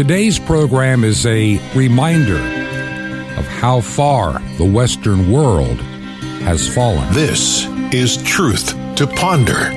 Today's 0.00 0.38
program 0.38 1.04
is 1.04 1.26
a 1.26 1.60
reminder 1.76 2.38
of 3.38 3.46
how 3.46 3.82
far 3.82 4.40
the 4.56 4.64
Western 4.64 5.30
world 5.30 5.78
has 6.40 6.66
fallen. 6.66 7.12
This 7.12 7.66
is 7.92 8.16
Truth 8.22 8.68
to 8.96 9.06
Ponder 9.06 9.68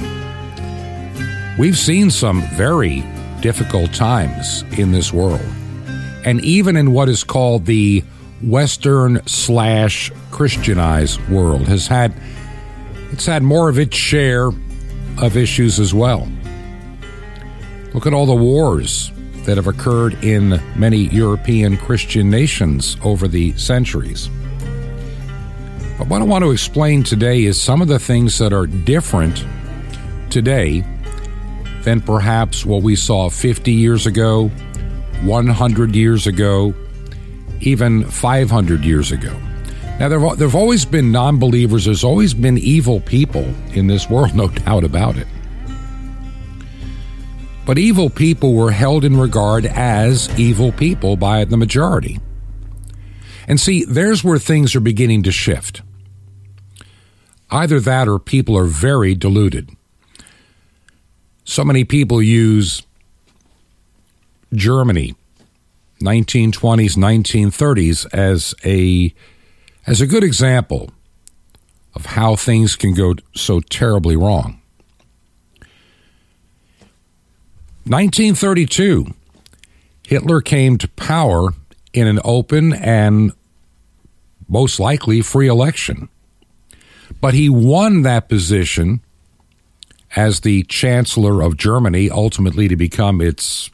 We've 1.58 1.76
seen 1.76 2.12
some 2.12 2.42
very 2.54 3.02
difficult 3.40 3.92
times 3.92 4.62
in 4.78 4.92
this 4.92 5.12
world. 5.12 5.40
And 6.24 6.40
even 6.44 6.76
in 6.76 6.92
what 6.92 7.08
is 7.08 7.24
called 7.24 7.66
the 7.66 8.04
Western 8.40 9.20
slash 9.26 10.12
Christianized 10.30 11.20
world 11.28 11.66
has 11.66 11.88
had 11.88 12.14
it's 13.10 13.26
had 13.26 13.42
more 13.42 13.68
of 13.68 13.80
its 13.80 13.96
share 13.96 14.52
of 15.18 15.36
issues 15.36 15.80
as 15.80 15.92
well. 15.92 16.28
Look 17.94 18.06
at 18.06 18.14
all 18.14 18.26
the 18.26 18.34
wars 18.34 19.10
that 19.44 19.56
have 19.56 19.66
occurred 19.66 20.22
in 20.22 20.60
many 20.76 21.08
European 21.08 21.76
Christian 21.76 22.30
nations 22.30 22.96
over 23.02 23.26
the 23.26 23.52
centuries. 23.56 24.28
But 25.98 26.08
what 26.08 26.22
I 26.22 26.24
want 26.24 26.44
to 26.44 26.50
explain 26.50 27.02
today 27.02 27.44
is 27.44 27.60
some 27.60 27.82
of 27.82 27.88
the 27.88 27.98
things 27.98 28.38
that 28.38 28.52
are 28.52 28.66
different 28.66 29.44
today 30.30 30.84
than 31.82 32.00
perhaps 32.00 32.64
what 32.64 32.82
we 32.82 32.94
saw 32.96 33.28
50 33.28 33.72
years 33.72 34.06
ago, 34.06 34.48
100 35.22 35.96
years 35.96 36.26
ago, 36.26 36.74
even 37.60 38.04
500 38.04 38.84
years 38.84 39.12
ago. 39.12 39.36
Now, 39.98 40.08
there 40.08 40.20
have, 40.20 40.54
always 40.54 40.86
been 40.86 41.12
non 41.12 41.38
believers, 41.38 41.84
there's 41.84 42.04
always 42.04 42.32
been 42.32 42.56
evil 42.56 43.00
people 43.00 43.44
in 43.74 43.86
this 43.86 44.08
world, 44.08 44.34
no 44.36 44.48
doubt 44.48 44.84
about 44.84 45.16
it. 45.16 45.26
But 47.70 47.78
evil 47.78 48.10
people 48.10 48.54
were 48.54 48.72
held 48.72 49.04
in 49.04 49.16
regard 49.16 49.64
as 49.64 50.28
evil 50.36 50.72
people 50.72 51.16
by 51.16 51.44
the 51.44 51.56
majority. 51.56 52.18
And 53.46 53.60
see, 53.60 53.84
there's 53.84 54.24
where 54.24 54.40
things 54.40 54.74
are 54.74 54.80
beginning 54.80 55.22
to 55.22 55.30
shift. 55.30 55.80
Either 57.48 57.78
that 57.78 58.08
or 58.08 58.18
people 58.18 58.58
are 58.58 58.64
very 58.64 59.14
deluded. 59.14 59.70
So 61.44 61.62
many 61.62 61.84
people 61.84 62.20
use 62.20 62.82
Germany 64.52 65.14
1920s, 66.02 66.96
1930s 66.96 68.12
as 68.12 68.52
a 68.64 69.14
as 69.86 70.00
a 70.00 70.08
good 70.08 70.24
example 70.24 70.90
of 71.94 72.06
how 72.06 72.34
things 72.34 72.74
can 72.74 72.94
go 72.94 73.14
so 73.36 73.60
terribly 73.60 74.16
wrong. 74.16 74.59
1932, 77.90 79.06
Hitler 80.06 80.40
came 80.40 80.78
to 80.78 80.86
power 80.86 81.54
in 81.92 82.06
an 82.06 82.20
open 82.22 82.72
and 82.72 83.32
most 84.48 84.78
likely 84.78 85.22
free 85.22 85.48
election. 85.48 86.08
But 87.20 87.34
he 87.34 87.48
won 87.48 88.02
that 88.02 88.28
position 88.28 89.00
as 90.14 90.40
the 90.40 90.62
Chancellor 90.64 91.42
of 91.42 91.56
Germany, 91.56 92.08
ultimately 92.08 92.68
to 92.68 92.76
become 92.76 93.20
its 93.20 93.70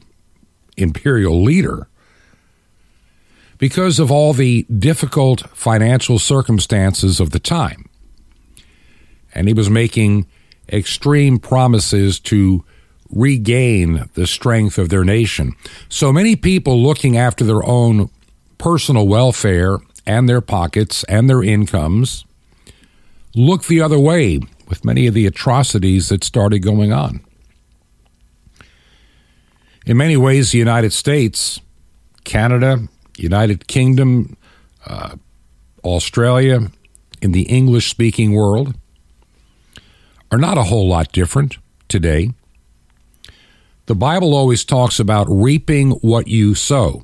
imperial 0.78 1.42
leader 1.42 1.86
because 3.58 3.98
of 3.98 4.10
all 4.10 4.32
the 4.32 4.62
difficult 4.78 5.42
financial 5.50 6.18
circumstances 6.18 7.20
of 7.20 7.32
the 7.32 7.38
time. 7.38 7.84
And 9.34 9.46
he 9.46 9.52
was 9.52 9.68
making 9.68 10.26
extreme 10.72 11.38
promises 11.38 12.18
to 12.20 12.64
regain 13.16 14.08
the 14.14 14.26
strength 14.26 14.78
of 14.78 14.88
their 14.88 15.04
nation. 15.04 15.54
So 15.88 16.12
many 16.12 16.36
people 16.36 16.82
looking 16.82 17.16
after 17.16 17.44
their 17.44 17.64
own 17.64 18.10
personal 18.58 19.08
welfare 19.08 19.78
and 20.06 20.28
their 20.28 20.40
pockets 20.40 21.04
and 21.04 21.28
their 21.28 21.42
incomes 21.42 22.24
look 23.34 23.64
the 23.64 23.80
other 23.80 23.98
way 23.98 24.40
with 24.68 24.84
many 24.84 25.06
of 25.06 25.14
the 25.14 25.26
atrocities 25.26 26.08
that 26.08 26.24
started 26.24 26.60
going 26.60 26.92
on. 26.92 27.20
In 29.86 29.96
many 29.96 30.16
ways, 30.16 30.50
the 30.50 30.58
United 30.58 30.92
States, 30.92 31.60
Canada, 32.24 32.88
United 33.16 33.68
Kingdom, 33.68 34.36
uh, 34.84 35.14
Australia, 35.84 36.70
in 37.22 37.32
the 37.32 37.42
English 37.42 37.88
speaking 37.88 38.34
world 38.34 38.74
are 40.30 40.38
not 40.38 40.58
a 40.58 40.64
whole 40.64 40.88
lot 40.88 41.12
different 41.12 41.56
today. 41.88 42.32
The 43.86 43.94
Bible 43.94 44.34
always 44.34 44.64
talks 44.64 44.98
about 44.98 45.26
reaping 45.30 45.92
what 45.92 46.26
you 46.26 46.54
sow. 46.54 47.02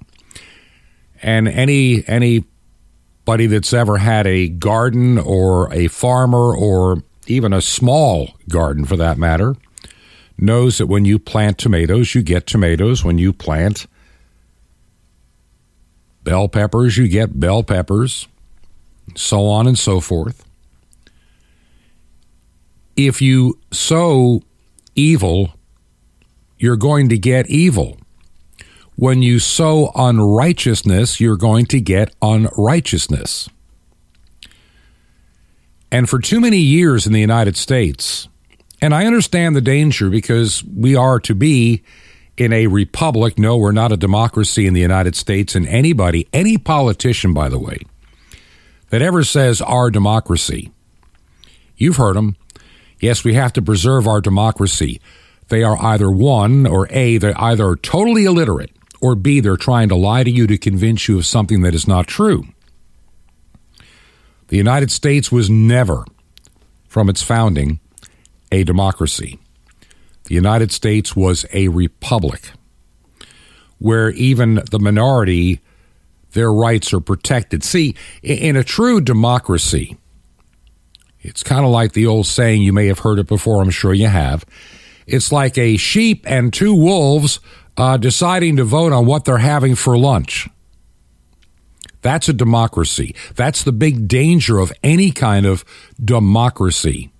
And 1.22 1.46
any 1.46 2.06
anybody 2.08 3.46
that's 3.46 3.72
ever 3.72 3.98
had 3.98 4.26
a 4.26 4.48
garden 4.48 5.16
or 5.18 5.72
a 5.72 5.86
farmer 5.86 6.54
or 6.54 7.04
even 7.28 7.52
a 7.52 7.62
small 7.62 8.30
garden 8.48 8.84
for 8.84 8.96
that 8.96 9.16
matter 9.16 9.54
knows 10.36 10.78
that 10.78 10.86
when 10.86 11.04
you 11.04 11.20
plant 11.20 11.58
tomatoes, 11.58 12.16
you 12.16 12.22
get 12.22 12.48
tomatoes. 12.48 13.04
When 13.04 13.16
you 13.16 13.32
plant 13.32 13.86
bell 16.24 16.48
peppers, 16.48 16.96
you 16.98 17.06
get 17.06 17.38
bell 17.38 17.62
peppers, 17.62 18.26
so 19.14 19.46
on 19.46 19.68
and 19.68 19.78
so 19.78 20.00
forth. 20.00 20.44
If 22.96 23.22
you 23.22 23.58
sow 23.70 24.42
evil, 24.96 25.54
you're 26.62 26.76
going 26.76 27.08
to 27.08 27.18
get 27.18 27.50
evil. 27.50 27.98
When 28.94 29.20
you 29.20 29.40
sow 29.40 29.90
unrighteousness, 29.96 31.20
you're 31.20 31.36
going 31.36 31.66
to 31.66 31.80
get 31.80 32.14
unrighteousness. 32.22 33.48
And 35.90 36.08
for 36.08 36.20
too 36.20 36.40
many 36.40 36.58
years 36.58 37.04
in 37.04 37.12
the 37.12 37.20
United 37.20 37.56
States, 37.56 38.28
and 38.80 38.94
I 38.94 39.06
understand 39.06 39.56
the 39.56 39.60
danger 39.60 40.08
because 40.08 40.62
we 40.62 40.94
are 40.94 41.18
to 41.20 41.34
be 41.34 41.82
in 42.36 42.52
a 42.52 42.68
republic. 42.68 43.40
No, 43.40 43.56
we're 43.56 43.72
not 43.72 43.90
a 43.90 43.96
democracy 43.96 44.66
in 44.66 44.72
the 44.72 44.80
United 44.80 45.16
States. 45.16 45.56
And 45.56 45.66
anybody, 45.66 46.28
any 46.32 46.58
politician, 46.58 47.34
by 47.34 47.48
the 47.48 47.58
way, 47.58 47.78
that 48.90 49.02
ever 49.02 49.24
says 49.24 49.60
our 49.60 49.90
democracy, 49.90 50.70
you've 51.76 51.96
heard 51.96 52.14
them. 52.14 52.36
Yes, 53.00 53.24
we 53.24 53.34
have 53.34 53.52
to 53.54 53.62
preserve 53.62 54.06
our 54.06 54.20
democracy. 54.20 55.00
They 55.52 55.64
are 55.64 55.76
either 55.82 56.10
one 56.10 56.66
or 56.66 56.88
A, 56.88 57.18
they're 57.18 57.38
either 57.38 57.76
totally 57.76 58.24
illiterate, 58.24 58.70
or 59.02 59.14
B, 59.14 59.38
they're 59.38 59.58
trying 59.58 59.90
to 59.90 59.94
lie 59.94 60.24
to 60.24 60.30
you 60.30 60.46
to 60.46 60.56
convince 60.56 61.08
you 61.08 61.18
of 61.18 61.26
something 61.26 61.60
that 61.60 61.74
is 61.74 61.86
not 61.86 62.06
true. 62.06 62.44
The 64.48 64.56
United 64.56 64.90
States 64.90 65.30
was 65.30 65.50
never, 65.50 66.06
from 66.88 67.10
its 67.10 67.20
founding, 67.20 67.80
a 68.50 68.64
democracy. 68.64 69.38
The 70.24 70.34
United 70.34 70.72
States 70.72 71.14
was 71.14 71.44
a 71.52 71.68
republic 71.68 72.52
where 73.78 74.08
even 74.12 74.62
the 74.70 74.78
minority, 74.78 75.60
their 76.30 76.50
rights 76.50 76.94
are 76.94 77.00
protected. 77.00 77.62
See, 77.62 77.94
in 78.22 78.56
a 78.56 78.64
true 78.64 79.02
democracy, 79.02 79.98
it's 81.20 81.42
kind 81.42 81.66
of 81.66 81.70
like 81.70 81.92
the 81.92 82.06
old 82.06 82.26
saying, 82.26 82.62
you 82.62 82.72
may 82.72 82.86
have 82.86 83.00
heard 83.00 83.18
it 83.18 83.26
before, 83.26 83.60
I'm 83.60 83.68
sure 83.68 83.92
you 83.92 84.06
have. 84.08 84.46
It's 85.06 85.32
like 85.32 85.58
a 85.58 85.76
sheep 85.76 86.24
and 86.26 86.52
two 86.52 86.74
wolves 86.74 87.40
uh, 87.76 87.96
deciding 87.96 88.56
to 88.56 88.64
vote 88.64 88.92
on 88.92 89.06
what 89.06 89.24
they're 89.24 89.38
having 89.38 89.74
for 89.74 89.96
lunch. 89.96 90.48
That's 92.02 92.28
a 92.28 92.32
democracy. 92.32 93.14
That's 93.36 93.62
the 93.62 93.72
big 93.72 94.08
danger 94.08 94.58
of 94.58 94.72
any 94.82 95.12
kind 95.12 95.46
of 95.46 95.64
democracy. 96.02 97.12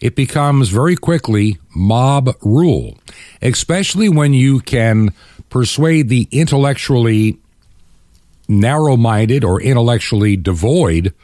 It 0.00 0.14
becomes 0.14 0.68
very 0.68 0.96
quickly 0.96 1.58
mob 1.74 2.30
rule, 2.42 2.98
especially 3.40 4.08
when 4.08 4.34
you 4.34 4.60
can 4.60 5.14
persuade 5.48 6.08
the 6.08 6.28
intellectually 6.32 7.38
narrow 8.48 8.96
minded 8.96 9.42
or 9.42 9.60
intellectually 9.60 10.36
devoid 10.36 11.14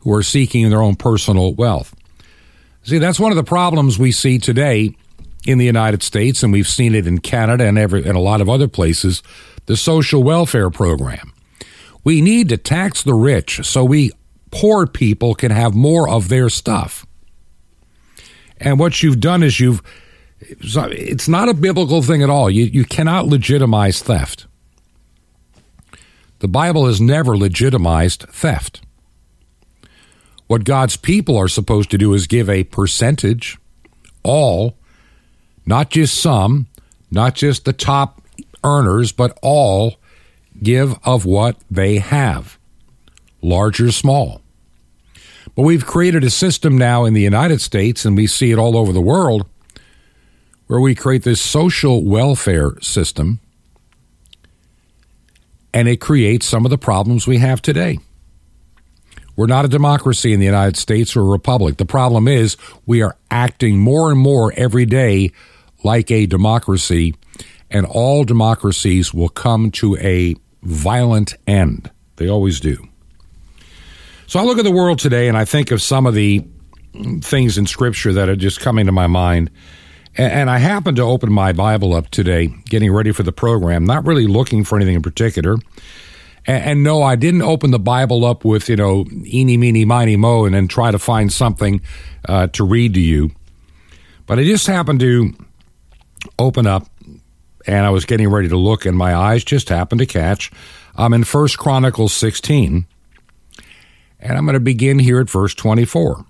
who 0.00 0.14
are 0.14 0.22
seeking 0.22 0.70
their 0.70 0.82
own 0.82 0.96
personal 0.96 1.54
wealth. 1.54 1.94
See, 2.82 2.98
that's 2.98 3.20
one 3.20 3.32
of 3.32 3.36
the 3.36 3.44
problems 3.44 3.98
we 3.98 4.12
see 4.12 4.38
today 4.38 4.94
in 5.46 5.58
the 5.58 5.66
United 5.66 6.02
States, 6.02 6.42
and 6.42 6.52
we've 6.52 6.68
seen 6.68 6.94
it 6.94 7.06
in 7.06 7.18
Canada 7.18 7.66
and, 7.66 7.78
every, 7.78 8.04
and 8.04 8.16
a 8.16 8.20
lot 8.20 8.40
of 8.40 8.48
other 8.48 8.68
places 8.68 9.22
the 9.66 9.76
social 9.76 10.22
welfare 10.22 10.70
program. 10.70 11.32
We 12.02 12.20
need 12.20 12.48
to 12.48 12.56
tax 12.56 13.02
the 13.02 13.14
rich 13.14 13.60
so 13.64 13.84
we 13.84 14.10
poor 14.50 14.86
people 14.86 15.34
can 15.34 15.50
have 15.52 15.74
more 15.74 16.08
of 16.08 16.28
their 16.28 16.48
stuff. 16.48 17.06
And 18.58 18.78
what 18.78 19.02
you've 19.02 19.20
done 19.20 19.42
is 19.42 19.60
you've 19.60 19.82
it's 20.40 21.28
not 21.28 21.48
a 21.48 21.54
biblical 21.54 22.02
thing 22.02 22.22
at 22.22 22.30
all. 22.30 22.50
You, 22.50 22.64
you 22.64 22.84
cannot 22.84 23.26
legitimize 23.26 24.02
theft. 24.02 24.46
The 26.38 26.48
Bible 26.48 26.86
has 26.86 27.00
never 27.00 27.36
legitimized 27.36 28.22
theft. 28.30 28.80
What 30.50 30.64
God's 30.64 30.96
people 30.96 31.36
are 31.36 31.46
supposed 31.46 31.92
to 31.92 31.96
do 31.96 32.12
is 32.12 32.26
give 32.26 32.50
a 32.50 32.64
percentage, 32.64 33.56
all, 34.24 34.74
not 35.64 35.90
just 35.90 36.20
some, 36.20 36.66
not 37.08 37.36
just 37.36 37.64
the 37.64 37.72
top 37.72 38.20
earners, 38.64 39.12
but 39.12 39.38
all 39.42 39.94
give 40.60 40.98
of 41.04 41.24
what 41.24 41.56
they 41.70 41.98
have, 41.98 42.58
large 43.40 43.80
or 43.80 43.92
small. 43.92 44.42
But 45.54 45.62
we've 45.62 45.86
created 45.86 46.24
a 46.24 46.30
system 46.30 46.76
now 46.76 47.04
in 47.04 47.14
the 47.14 47.22
United 47.22 47.60
States, 47.60 48.04
and 48.04 48.16
we 48.16 48.26
see 48.26 48.50
it 48.50 48.58
all 48.58 48.76
over 48.76 48.92
the 48.92 49.00
world, 49.00 49.46
where 50.66 50.80
we 50.80 50.96
create 50.96 51.22
this 51.22 51.40
social 51.40 52.02
welfare 52.02 52.72
system, 52.80 53.38
and 55.72 55.86
it 55.86 56.00
creates 56.00 56.44
some 56.44 56.66
of 56.66 56.70
the 56.70 56.76
problems 56.76 57.28
we 57.28 57.38
have 57.38 57.62
today. 57.62 58.00
We're 59.40 59.46
not 59.46 59.64
a 59.64 59.68
democracy 59.68 60.34
in 60.34 60.38
the 60.38 60.44
United 60.44 60.76
States 60.76 61.16
or 61.16 61.22
a 61.22 61.24
republic. 61.24 61.78
The 61.78 61.86
problem 61.86 62.28
is 62.28 62.58
we 62.84 63.00
are 63.00 63.16
acting 63.30 63.78
more 63.78 64.10
and 64.10 64.20
more 64.20 64.52
every 64.54 64.84
day 64.84 65.32
like 65.82 66.10
a 66.10 66.26
democracy, 66.26 67.14
and 67.70 67.86
all 67.86 68.24
democracies 68.24 69.14
will 69.14 69.30
come 69.30 69.70
to 69.70 69.96
a 69.96 70.34
violent 70.62 71.36
end. 71.46 71.90
They 72.16 72.28
always 72.28 72.60
do. 72.60 72.86
So 74.26 74.38
I 74.38 74.42
look 74.42 74.58
at 74.58 74.64
the 74.64 74.70
world 74.70 74.98
today 74.98 75.26
and 75.26 75.38
I 75.38 75.46
think 75.46 75.70
of 75.70 75.80
some 75.80 76.04
of 76.04 76.12
the 76.12 76.44
things 77.22 77.56
in 77.56 77.64
Scripture 77.64 78.12
that 78.12 78.28
are 78.28 78.36
just 78.36 78.60
coming 78.60 78.84
to 78.84 78.92
my 78.92 79.06
mind. 79.06 79.50
And 80.18 80.50
I 80.50 80.58
happened 80.58 80.98
to 80.98 81.02
open 81.02 81.32
my 81.32 81.54
Bible 81.54 81.94
up 81.94 82.10
today, 82.10 82.48
getting 82.66 82.92
ready 82.92 83.10
for 83.10 83.22
the 83.22 83.32
program, 83.32 83.86
not 83.86 84.04
really 84.04 84.26
looking 84.26 84.64
for 84.64 84.76
anything 84.76 84.96
in 84.96 85.02
particular. 85.02 85.56
And, 86.46 86.64
and, 86.64 86.82
no, 86.82 87.02
I 87.02 87.16
didn't 87.16 87.42
open 87.42 87.70
the 87.70 87.78
Bible 87.78 88.24
up 88.24 88.44
with, 88.44 88.68
you 88.68 88.76
know, 88.76 89.04
eeny, 89.24 89.56
meeny, 89.56 89.84
miny, 89.84 90.16
mo, 90.16 90.44
and 90.44 90.54
then 90.54 90.68
try 90.68 90.90
to 90.90 90.98
find 90.98 91.32
something 91.32 91.82
uh, 92.26 92.46
to 92.48 92.64
read 92.64 92.94
to 92.94 93.00
you. 93.00 93.30
But 94.26 94.38
I 94.38 94.44
just 94.44 94.66
happened 94.66 95.00
to 95.00 95.34
open 96.38 96.66
up 96.66 96.86
and 97.66 97.84
I 97.84 97.90
was 97.90 98.04
getting 98.04 98.28
ready 98.28 98.48
to 98.48 98.56
look, 98.56 98.86
and 98.86 98.96
my 98.96 99.14
eyes 99.14 99.44
just 99.44 99.68
happened 99.68 99.98
to 100.00 100.06
catch. 100.06 100.50
I'm 100.96 101.12
in 101.12 101.24
First 101.24 101.58
Chronicles 101.58 102.12
16, 102.14 102.86
and 104.18 104.38
I'm 104.38 104.44
going 104.44 104.54
to 104.54 104.60
begin 104.60 104.98
here 104.98 105.20
at 105.20 105.30
verse 105.30 105.54
24. 105.54 106.24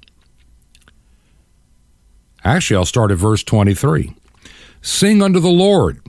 Actually, 2.45 2.77
I'll 2.77 2.85
start 2.85 3.11
at 3.11 3.19
verse 3.19 3.43
23. 3.45 4.15
Sing 4.83 5.23
unto 5.23 5.41
the 5.41 5.49
Lord 5.49 6.01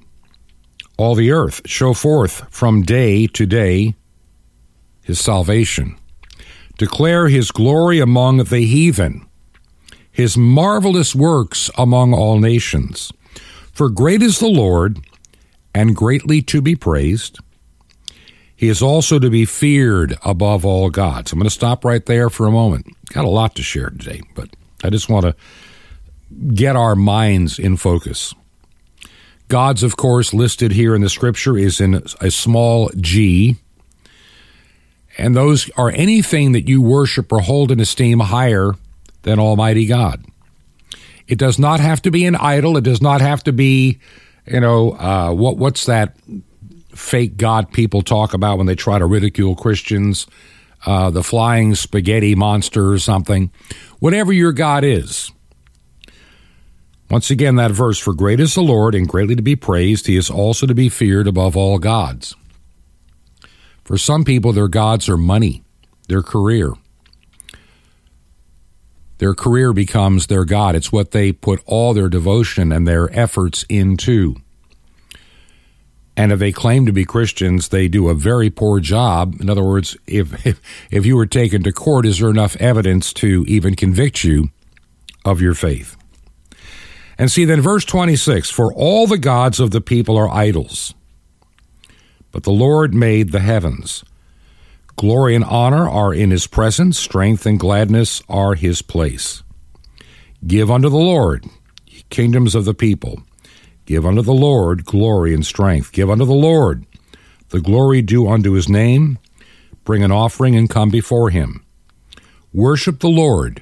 all 1.01 1.15
the 1.15 1.31
earth. 1.31 1.61
Show 1.65 1.93
forth 1.93 2.47
from 2.49 2.83
day 2.83 3.27
to 3.27 3.45
day 3.45 3.95
his 5.03 5.19
salvation. 5.19 5.97
Declare 6.77 7.27
his 7.27 7.51
glory 7.51 7.99
among 7.99 8.37
the 8.37 8.65
heathen, 8.65 9.27
his 10.11 10.37
marvelous 10.37 11.13
works 11.13 11.69
among 11.77 12.13
all 12.13 12.39
nations. 12.39 13.11
For 13.71 13.89
great 13.89 14.21
is 14.21 14.39
the 14.39 14.47
Lord, 14.47 14.99
and 15.73 15.95
greatly 15.95 16.41
to 16.43 16.61
be 16.61 16.75
praised. 16.75 17.39
He 18.55 18.67
is 18.67 18.81
also 18.81 19.17
to 19.19 19.29
be 19.29 19.45
feared 19.45 20.17
above 20.23 20.65
all 20.65 20.89
gods. 20.89 21.31
I'm 21.31 21.39
going 21.39 21.45
to 21.45 21.49
stop 21.49 21.83
right 21.83 22.05
there 22.05 22.29
for 22.29 22.45
a 22.45 22.51
moment. 22.51 22.85
Got 23.07 23.25
a 23.25 23.29
lot 23.29 23.55
to 23.55 23.63
share 23.63 23.89
today, 23.89 24.21
but 24.35 24.49
I 24.83 24.89
just 24.89 25.09
want 25.09 25.25
to 25.25 25.35
get 26.53 26.75
our 26.75 26.95
minds 26.95 27.57
in 27.57 27.77
focus. 27.77 28.33
Gods, 29.51 29.83
of 29.83 29.97
course, 29.97 30.33
listed 30.33 30.71
here 30.71 30.95
in 30.95 31.01
the 31.01 31.09
scripture 31.09 31.57
is 31.57 31.81
in 31.81 32.01
a 32.21 32.31
small 32.31 32.89
g. 32.95 33.57
And 35.17 35.35
those 35.35 35.69
are 35.75 35.89
anything 35.89 36.53
that 36.53 36.69
you 36.69 36.81
worship 36.81 37.33
or 37.33 37.41
hold 37.41 37.69
in 37.69 37.81
esteem 37.81 38.21
higher 38.21 38.71
than 39.23 39.39
Almighty 39.39 39.87
God. 39.87 40.23
It 41.27 41.37
does 41.37 41.59
not 41.59 41.81
have 41.81 42.01
to 42.03 42.11
be 42.11 42.23
an 42.25 42.37
idol. 42.37 42.77
It 42.77 42.85
does 42.85 43.01
not 43.01 43.19
have 43.19 43.43
to 43.43 43.51
be, 43.51 43.99
you 44.47 44.61
know, 44.61 44.91
uh, 44.91 45.33
what 45.33 45.57
what's 45.57 45.85
that 45.85 46.15
fake 46.95 47.35
God 47.35 47.73
people 47.73 48.03
talk 48.03 48.33
about 48.33 48.57
when 48.57 48.67
they 48.67 48.75
try 48.75 48.99
to 48.99 49.05
ridicule 49.05 49.57
Christians? 49.57 50.27
Uh, 50.85 51.09
the 51.09 51.23
flying 51.23 51.75
spaghetti 51.75 52.35
monster 52.35 52.89
or 52.89 52.99
something. 52.99 53.51
Whatever 53.99 54.31
your 54.31 54.53
God 54.53 54.85
is, 54.85 55.29
once 57.11 57.29
again, 57.29 57.57
that 57.57 57.71
verse, 57.71 57.99
for 57.99 58.13
great 58.13 58.39
is 58.39 58.55
the 58.55 58.61
Lord 58.61 58.95
and 58.95 59.05
greatly 59.05 59.35
to 59.35 59.41
be 59.41 59.57
praised, 59.57 60.07
he 60.07 60.15
is 60.15 60.29
also 60.29 60.65
to 60.65 60.73
be 60.73 60.87
feared 60.87 61.27
above 61.27 61.57
all 61.57 61.77
gods. 61.77 62.37
For 63.83 63.97
some 63.97 64.23
people, 64.23 64.53
their 64.53 64.69
gods 64.69 65.09
are 65.09 65.17
money, 65.17 65.61
their 66.07 66.23
career. 66.23 66.71
Their 69.17 69.33
career 69.33 69.73
becomes 69.73 70.27
their 70.27 70.45
God. 70.45 70.73
It's 70.73 70.93
what 70.93 71.11
they 71.11 71.33
put 71.33 71.61
all 71.65 71.93
their 71.93 72.07
devotion 72.07 72.71
and 72.71 72.87
their 72.87 73.13
efforts 73.13 73.65
into. 73.67 74.37
And 76.15 76.31
if 76.31 76.39
they 76.39 76.53
claim 76.53 76.85
to 76.85 76.93
be 76.93 77.03
Christians, 77.03 77.67
they 77.67 77.89
do 77.89 78.07
a 78.07 78.15
very 78.15 78.49
poor 78.49 78.79
job. 78.79 79.35
In 79.41 79.49
other 79.49 79.65
words, 79.65 79.97
if, 80.07 80.45
if, 80.45 80.61
if 80.89 81.05
you 81.05 81.17
were 81.17 81.25
taken 81.25 81.61
to 81.63 81.73
court, 81.73 82.05
is 82.05 82.19
there 82.19 82.29
enough 82.29 82.55
evidence 82.55 83.11
to 83.13 83.43
even 83.49 83.75
convict 83.75 84.23
you 84.23 84.49
of 85.25 85.41
your 85.41 85.53
faith? 85.53 85.97
And 87.21 87.31
see, 87.31 87.45
then 87.45 87.61
verse 87.61 87.85
26 87.85 88.49
For 88.49 88.73
all 88.73 89.05
the 89.05 89.19
gods 89.19 89.59
of 89.59 89.69
the 89.69 89.79
people 89.79 90.17
are 90.17 90.27
idols, 90.27 90.95
but 92.31 92.41
the 92.41 92.51
Lord 92.51 92.95
made 92.95 93.31
the 93.31 93.41
heavens. 93.41 94.03
Glory 94.95 95.35
and 95.35 95.45
honor 95.45 95.87
are 95.87 96.15
in 96.15 96.31
his 96.31 96.47
presence, 96.47 96.97
strength 96.97 97.45
and 97.45 97.59
gladness 97.59 98.23
are 98.27 98.55
his 98.55 98.81
place. 98.81 99.43
Give 100.47 100.71
unto 100.71 100.89
the 100.89 100.97
Lord, 100.97 101.45
kingdoms 102.09 102.55
of 102.55 102.65
the 102.65 102.73
people. 102.73 103.21
Give 103.85 104.03
unto 104.03 104.23
the 104.23 104.33
Lord 104.33 104.83
glory 104.83 105.35
and 105.35 105.45
strength. 105.45 105.91
Give 105.91 106.09
unto 106.09 106.25
the 106.25 106.33
Lord 106.33 106.87
the 107.49 107.61
glory 107.61 108.01
due 108.01 108.27
unto 108.27 108.53
his 108.53 108.67
name. 108.67 109.19
Bring 109.83 110.03
an 110.03 110.11
offering 110.11 110.55
and 110.55 110.67
come 110.67 110.89
before 110.89 111.29
him. 111.29 111.63
Worship 112.51 112.99
the 112.99 113.09
Lord 113.09 113.61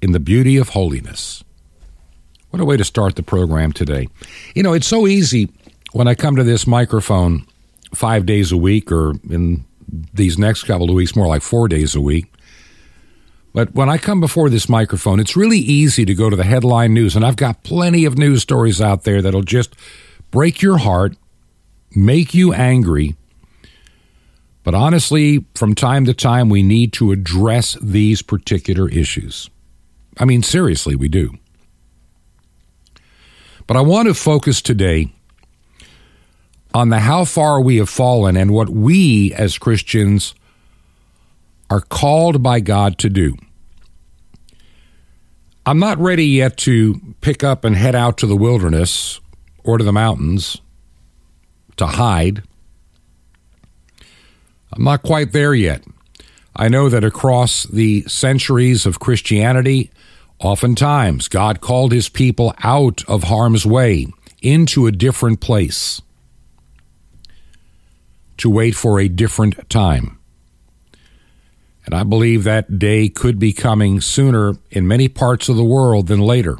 in 0.00 0.12
the 0.12 0.20
beauty 0.20 0.56
of 0.56 0.68
holiness. 0.68 1.42
What 2.56 2.62
a 2.62 2.64
way 2.64 2.78
to 2.78 2.84
start 2.84 3.16
the 3.16 3.22
program 3.22 3.70
today. 3.70 4.08
You 4.54 4.62
know, 4.62 4.72
it's 4.72 4.86
so 4.86 5.06
easy 5.06 5.50
when 5.92 6.08
I 6.08 6.14
come 6.14 6.36
to 6.36 6.42
this 6.42 6.66
microphone 6.66 7.46
five 7.94 8.24
days 8.24 8.50
a 8.50 8.56
week, 8.56 8.90
or 8.90 9.12
in 9.28 9.66
these 10.14 10.38
next 10.38 10.62
couple 10.62 10.88
of 10.88 10.94
weeks, 10.94 11.14
more 11.14 11.26
like 11.26 11.42
four 11.42 11.68
days 11.68 11.94
a 11.94 12.00
week. 12.00 12.32
But 13.52 13.74
when 13.74 13.90
I 13.90 13.98
come 13.98 14.20
before 14.20 14.48
this 14.48 14.70
microphone, 14.70 15.20
it's 15.20 15.36
really 15.36 15.58
easy 15.58 16.06
to 16.06 16.14
go 16.14 16.30
to 16.30 16.36
the 16.36 16.44
headline 16.44 16.94
news, 16.94 17.14
and 17.14 17.26
I've 17.26 17.36
got 17.36 17.62
plenty 17.62 18.06
of 18.06 18.16
news 18.16 18.40
stories 18.40 18.80
out 18.80 19.04
there 19.04 19.20
that'll 19.20 19.42
just 19.42 19.76
break 20.30 20.62
your 20.62 20.78
heart, 20.78 21.14
make 21.94 22.32
you 22.32 22.54
angry. 22.54 23.16
But 24.62 24.74
honestly, 24.74 25.44
from 25.54 25.74
time 25.74 26.06
to 26.06 26.14
time, 26.14 26.48
we 26.48 26.62
need 26.62 26.94
to 26.94 27.12
address 27.12 27.76
these 27.82 28.22
particular 28.22 28.88
issues. 28.88 29.50
I 30.16 30.24
mean, 30.24 30.42
seriously, 30.42 30.96
we 30.96 31.08
do. 31.08 31.36
But 33.66 33.76
I 33.76 33.80
want 33.80 34.08
to 34.08 34.14
focus 34.14 34.62
today 34.62 35.12
on 36.72 36.90
the 36.90 37.00
how 37.00 37.24
far 37.24 37.60
we 37.60 37.78
have 37.78 37.88
fallen 37.88 38.36
and 38.36 38.52
what 38.52 38.68
we 38.68 39.32
as 39.34 39.58
Christians 39.58 40.34
are 41.70 41.80
called 41.80 42.42
by 42.42 42.60
God 42.60 42.98
to 42.98 43.08
do. 43.08 43.34
I'm 45.64 45.80
not 45.80 45.98
ready 45.98 46.26
yet 46.26 46.56
to 46.58 47.00
pick 47.20 47.42
up 47.42 47.64
and 47.64 47.74
head 47.74 47.96
out 47.96 48.18
to 48.18 48.26
the 48.26 48.36
wilderness 48.36 49.20
or 49.64 49.78
to 49.78 49.84
the 49.84 49.92
mountains 49.92 50.58
to 51.76 51.86
hide. 51.86 52.42
I'm 54.72 54.84
not 54.84 55.02
quite 55.02 55.32
there 55.32 55.54
yet. 55.54 55.82
I 56.54 56.68
know 56.68 56.88
that 56.88 57.04
across 57.04 57.64
the 57.64 58.02
centuries 58.02 58.86
of 58.86 59.00
Christianity, 59.00 59.90
oftentimes 60.38 61.28
God 61.28 61.60
called 61.60 61.92
his 61.92 62.08
people 62.08 62.54
out 62.62 63.02
of 63.08 63.24
harm's 63.24 63.66
way 63.66 64.06
into 64.42 64.86
a 64.86 64.92
different 64.92 65.40
place 65.40 66.02
to 68.36 68.50
wait 68.50 68.74
for 68.74 69.00
a 69.00 69.08
different 69.08 69.68
time. 69.70 70.18
And 71.84 71.94
I 71.94 72.02
believe 72.02 72.44
that 72.44 72.78
day 72.78 73.08
could 73.08 73.38
be 73.38 73.52
coming 73.52 74.00
sooner 74.00 74.54
in 74.70 74.88
many 74.88 75.08
parts 75.08 75.48
of 75.48 75.56
the 75.56 75.64
world 75.64 76.08
than 76.08 76.20
later. 76.20 76.58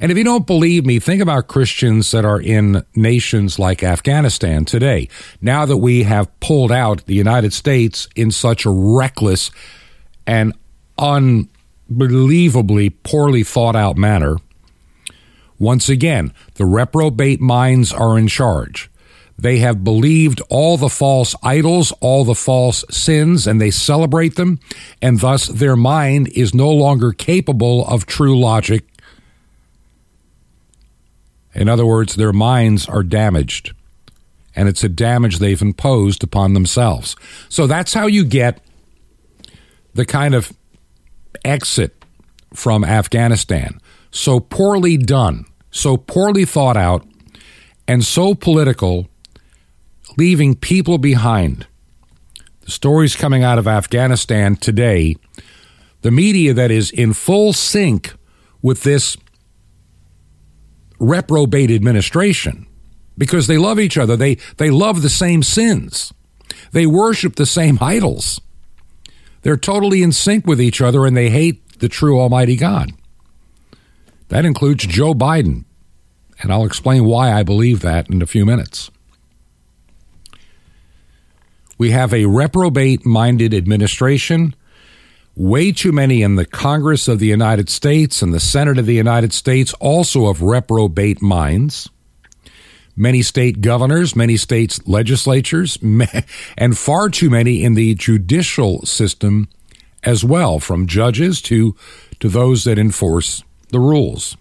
And 0.00 0.10
if 0.10 0.16
you 0.16 0.24
don't 0.24 0.46
believe 0.46 0.86
me, 0.86 0.98
think 0.98 1.20
about 1.20 1.46
Christians 1.46 2.10
that 2.10 2.24
are 2.24 2.40
in 2.40 2.84
nations 2.94 3.58
like 3.58 3.82
Afghanistan 3.82 4.64
today. 4.64 5.08
Now 5.42 5.66
that 5.66 5.76
we 5.76 6.04
have 6.04 6.40
pulled 6.40 6.72
out 6.72 7.04
the 7.04 7.14
United 7.14 7.52
States 7.52 8.08
in 8.16 8.30
such 8.30 8.64
a 8.64 8.70
reckless 8.70 9.50
and 10.26 10.54
unbelievably 11.90 12.90
poorly 12.90 13.42
thought 13.42 13.76
out 13.76 13.96
manner, 13.96 14.36
once 15.58 15.88
again, 15.88 16.32
the 16.54 16.64
reprobate 16.64 17.40
minds 17.40 17.92
are 17.92 18.18
in 18.18 18.28
charge. 18.28 18.90
They 19.38 19.58
have 19.58 19.84
believed 19.84 20.42
all 20.50 20.76
the 20.76 20.88
false 20.88 21.34
idols, 21.42 21.92
all 22.00 22.24
the 22.24 22.34
false 22.34 22.84
sins, 22.90 23.46
and 23.46 23.60
they 23.60 23.70
celebrate 23.70 24.36
them, 24.36 24.60
and 25.00 25.20
thus 25.20 25.46
their 25.46 25.76
mind 25.76 26.28
is 26.28 26.54
no 26.54 26.70
longer 26.70 27.12
capable 27.12 27.86
of 27.86 28.06
true 28.06 28.38
logic. 28.38 28.84
In 31.54 31.68
other 31.68 31.86
words, 31.86 32.16
their 32.16 32.32
minds 32.32 32.86
are 32.86 33.02
damaged, 33.02 33.72
and 34.54 34.68
it's 34.68 34.84
a 34.84 34.90
damage 34.90 35.38
they've 35.38 35.60
imposed 35.60 36.22
upon 36.22 36.54
themselves. 36.54 37.16
So 37.48 37.66
that's 37.66 37.94
how 37.94 38.06
you 38.06 38.24
get 38.24 38.62
the 39.94 40.04
kind 40.04 40.34
of 40.34 40.52
exit 41.44 42.04
from 42.54 42.84
Afghanistan. 42.84 43.80
So 44.10 44.40
poorly 44.40 44.96
done, 44.96 45.46
so 45.70 45.96
poorly 45.96 46.44
thought 46.44 46.76
out, 46.76 47.06
and 47.86 48.04
so 48.04 48.34
political 48.34 49.08
leaving 50.16 50.54
people 50.54 50.98
behind. 50.98 51.66
The 52.62 52.70
stories 52.70 53.16
coming 53.16 53.42
out 53.42 53.58
of 53.58 53.66
Afghanistan 53.66 54.56
today, 54.56 55.16
the 56.02 56.10
media 56.10 56.52
that 56.54 56.70
is 56.70 56.90
in 56.90 57.12
full 57.12 57.52
sync 57.52 58.14
with 58.62 58.82
this 58.82 59.16
reprobate 60.98 61.70
administration 61.70 62.66
because 63.16 63.46
they 63.46 63.58
love 63.58 63.80
each 63.80 63.96
other. 63.96 64.16
They, 64.16 64.36
they 64.56 64.70
love 64.70 65.02
the 65.02 65.08
same 65.08 65.42
sins. 65.42 66.12
They 66.72 66.86
worship 66.86 67.36
the 67.36 67.46
same 67.46 67.78
idols. 67.80 68.40
They're 69.42 69.56
totally 69.56 70.02
in 70.02 70.12
sync 70.12 70.46
with 70.46 70.60
each 70.60 70.80
other 70.80 71.06
and 71.06 71.16
they 71.16 71.30
hate 71.30 71.78
the 71.78 71.88
true 71.88 72.20
Almighty 72.20 72.56
God. 72.56 72.92
That 74.28 74.44
includes 74.44 74.86
Joe 74.86 75.14
Biden. 75.14 75.64
And 76.42 76.52
I'll 76.52 76.64
explain 76.64 77.04
why 77.04 77.32
I 77.32 77.42
believe 77.42 77.80
that 77.80 78.08
in 78.08 78.22
a 78.22 78.26
few 78.26 78.46
minutes. 78.46 78.90
We 81.76 81.90
have 81.90 82.12
a 82.12 82.26
reprobate 82.26 83.06
minded 83.06 83.54
administration, 83.54 84.54
way 85.34 85.72
too 85.72 85.92
many 85.92 86.22
in 86.22 86.36
the 86.36 86.44
Congress 86.44 87.08
of 87.08 87.18
the 87.18 87.26
United 87.26 87.68
States 87.70 88.22
and 88.22 88.34
the 88.34 88.40
Senate 88.40 88.78
of 88.78 88.86
the 88.86 88.94
United 88.94 89.32
States, 89.32 89.72
also 89.80 90.26
of 90.26 90.42
reprobate 90.42 91.22
minds. 91.22 91.88
Many 92.96 93.22
state 93.22 93.60
governors, 93.60 94.14
many 94.14 94.36
states 94.36 94.86
legislatures, 94.86 95.78
and 96.58 96.76
far 96.76 97.08
too 97.08 97.30
many 97.30 97.62
in 97.62 97.74
the 97.74 97.94
judicial 97.94 98.84
system 98.84 99.48
as 100.02 100.24
well, 100.24 100.58
from 100.58 100.86
judges 100.86 101.40
to, 101.42 101.76
to 102.20 102.28
those 102.28 102.64
that 102.64 102.78
enforce 102.78 103.42
the 103.68 103.80
rules. 103.80 104.36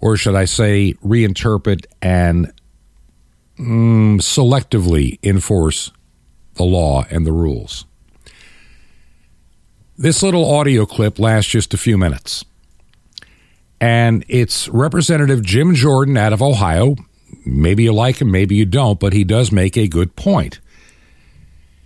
Or 0.00 0.16
should 0.16 0.34
I 0.34 0.46
say, 0.46 0.94
reinterpret 1.04 1.86
and 2.00 2.52
mm, 3.58 4.16
selectively 4.16 5.18
enforce 5.22 5.92
the 6.54 6.64
law 6.64 7.04
and 7.10 7.26
the 7.26 7.32
rules. 7.32 7.86
This 9.96 10.22
little 10.22 10.50
audio 10.50 10.86
clip 10.86 11.18
lasts 11.18 11.50
just 11.50 11.74
a 11.74 11.78
few 11.78 11.96
minutes. 11.96 12.44
And 13.82 14.24
it's 14.28 14.68
Representative 14.68 15.42
Jim 15.42 15.74
Jordan 15.74 16.16
out 16.16 16.32
of 16.32 16.40
Ohio. 16.40 16.94
Maybe 17.44 17.82
you 17.82 17.92
like 17.92 18.20
him, 18.20 18.30
maybe 18.30 18.54
you 18.54 18.64
don't, 18.64 19.00
but 19.00 19.12
he 19.12 19.24
does 19.24 19.50
make 19.50 19.76
a 19.76 19.88
good 19.88 20.14
point. 20.14 20.60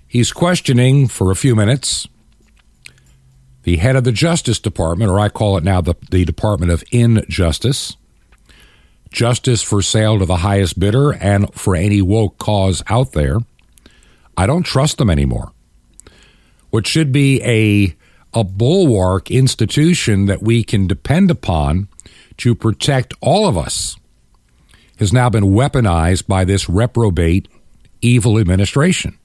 He's 0.07 0.31
questioning 0.31 1.09
for 1.09 1.31
a 1.31 1.37
few 1.37 1.57
minutes 1.57 2.07
the 3.63 3.79
head 3.79 3.97
of 3.97 4.05
the 4.05 4.13
Justice 4.13 4.59
Department, 4.59 5.11
or 5.11 5.19
I 5.19 5.31
call 5.31 5.57
it 5.57 5.65
now 5.65 5.81
the, 5.81 5.95
the 6.11 6.27
Department 6.27 6.71
of 6.71 6.85
Injustice, 6.93 7.97
justice 9.11 9.63
for 9.63 9.81
sale 9.81 10.19
to 10.19 10.27
the 10.27 10.37
highest 10.37 10.79
bidder 10.79 11.15
and 11.15 11.51
for 11.55 11.75
any 11.75 12.03
woke 12.03 12.37
cause 12.37 12.83
out 12.89 13.13
there. 13.13 13.39
I 14.37 14.45
don't 14.45 14.65
trust 14.65 14.99
them 14.99 15.09
anymore. 15.09 15.53
What 16.69 16.87
should 16.87 17.11
be 17.11 17.43
a 17.43 17.97
a 18.37 18.45
bulwark 18.45 19.31
institution 19.31 20.27
that 20.27 20.43
we 20.43 20.63
can 20.63 20.87
depend 20.87 21.31
upon 21.31 21.89
to 22.37 22.55
protect 22.55 23.15
all 23.21 23.49
of 23.49 23.57
us 23.57 23.97
has 24.99 25.13
now 25.13 25.29
been 25.29 25.45
weaponized 25.45 26.27
by 26.27 26.45
this 26.45 26.69
reprobate 26.69 27.49
evil 28.01 28.39
administration. 28.39 29.19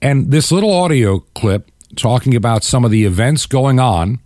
And 0.00 0.30
this 0.30 0.50
little 0.52 0.72
audio 0.72 1.20
clip 1.34 1.70
talking 1.96 2.34
about 2.34 2.64
some 2.64 2.84
of 2.84 2.90
the 2.90 3.04
events 3.04 3.46
going 3.46 3.78
on 3.78 4.18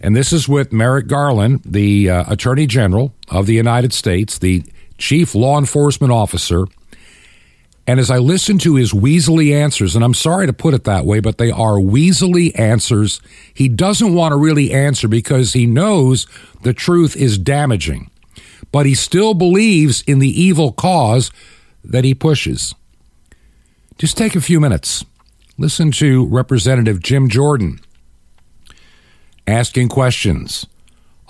and 0.00 0.14
this 0.14 0.32
is 0.32 0.48
with 0.48 0.72
Merrick 0.72 1.08
Garland, 1.08 1.62
the 1.64 2.08
uh, 2.08 2.24
Attorney 2.28 2.66
General 2.66 3.12
of 3.28 3.46
the 3.46 3.54
United 3.54 3.92
States, 3.92 4.38
the 4.38 4.64
Chief 4.96 5.34
Law 5.34 5.58
Enforcement 5.58 6.12
Officer. 6.12 6.66
And 7.88 7.98
as 7.98 8.10
I 8.10 8.18
listen 8.18 8.58
to 8.58 8.74
his 8.74 8.92
weaselly 8.92 9.50
answers, 9.50 9.96
and 9.96 10.04
I'm 10.04 10.12
sorry 10.12 10.46
to 10.46 10.52
put 10.52 10.74
it 10.74 10.84
that 10.84 11.06
way, 11.06 11.20
but 11.20 11.38
they 11.38 11.50
are 11.50 11.76
weaselly 11.76 12.56
answers, 12.58 13.22
he 13.54 13.66
doesn't 13.66 14.14
want 14.14 14.32
to 14.32 14.36
really 14.36 14.74
answer 14.74 15.08
because 15.08 15.54
he 15.54 15.64
knows 15.64 16.26
the 16.62 16.74
truth 16.74 17.16
is 17.16 17.38
damaging. 17.38 18.10
But 18.72 18.84
he 18.84 18.94
still 18.94 19.32
believes 19.32 20.02
in 20.02 20.18
the 20.18 20.28
evil 20.28 20.70
cause 20.70 21.30
that 21.82 22.04
he 22.04 22.14
pushes. 22.14 22.74
Just 23.96 24.18
take 24.18 24.36
a 24.36 24.42
few 24.42 24.60
minutes. 24.60 25.06
Listen 25.56 25.90
to 25.92 26.26
Representative 26.26 27.02
Jim 27.02 27.30
Jordan 27.30 27.80
asking 29.46 29.88
questions 29.88 30.66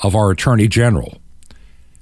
of 0.03 0.17
our 0.17 0.33
Attorney 0.33 0.67
General 0.67 1.19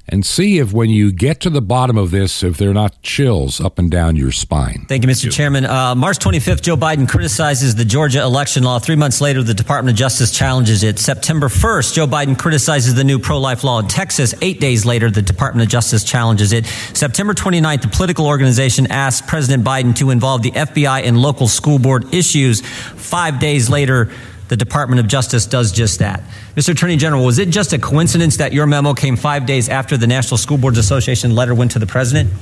and 0.08 0.24
see 0.24 0.58
if 0.58 0.72
when 0.72 0.90
you 0.90 1.10
get 1.10 1.40
to 1.40 1.50
the 1.50 1.60
bottom 1.60 1.98
of 1.98 2.10
this, 2.10 2.42
if 2.42 2.56
there 2.56 2.70
are 2.70 2.74
not 2.74 3.00
chills 3.02 3.60
up 3.60 3.78
and 3.78 3.90
down 3.90 4.16
your 4.16 4.30
spine. 4.30 4.86
Thank 4.88 5.04
you, 5.04 5.08
Mr. 5.10 5.32
Chairman. 5.32 5.66
Uh, 5.66 5.94
March 5.94 6.18
25th, 6.18 6.62
Joe 6.62 6.76
Biden 6.76 7.08
criticizes 7.08 7.74
the 7.74 7.84
Georgia 7.84 8.22
election 8.22 8.62
law. 8.62 8.78
Three 8.78 8.96
months 8.96 9.20
later, 9.20 9.42
the 9.42 9.54
Department 9.54 9.94
of 9.94 9.98
Justice 9.98 10.30
challenges 10.30 10.82
it. 10.82 10.98
September 10.98 11.48
1st, 11.48 11.94
Joe 11.94 12.06
Biden 12.06 12.38
criticizes 12.38 12.94
the 12.94 13.04
new 13.04 13.18
pro 13.18 13.38
life 13.38 13.64
law 13.64 13.80
in 13.80 13.88
Texas. 13.88 14.34
Eight 14.42 14.60
days 14.60 14.84
later, 14.86 15.10
the 15.10 15.22
Department 15.22 15.64
of 15.64 15.70
Justice 15.70 16.04
challenges 16.04 16.52
it. 16.52 16.66
September 16.94 17.34
29th, 17.34 17.82
the 17.82 17.88
political 17.88 18.26
organization 18.26 18.90
asks 18.90 19.26
President 19.26 19.64
Biden 19.64 19.96
to 19.96 20.10
involve 20.10 20.42
the 20.42 20.52
FBI 20.52 21.02
in 21.02 21.16
local 21.16 21.48
school 21.48 21.78
board 21.78 22.14
issues. 22.14 22.60
Five 22.60 23.40
days 23.40 23.68
later, 23.68 24.10
the 24.48 24.56
Department 24.56 25.00
of 25.00 25.08
Justice 25.08 25.46
does 25.46 25.72
just 25.72 25.98
that. 25.98 26.22
Mr. 26.56 26.70
Attorney 26.70 26.96
General, 26.96 27.22
was 27.22 27.38
it 27.38 27.50
just 27.50 27.74
a 27.74 27.78
coincidence 27.78 28.38
that 28.38 28.54
your 28.54 28.66
memo 28.66 28.94
came 28.94 29.14
five 29.14 29.44
days 29.44 29.68
after 29.68 29.98
the 29.98 30.06
National 30.06 30.38
School 30.38 30.56
Boards 30.56 30.78
Association 30.78 31.34
letter 31.34 31.54
went 31.54 31.72
to 31.72 31.78
the 31.78 31.86
president? 31.86 32.32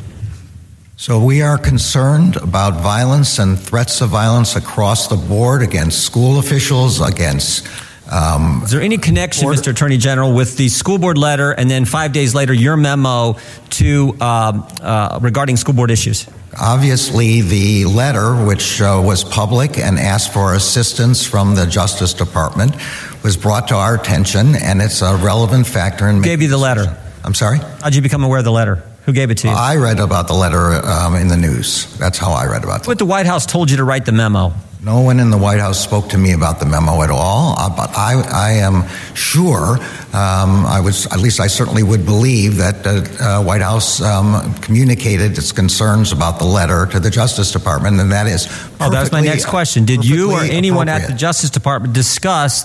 So 0.96 1.18
we 1.18 1.42
are 1.42 1.58
concerned 1.58 2.36
about 2.36 2.80
violence 2.80 3.40
and 3.40 3.58
threats 3.58 4.00
of 4.00 4.10
violence 4.10 4.54
across 4.54 5.08
the 5.08 5.16
board 5.16 5.62
against 5.62 6.04
school 6.04 6.38
officials, 6.38 7.00
against. 7.00 7.66
Um, 8.10 8.62
Is 8.64 8.70
there 8.70 8.82
any 8.82 8.98
connection, 8.98 9.44
board- 9.44 9.56
Mr. 9.56 9.70
Attorney 9.70 9.96
General, 9.96 10.32
with 10.32 10.56
the 10.56 10.68
school 10.68 10.98
board 10.98 11.16
letter 11.16 11.52
and 11.52 11.70
then 11.70 11.84
five 11.84 12.12
days 12.12 12.34
later 12.34 12.52
your 12.52 12.76
memo 12.76 13.36
to 13.70 14.16
uh, 14.20 14.24
uh, 14.82 15.18
regarding 15.22 15.56
school 15.56 15.74
board 15.74 15.90
issues? 15.90 16.26
Obviously, 16.60 17.40
the 17.40 17.84
letter, 17.86 18.34
which 18.46 18.80
uh, 18.80 19.02
was 19.04 19.24
public 19.24 19.76
and 19.78 19.98
asked 19.98 20.32
for 20.32 20.54
assistance 20.54 21.26
from 21.26 21.54
the 21.56 21.66
Justice 21.66 22.12
Department, 22.14 22.76
was 23.24 23.36
brought 23.36 23.68
to 23.68 23.74
our 23.74 23.94
attention, 23.96 24.54
and 24.54 24.80
it's 24.80 25.02
a 25.02 25.16
relevant 25.16 25.66
factor 25.66 26.06
in. 26.08 26.16
Who 26.16 26.22
gave 26.22 26.42
you 26.42 26.48
the 26.48 26.58
letter? 26.58 26.96
I'm 27.24 27.34
sorry. 27.34 27.58
How'd 27.82 27.94
you 27.94 28.02
become 28.02 28.22
aware 28.22 28.38
of 28.38 28.44
the 28.44 28.52
letter? 28.52 28.82
Who 29.06 29.12
gave 29.12 29.30
it 29.30 29.38
to 29.38 29.48
you? 29.48 29.54
I 29.54 29.76
read 29.76 29.98
about 29.98 30.28
the 30.28 30.34
letter 30.34 30.72
um, 30.86 31.14
in 31.16 31.28
the 31.28 31.36
news. 31.36 31.86
That's 31.98 32.18
how 32.18 32.30
I 32.32 32.46
read 32.46 32.62
about 32.64 32.82
it. 32.82 32.86
What 32.86 32.98
the 32.98 33.04
White 33.04 33.26
House 33.26 33.44
told 33.46 33.70
you 33.70 33.78
to 33.78 33.84
write 33.84 34.04
the 34.06 34.12
memo. 34.12 34.52
No 34.84 35.00
one 35.00 35.18
in 35.18 35.30
the 35.30 35.38
White 35.38 35.60
House 35.60 35.82
spoke 35.82 36.10
to 36.10 36.18
me 36.18 36.34
about 36.34 36.60
the 36.60 36.66
memo 36.66 37.00
at 37.02 37.08
all, 37.08 37.54
uh, 37.56 37.74
but 37.74 37.96
I, 37.96 38.20
I 38.30 38.50
am 38.58 38.86
sure, 39.14 39.78
um, 40.12 40.66
I 40.66 40.82
was, 40.84 41.06
at 41.06 41.20
least 41.20 41.40
I 41.40 41.46
certainly 41.46 41.82
would 41.82 42.04
believe 42.04 42.58
that 42.58 42.84
the 42.84 43.16
uh, 43.18 43.42
White 43.42 43.62
House 43.62 44.02
um, 44.02 44.52
communicated 44.56 45.38
its 45.38 45.52
concerns 45.52 46.12
about 46.12 46.38
the 46.38 46.44
letter 46.44 46.84
to 46.84 47.00
the 47.00 47.08
Justice 47.08 47.50
Department, 47.50 47.98
and 47.98 48.12
that 48.12 48.26
is. 48.26 48.46
Oh, 48.78 48.90
that 48.90 49.00
was 49.00 49.10
my 49.10 49.22
next 49.22 49.46
question. 49.46 49.86
Did 49.86 50.04
you 50.04 50.32
or 50.32 50.42
anyone 50.42 50.90
at 50.90 51.08
the 51.08 51.14
Justice 51.14 51.48
Department 51.48 51.94
discuss 51.94 52.64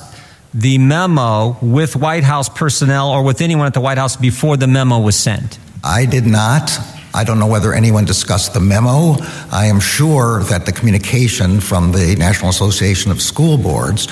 the 0.53 0.77
memo 0.77 1.57
with 1.61 1.95
White 1.95 2.25
House 2.25 2.49
personnel 2.49 3.11
or 3.11 3.23
with 3.23 3.39
anyone 3.39 3.65
at 3.65 3.73
the 3.73 3.81
White 3.81 3.97
House 3.97 4.17
before 4.17 4.57
the 4.57 4.67
memo 4.67 4.99
was 4.99 5.15
sent? 5.15 5.57
I 5.85 6.05
did 6.05 6.25
not. 6.25 6.69
I 7.13 7.23
don't 7.23 7.39
know 7.39 7.47
whether 7.47 7.73
anyone 7.73 8.05
discussed 8.05 8.53
the 8.53 8.59
memo. 8.59 9.15
I 9.51 9.65
am 9.65 9.79
sure 9.79 10.43
that 10.43 10.65
the 10.65 10.71
communication 10.71 11.59
from 11.59 11.91
the 11.91 12.15
National 12.17 12.49
Association 12.49 13.11
of 13.11 13.21
School 13.21 13.57
Boards 13.57 14.07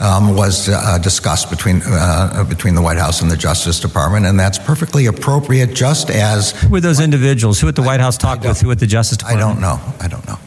um, 0.00 0.34
was 0.36 0.68
uh, 0.68 0.98
discussed 0.98 1.48
between 1.48 1.80
uh, 1.84 2.44
between 2.48 2.74
the 2.74 2.82
White 2.82 2.98
House 2.98 3.22
and 3.22 3.30
the 3.30 3.36
Justice 3.36 3.80
Department, 3.80 4.26
and 4.26 4.38
that's 4.38 4.58
perfectly 4.58 5.06
appropriate. 5.06 5.74
Just 5.74 6.10
as 6.10 6.50
who 6.52 6.68
were 6.68 6.80
those 6.80 7.00
individuals? 7.00 7.60
Who 7.60 7.68
at 7.68 7.76
the 7.76 7.82
White 7.82 8.00
House 8.00 8.18
talked 8.18 8.44
with? 8.44 8.60
Who 8.60 8.70
at 8.70 8.78
the 8.80 8.86
Justice 8.86 9.18
Department? 9.18 9.46
I 9.46 9.52
don't 9.52 9.60
know. 9.60 9.80
I 10.00 10.08
don't 10.08 10.26
know. 10.26 10.38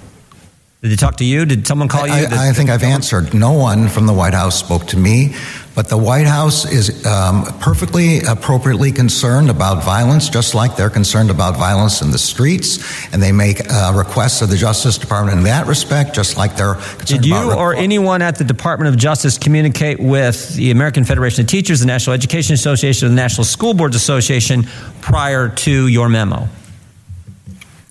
Did 0.85 0.91
they 0.91 0.97
talk 0.97 1.15
to 1.15 1.25
you? 1.25 1.45
Did 1.45 1.65
someone 1.65 1.87
call 1.87 2.03
I, 2.03 2.19
you? 2.19 2.27
I, 2.27 2.49
I 2.49 2.53
think 2.53 2.69
I've 2.69 2.83
answered. 2.83 3.33
No 3.33 3.53
one 3.53 3.87
from 3.87 4.05
the 4.05 4.13
White 4.13 4.35
House 4.35 4.59
spoke 4.59 4.85
to 4.89 4.97
me, 4.97 5.33
but 5.73 5.89
the 5.89 5.97
White 5.97 6.27
House 6.27 6.71
is 6.71 7.03
um, 7.07 7.45
perfectly 7.59 8.19
appropriately 8.19 8.91
concerned 8.91 9.49
about 9.49 9.83
violence, 9.83 10.29
just 10.29 10.53
like 10.53 10.75
they're 10.75 10.91
concerned 10.91 11.31
about 11.31 11.57
violence 11.57 12.03
in 12.03 12.11
the 12.11 12.19
streets, 12.19 13.11
and 13.11 13.19
they 13.19 13.31
make 13.31 13.67
uh, 13.67 13.93
requests 13.95 14.43
of 14.43 14.51
the 14.51 14.57
Justice 14.57 14.99
Department 14.99 15.39
in 15.39 15.43
that 15.45 15.65
respect, 15.65 16.13
just 16.13 16.37
like 16.37 16.55
they're 16.55 16.75
concerned 16.75 17.23
Did 17.23 17.25
you 17.25 17.51
or 17.51 17.73
anyone 17.73 18.21
at 18.21 18.37
the 18.37 18.43
Department 18.43 18.93
of 18.93 18.95
Justice 18.95 19.39
communicate 19.39 19.99
with 19.99 20.53
the 20.53 20.69
American 20.69 21.03
Federation 21.03 21.41
of 21.41 21.47
Teachers, 21.47 21.79
the 21.79 21.87
National 21.87 22.13
Education 22.13 22.53
Association, 22.53 23.09
the 23.09 23.15
National 23.15 23.43
School 23.43 23.73
Boards 23.73 23.95
Association 23.95 24.67
prior 25.01 25.49
to 25.49 25.87
your 25.87 26.09
memo? 26.09 26.47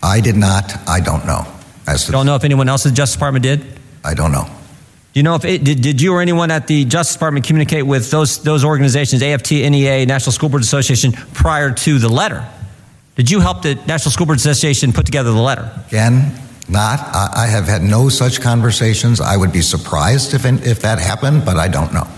I 0.00 0.20
did 0.20 0.36
not. 0.36 0.72
I 0.86 1.00
don't 1.00 1.26
know. 1.26 1.44
As 1.86 2.06
to 2.06 2.12
don't 2.12 2.26
know 2.26 2.34
if 2.34 2.44
anyone 2.44 2.68
else 2.68 2.86
at 2.86 2.90
the 2.90 2.96
Justice 2.96 3.16
Department 3.16 3.42
did. 3.42 3.64
I 4.04 4.14
don't 4.14 4.32
know. 4.32 4.44
Do 4.44 5.20
you 5.20 5.22
know 5.22 5.36
if 5.36 5.44
it, 5.44 5.62
did, 5.62 5.80
did 5.80 6.00
you 6.00 6.12
or 6.12 6.20
anyone 6.20 6.50
at 6.50 6.66
the 6.66 6.84
Justice 6.84 7.14
Department 7.14 7.46
communicate 7.46 7.86
with 7.86 8.10
those 8.10 8.42
those 8.42 8.64
organizations, 8.64 9.22
AFT, 9.22 9.52
NEA, 9.52 10.06
National 10.06 10.32
School 10.32 10.48
Boards 10.48 10.66
Association, 10.66 11.12
prior 11.12 11.72
to 11.72 11.98
the 11.98 12.08
letter? 12.08 12.48
Did 13.14 13.30
you 13.30 13.38
help 13.40 13.62
the 13.62 13.76
National 13.86 14.10
School 14.10 14.26
Boards 14.26 14.44
Association 14.44 14.92
put 14.92 15.06
together 15.06 15.30
the 15.30 15.40
letter? 15.40 15.70
Again, 15.86 16.34
not. 16.68 16.98
I 17.14 17.46
have 17.46 17.66
had 17.66 17.82
no 17.82 18.08
such 18.08 18.40
conversations. 18.40 19.20
I 19.20 19.36
would 19.36 19.52
be 19.52 19.62
surprised 19.62 20.34
if 20.34 20.44
if 20.44 20.80
that 20.80 20.98
happened, 20.98 21.44
but 21.44 21.56
I 21.58 21.68
don't 21.68 21.92
know. 21.92 22.08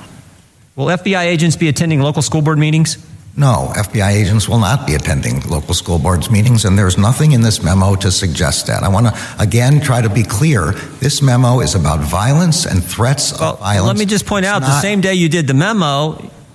Will 0.75 0.87
FBI 0.87 1.25
agents 1.25 1.57
be 1.57 1.69
attending 1.69 2.01
local 2.01 2.23
school 2.23 2.43
board 2.43 2.59
meetings? 2.59 2.97
No, 3.39 3.71
FBI 3.77 4.13
agents 4.13 4.49
will 4.49 4.59
not 4.59 4.87
be 4.87 4.95
attending 4.95 5.41
local 5.43 5.75
school 5.75 5.99
boards 5.99 6.31
meetings, 6.31 6.65
and 6.65 6.79
there's 6.79 6.97
nothing 6.97 7.33
in 7.33 7.43
this 7.43 7.63
memo 7.63 7.95
to 7.97 8.11
suggest 8.11 8.67
that. 8.69 8.83
I 8.83 8.89
want 8.89 9.09
to 9.09 9.37
again 9.39 9.81
try 9.81 10.01
to 10.01 10.09
be 10.09 10.23
clear. 10.23 10.73
This 11.01 11.21
memo 11.21 11.61
is 11.61 11.75
about 11.75 12.01
violence 12.01 12.65
and 12.65 12.83
threats 12.83 13.39
well, 13.39 13.53
of 13.53 13.59
violence. 13.59 13.99
Let 13.99 13.99
me 13.99 14.07
just 14.07 14.25
point 14.25 14.47
it's 14.47 14.53
out 14.55 14.63
not, 14.63 14.69
the 14.69 14.81
same 14.81 15.03
day 15.03 15.15
you 15.15 15.29
did 15.29 15.47
the 15.47 15.55
memo, 15.55 16.13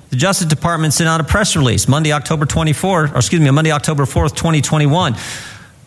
the 0.10 0.16
Justice 0.16 0.48
Department 0.48 0.94
sent 0.94 1.08
out 1.08 1.22
a 1.22 1.24
press 1.24 1.56
release 1.56 1.88
Monday, 1.88 2.12
October 2.14 2.48
24, 2.48 3.04
or 3.04 3.16
excuse 3.16 3.40
me, 3.40 3.50
Monday, 3.52 3.72
October 3.72 4.06
4th, 4.06 4.36
2021 4.36 5.16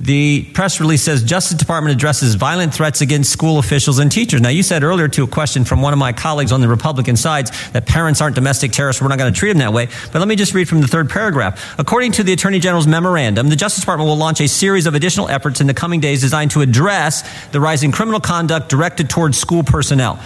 the 0.05 0.45
press 0.53 0.81
release 0.81 1.03
says 1.03 1.23
Justice 1.23 1.57
Department 1.57 1.97
addresses 1.97 2.35
violent 2.35 2.75
threats 2.75 3.01
against 3.01 3.33
school 3.33 3.59
officials 3.59 3.99
and 3.99 4.13
teachers. 4.13 4.39
Now, 4.43 4.51
you 4.51 4.63
said 4.63 4.83
earlier 4.83 5.09
to 5.09 5.25
a 5.25 5.27
question 5.27 5.65
from 5.65 5.81
one 5.81 5.95
of 5.95 5.99
my 5.99 6.13
colleagues 6.13 6.53
on 6.53 6.61
the 6.61 6.69
Republican 6.69 7.17
sides 7.17 7.51
that 7.71 7.87
parents 7.87 8.21
aren't 8.21 8.35
domestic 8.35 8.71
terrorists. 8.71 9.01
We're 9.01 9.09
not 9.09 9.17
going 9.17 9.33
to 9.33 9.39
treat 9.39 9.49
them 9.49 9.59
that 9.59 9.73
way. 9.73 9.89
But 10.13 10.19
let 10.19 10.29
me 10.29 10.37
just 10.37 10.53
read 10.53 10.69
from 10.69 10.83
the 10.83 10.87
third 10.87 11.09
paragraph. 11.09 11.79
According 11.79 12.13
to 12.13 12.23
the 12.23 12.35
Attorney 12.35 12.59
General's 12.59 12.87
memorandum, 12.87 13.49
the 13.49 13.57
Justice 13.57 13.81
Department 13.81 14.07
will 14.07 14.19
launch 14.19 14.43
a 14.43 14.47
series 14.47 14.85
of 14.85 14.95
additional 14.95 15.31
efforts 15.31 15.63
in 15.63 15.67
the 15.67 15.75
coming 15.75 16.01
days 16.01 16.21
designed 16.21 16.51
to 16.51 16.61
address 16.61 17.23
the 17.53 17.61
rising 17.61 17.91
criminal 17.91 18.21
conduct 18.21 18.69
directed 18.69 19.09
towards 19.09 19.39
school 19.39 19.63
personnel. 19.63 20.21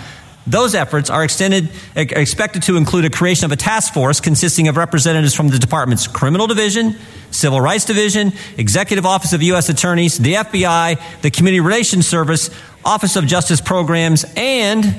Those 0.48 0.74
efforts 0.74 1.10
are 1.10 1.22
extended, 1.22 1.68
expected 1.94 2.62
to 2.62 2.78
include 2.78 3.04
a 3.04 3.10
creation 3.10 3.44
of 3.44 3.52
a 3.52 3.56
task 3.56 3.92
force 3.92 4.18
consisting 4.18 4.66
of 4.66 4.78
representatives 4.78 5.34
from 5.34 5.48
the 5.48 5.58
department's 5.58 6.06
criminal 6.06 6.46
division, 6.46 6.96
civil 7.30 7.60
rights 7.60 7.84
division, 7.84 8.32
executive 8.56 9.04
office 9.04 9.34
of 9.34 9.42
U.S. 9.42 9.68
attorneys, 9.68 10.16
the 10.16 10.34
FBI, 10.34 11.20
the 11.20 11.30
community 11.30 11.60
relations 11.60 12.08
service, 12.08 12.48
office 12.82 13.14
of 13.16 13.26
justice 13.26 13.60
programs, 13.60 14.24
and 14.36 14.98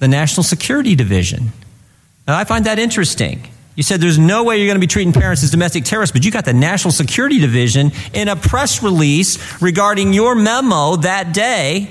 the 0.00 0.08
national 0.08 0.42
security 0.42 0.96
division. 0.96 1.52
Now, 2.26 2.36
I 2.36 2.42
find 2.42 2.66
that 2.66 2.80
interesting. 2.80 3.48
You 3.76 3.84
said 3.84 4.00
there's 4.00 4.18
no 4.18 4.42
way 4.42 4.58
you're 4.58 4.66
going 4.66 4.74
to 4.74 4.80
be 4.80 4.88
treating 4.88 5.12
parents 5.12 5.44
as 5.44 5.52
domestic 5.52 5.84
terrorists, 5.84 6.12
but 6.12 6.24
you 6.24 6.32
got 6.32 6.44
the 6.44 6.52
National 6.52 6.90
Security 6.90 7.38
Division 7.38 7.92
in 8.12 8.28
a 8.28 8.36
press 8.36 8.82
release 8.82 9.62
regarding 9.62 10.12
your 10.12 10.34
memo 10.34 10.96
that 10.96 11.32
day 11.32 11.88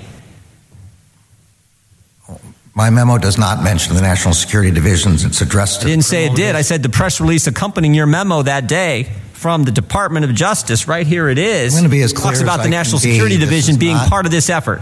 my 2.74 2.90
memo 2.90 3.18
does 3.18 3.38
not 3.38 3.62
mention 3.62 3.94
the 3.94 4.02
National 4.02 4.34
Security 4.34 4.70
Divisions. 4.70 5.24
It's 5.24 5.40
addressed 5.40 5.82
to. 5.82 5.86
I 5.86 5.90
didn't 5.90 6.04
say 6.04 6.26
it 6.26 6.34
did. 6.34 6.56
I 6.56 6.62
said 6.62 6.82
the 6.82 6.88
press 6.88 7.20
release 7.20 7.46
accompanying 7.46 7.94
your 7.94 8.06
memo 8.06 8.42
that 8.42 8.66
day 8.66 9.10
from 9.32 9.64
the 9.64 9.72
Department 9.72 10.24
of 10.24 10.34
Justice. 10.34 10.88
Right 10.88 11.06
here 11.06 11.28
it 11.28 11.38
is. 11.38 11.74
I'm 11.74 11.82
going 11.82 11.90
to 11.90 11.96
be 11.96 12.02
as 12.02 12.12
clear 12.12 12.32
talks 12.32 12.40
about 12.40 12.62
the 12.62 12.68
National 12.68 12.98
Security. 12.98 13.36
Division 13.36 13.78
being 13.78 13.96
part 13.96 14.24
of 14.24 14.32
this 14.32 14.48
effort. 14.48 14.80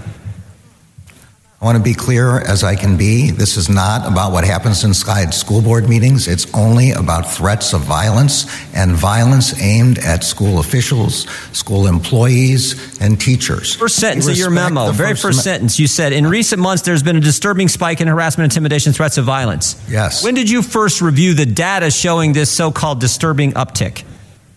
I 1.63 1.67
want 1.67 1.77
to 1.77 1.85
be 1.85 1.93
clear 1.93 2.41
as 2.41 2.65
I 2.65 2.75
can 2.75 2.97
be. 2.97 3.33
This 3.33 3.59
is 3.59 3.69
not 3.69 4.11
about 4.11 4.33
what 4.33 4.45
happens 4.45 4.83
inside 4.83 5.35
school 5.35 5.61
board 5.61 5.91
meetings. 5.91 6.27
It's 6.27 6.47
only 6.55 6.93
about 6.93 7.31
threats 7.31 7.75
of 7.75 7.83
violence 7.83 8.47
and 8.75 8.93
violence 8.93 9.61
aimed 9.61 9.99
at 9.99 10.25
school 10.25 10.59
officials, 10.61 11.29
school 11.53 11.87
employees, 11.87 12.99
and 13.03 13.21
teachers. 13.21 13.75
First 13.75 13.97
sentence 13.97 14.27
of 14.27 14.39
your 14.39 14.49
memo, 14.49 14.91
very 14.93 15.11
first, 15.11 15.23
first 15.23 15.45
sentence, 15.45 15.79
you 15.79 15.87
said, 15.87 16.15
in 16.15 16.27
recent 16.27 16.63
months 16.63 16.83
there's 16.83 17.03
been 17.03 17.17
a 17.17 17.21
disturbing 17.21 17.69
spike 17.69 18.01
in 18.01 18.09
harassment, 18.09 18.51
intimidation, 18.51 18.95
threats 18.95 19.19
of 19.19 19.27
violence. 19.27 19.79
Yes. 19.87 20.25
When 20.25 20.35
did 20.35 20.49
you 20.49 20.63
first 20.63 21.03
review 21.03 21.35
the 21.35 21.45
data 21.45 21.91
showing 21.91 22.33
this 22.33 22.51
so 22.51 22.73
called 22.73 23.01
disturbing 23.01 23.53
uptick? 23.53 24.05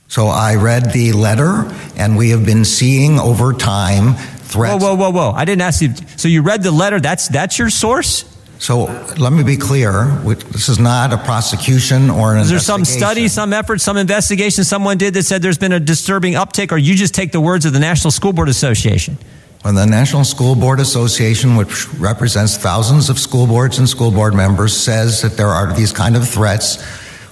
So 0.08 0.28
I 0.28 0.56
read 0.56 0.94
the 0.94 1.12
letter, 1.12 1.70
and 1.98 2.16
we 2.16 2.30
have 2.30 2.46
been 2.46 2.64
seeing 2.64 3.20
over 3.20 3.52
time 3.52 4.16
threats. 4.54 4.82
Whoa, 4.82 4.96
whoa, 4.96 5.12
whoa, 5.12 5.32
whoa! 5.32 5.32
I 5.32 5.46
didn't 5.46 5.62
ask 5.62 5.82
you. 5.82 5.94
So 6.16 6.28
you 6.28 6.42
read 6.42 6.64
the 6.64 6.72
letter? 6.72 7.00
That's 7.00 7.28
that's 7.28 7.60
your 7.60 7.70
source? 7.70 8.26
So 8.60 8.86
let 9.18 9.34
me 9.34 9.44
be 9.44 9.58
clear. 9.58 10.06
This 10.24 10.70
is 10.70 10.80
not 10.80 11.12
a 11.12 11.18
prosecution 11.18 12.10
or 12.10 12.34
an. 12.34 12.40
Is 12.40 12.50
there 12.50 12.60
some 12.60 12.86
study, 12.86 13.28
some 13.28 13.52
effort, 13.52 13.82
some 13.82 13.98
investigation 13.98 14.64
someone 14.64 14.98
did 14.98 15.16
that 15.16 15.24
said 15.24 15.42
there's 15.42 15.58
been 15.58 15.74
a 15.74 15.82
disturbing 15.82 16.34
uptick, 16.36 16.72
or 16.72 16.78
you 16.78 16.96
just 16.96 17.14
take 17.14 17.34
the 17.34 17.42
words 17.42 17.66
of 17.66 17.74
the 17.74 17.80
National 17.80 18.10
School 18.10 18.32
Board 18.32 18.48
Association? 18.48 19.18
When 19.64 19.76
the 19.76 19.86
National 19.86 20.24
School 20.24 20.56
Board 20.56 20.80
Association, 20.80 21.56
which 21.56 21.90
represents 21.96 22.56
thousands 22.56 23.10
of 23.10 23.18
school 23.20 23.48
boards 23.48 23.80
and 23.80 23.88
school 23.88 24.12
board 24.12 24.34
members, 24.34 24.76
says 24.76 25.22
that 25.24 25.36
there 25.36 25.48
are 25.48 25.74
these 25.74 25.92
kind 25.92 26.16
of 26.16 26.28
threats, 26.28 26.82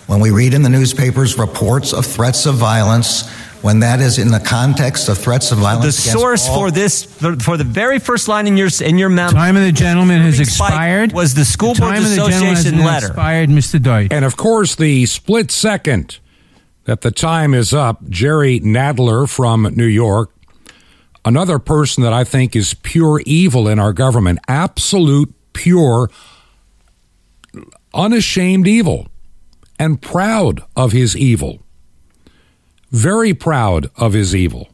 when 0.07 0.19
we 0.19 0.31
read 0.31 0.53
in 0.53 0.63
the 0.63 0.69
newspapers 0.69 1.37
reports 1.37 1.93
of 1.93 2.05
threats 2.05 2.45
of 2.45 2.55
violence, 2.55 3.29
when 3.61 3.79
that 3.79 3.99
is 3.99 4.17
in 4.17 4.29
the 4.29 4.39
context 4.39 5.07
of 5.09 5.17
threats 5.17 5.51
of 5.51 5.59
violence. 5.59 6.03
The 6.03 6.09
source 6.11 6.47
all, 6.47 6.59
for 6.59 6.71
this, 6.71 7.03
for 7.05 7.57
the 7.57 7.63
very 7.63 7.99
first 7.99 8.27
line 8.27 8.47
in 8.47 8.57
your 8.57 8.69
in 8.81 8.97
your 8.97 9.09
memo, 9.09 9.31
time 9.31 9.55
of 9.55 9.63
the 9.63 9.71
gentleman 9.71 10.21
has 10.21 10.39
expired. 10.39 11.13
Was 11.13 11.33
the 11.35 11.45
School 11.45 11.73
the 11.73 11.81
Board 11.81 11.97
Association 11.97 12.79
letter 12.79 13.07
expired, 13.07 13.49
Mr. 13.49 13.81
Deutch? 13.81 14.11
And 14.11 14.25
of 14.25 14.37
course, 14.37 14.75
the 14.75 15.05
split 15.05 15.51
second 15.51 16.19
that 16.85 17.01
the 17.01 17.11
time 17.11 17.53
is 17.53 17.73
up, 17.73 18.07
Jerry 18.09 18.59
Nadler 18.59 19.29
from 19.29 19.63
New 19.75 19.85
York, 19.85 20.31
another 21.23 21.59
person 21.59 22.03
that 22.03 22.13
I 22.13 22.23
think 22.23 22.55
is 22.55 22.73
pure 22.73 23.21
evil 23.25 23.67
in 23.67 23.77
our 23.77 23.93
government, 23.93 24.39
absolute 24.47 25.33
pure, 25.53 26.09
unashamed 27.93 28.67
evil, 28.67 29.07
and 29.77 30.01
proud 30.01 30.63
of 30.75 30.91
his 30.91 31.15
evil 31.15 31.61
very 32.91 33.33
proud 33.33 33.89
of 33.95 34.13
his 34.13 34.35
evil. 34.35 34.69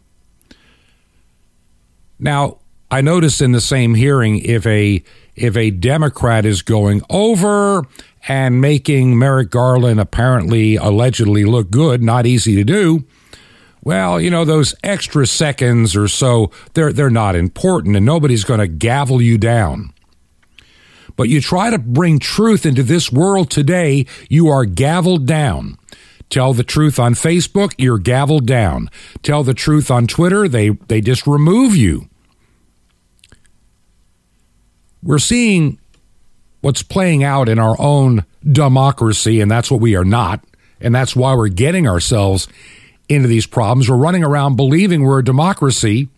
Now, 2.19 2.59
I 2.89 3.01
noticed 3.01 3.41
in 3.41 3.51
the 3.51 3.61
same 3.61 3.95
hearing 3.95 4.39
if 4.39 4.65
a 4.65 5.03
if 5.35 5.55
a 5.55 5.71
Democrat 5.71 6.45
is 6.45 6.61
going 6.61 7.01
over 7.09 7.83
and 8.27 8.59
making 8.59 9.19
Merrick 9.19 9.51
Garland 9.51 9.99
apparently 9.99 10.75
allegedly 10.75 11.45
look 11.45 11.69
good, 11.69 12.01
not 12.01 12.25
easy 12.25 12.55
to 12.55 12.63
do, 12.63 13.05
well, 13.83 14.19
you 14.19 14.29
know, 14.29 14.45
those 14.45 14.73
extra 14.83 15.27
seconds 15.27 15.95
or 15.95 16.07
so, 16.07 16.51
they're 16.73 16.93
they're 16.93 17.09
not 17.09 17.35
important 17.35 17.95
and 17.95 18.05
nobody's 18.05 18.43
going 18.43 18.59
to 18.59 18.67
gavel 18.67 19.21
you 19.21 19.37
down. 19.37 19.93
But 21.15 21.29
you 21.29 21.41
try 21.41 21.69
to 21.71 21.79
bring 21.79 22.19
truth 22.19 22.65
into 22.65 22.83
this 22.83 23.11
world 23.11 23.49
today, 23.49 24.05
you 24.29 24.49
are 24.49 24.65
gavelled 24.65 25.25
down. 25.25 25.77
Tell 26.29 26.53
the 26.53 26.63
truth 26.63 26.99
on 26.99 27.13
Facebook, 27.13 27.73
you're 27.77 27.99
gavelled 27.99 28.45
down. 28.45 28.89
Tell 29.23 29.43
the 29.43 29.53
truth 29.53 29.89
on 29.89 30.07
Twitter, 30.07 30.47
they, 30.47 30.69
they 30.69 31.01
just 31.01 31.25
remove 31.25 31.75
you. 31.75 32.09
we're 35.07 35.19
seeing 35.19 35.79
what's 36.61 36.83
playing 36.83 37.23
out 37.23 37.47
in 37.47 37.59
our 37.59 37.75
own 37.79 38.25
democracy, 38.43 39.39
and 39.39 39.49
that's 39.49 39.71
what 39.71 39.79
we 39.79 39.95
are 39.95 40.05
not. 40.05 40.43
And 40.81 40.93
that's 40.93 41.15
why 41.15 41.33
we're 41.33 41.47
getting 41.47 41.87
ourselves 41.87 42.47
into 43.07 43.27
these 43.27 43.45
problems. 43.45 43.89
We're 43.89 43.95
running 43.95 44.23
around 44.23 44.57
believing 44.57 45.03
we're 45.03 45.19
a 45.19 45.23
democracy, 45.23 46.09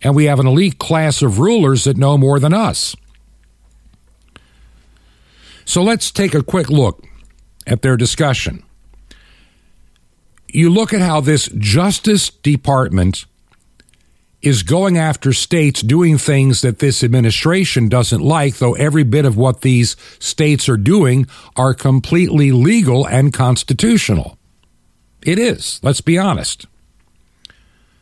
and 0.00 0.14
we 0.14 0.26
have 0.26 0.38
an 0.38 0.46
elite 0.46 0.78
class 0.78 1.22
of 1.22 1.40
rulers 1.40 1.84
that 1.84 1.96
know 1.96 2.16
more 2.16 2.38
than 2.38 2.54
us. 2.54 2.94
So 5.64 5.82
let's 5.82 6.10
take 6.12 6.32
a 6.32 6.42
quick 6.42 6.70
look 6.70 7.04
at 7.66 7.82
their 7.82 7.96
discussion. 7.96 8.62
You 10.52 10.70
look 10.70 10.92
at 10.92 11.00
how 11.00 11.20
this 11.20 11.48
Justice 11.58 12.30
Department 12.30 13.24
is 14.42 14.62
going 14.62 14.96
after 14.96 15.32
states 15.32 15.82
doing 15.82 16.16
things 16.16 16.62
that 16.62 16.78
this 16.78 17.04
administration 17.04 17.88
doesn't 17.88 18.22
like, 18.22 18.56
though 18.56 18.74
every 18.74 19.02
bit 19.02 19.26
of 19.26 19.36
what 19.36 19.60
these 19.60 19.96
states 20.18 20.68
are 20.68 20.78
doing 20.78 21.26
are 21.56 21.74
completely 21.74 22.50
legal 22.50 23.06
and 23.06 23.32
constitutional. 23.32 24.38
It 25.22 25.38
is, 25.38 25.78
let's 25.82 26.00
be 26.00 26.16
honest. 26.16 26.66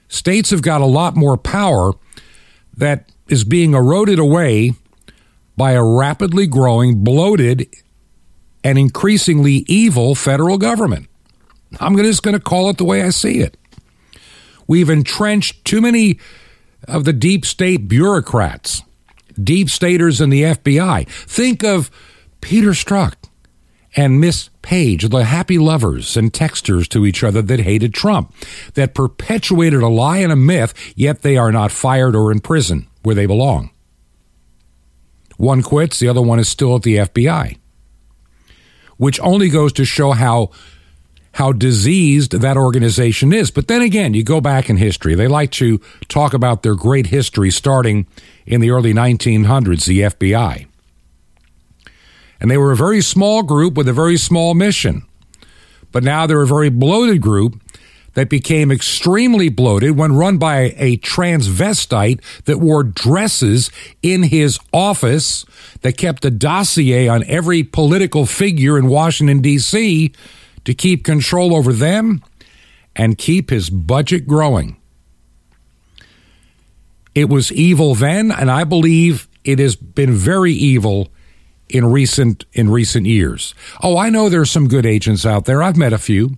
States 0.06 0.50
have 0.50 0.62
got 0.62 0.80
a 0.80 0.86
lot 0.86 1.16
more 1.16 1.36
power 1.36 1.92
that 2.76 3.10
is 3.28 3.42
being 3.44 3.74
eroded 3.74 4.18
away 4.18 4.72
by 5.56 5.72
a 5.72 5.84
rapidly 5.84 6.46
growing, 6.46 7.02
bloated, 7.02 7.68
and 8.62 8.78
increasingly 8.78 9.64
evil 9.66 10.14
federal 10.14 10.56
government. 10.56 11.07
I'm 11.80 11.96
just 11.96 12.22
going 12.22 12.36
to 12.36 12.42
call 12.42 12.70
it 12.70 12.78
the 12.78 12.84
way 12.84 13.02
I 13.02 13.10
see 13.10 13.40
it. 13.40 13.56
We've 14.66 14.90
entrenched 14.90 15.64
too 15.64 15.80
many 15.80 16.18
of 16.86 17.04
the 17.04 17.12
deep 17.12 17.44
state 17.44 17.88
bureaucrats, 17.88 18.82
deep 19.42 19.70
staters 19.70 20.20
in 20.20 20.30
the 20.30 20.42
FBI. 20.42 21.08
Think 21.08 21.64
of 21.64 21.90
Peter 22.40 22.70
Strzok 22.70 23.14
and 23.96 24.20
Miss 24.20 24.50
Page, 24.62 25.08
the 25.08 25.24
happy 25.24 25.58
lovers 25.58 26.16
and 26.16 26.32
texters 26.32 26.86
to 26.88 27.06
each 27.06 27.24
other 27.24 27.40
that 27.40 27.60
hated 27.60 27.94
Trump, 27.94 28.34
that 28.74 28.94
perpetuated 28.94 29.82
a 29.82 29.88
lie 29.88 30.18
and 30.18 30.30
a 30.30 30.36
myth, 30.36 30.74
yet 30.94 31.22
they 31.22 31.36
are 31.36 31.50
not 31.50 31.72
fired 31.72 32.14
or 32.14 32.30
in 32.30 32.40
prison 32.40 32.86
where 33.02 33.14
they 33.14 33.26
belong. 33.26 33.70
One 35.38 35.62
quits, 35.62 35.98
the 35.98 36.08
other 36.08 36.20
one 36.20 36.38
is 36.38 36.48
still 36.48 36.76
at 36.76 36.82
the 36.82 36.96
FBI, 36.96 37.56
which 38.98 39.20
only 39.20 39.48
goes 39.48 39.72
to 39.74 39.84
show 39.84 40.12
how 40.12 40.50
how 41.38 41.52
diseased 41.52 42.32
that 42.32 42.56
organization 42.56 43.32
is. 43.32 43.52
But 43.52 43.68
then 43.68 43.80
again, 43.80 44.12
you 44.12 44.24
go 44.24 44.40
back 44.40 44.68
in 44.68 44.76
history. 44.76 45.14
They 45.14 45.28
like 45.28 45.52
to 45.52 45.78
talk 46.08 46.34
about 46.34 46.64
their 46.64 46.74
great 46.74 47.06
history 47.06 47.52
starting 47.52 48.08
in 48.44 48.60
the 48.60 48.72
early 48.72 48.92
1900s, 48.92 49.86
the 49.86 50.00
FBI. 50.00 50.66
And 52.40 52.50
they 52.50 52.58
were 52.58 52.72
a 52.72 52.76
very 52.76 53.00
small 53.00 53.44
group 53.44 53.74
with 53.74 53.86
a 53.86 53.92
very 53.92 54.16
small 54.16 54.54
mission. 54.54 55.06
But 55.92 56.02
now 56.02 56.26
they're 56.26 56.42
a 56.42 56.46
very 56.46 56.70
bloated 56.70 57.20
group 57.20 57.62
that 58.14 58.28
became 58.28 58.72
extremely 58.72 59.48
bloated 59.48 59.96
when 59.96 60.16
run 60.16 60.38
by 60.38 60.74
a 60.76 60.96
transvestite 60.96 62.20
that 62.46 62.58
wore 62.58 62.82
dresses 62.82 63.70
in 64.02 64.24
his 64.24 64.58
office 64.72 65.44
that 65.82 65.96
kept 65.96 66.24
a 66.24 66.32
dossier 66.32 67.06
on 67.06 67.22
every 67.28 67.62
political 67.62 68.26
figure 68.26 68.76
in 68.76 68.88
Washington, 68.88 69.40
D.C 69.40 70.12
to 70.68 70.74
keep 70.74 71.02
control 71.02 71.56
over 71.56 71.72
them 71.72 72.22
and 72.94 73.16
keep 73.16 73.48
his 73.48 73.70
budget 73.70 74.26
growing. 74.26 74.76
It 77.14 77.30
was 77.30 77.50
evil 77.50 77.94
then, 77.94 78.30
and 78.30 78.50
I 78.50 78.64
believe 78.64 79.28
it 79.44 79.60
has 79.60 79.76
been 79.76 80.12
very 80.12 80.52
evil 80.52 81.08
in 81.70 81.86
recent 81.86 82.44
in 82.52 82.68
recent 82.68 83.06
years. 83.06 83.54
Oh, 83.82 83.96
I 83.96 84.10
know 84.10 84.28
there's 84.28 84.50
some 84.50 84.68
good 84.68 84.84
agents 84.84 85.24
out 85.24 85.46
there. 85.46 85.62
I've 85.62 85.78
met 85.78 85.94
a 85.94 85.98
few. 85.98 86.36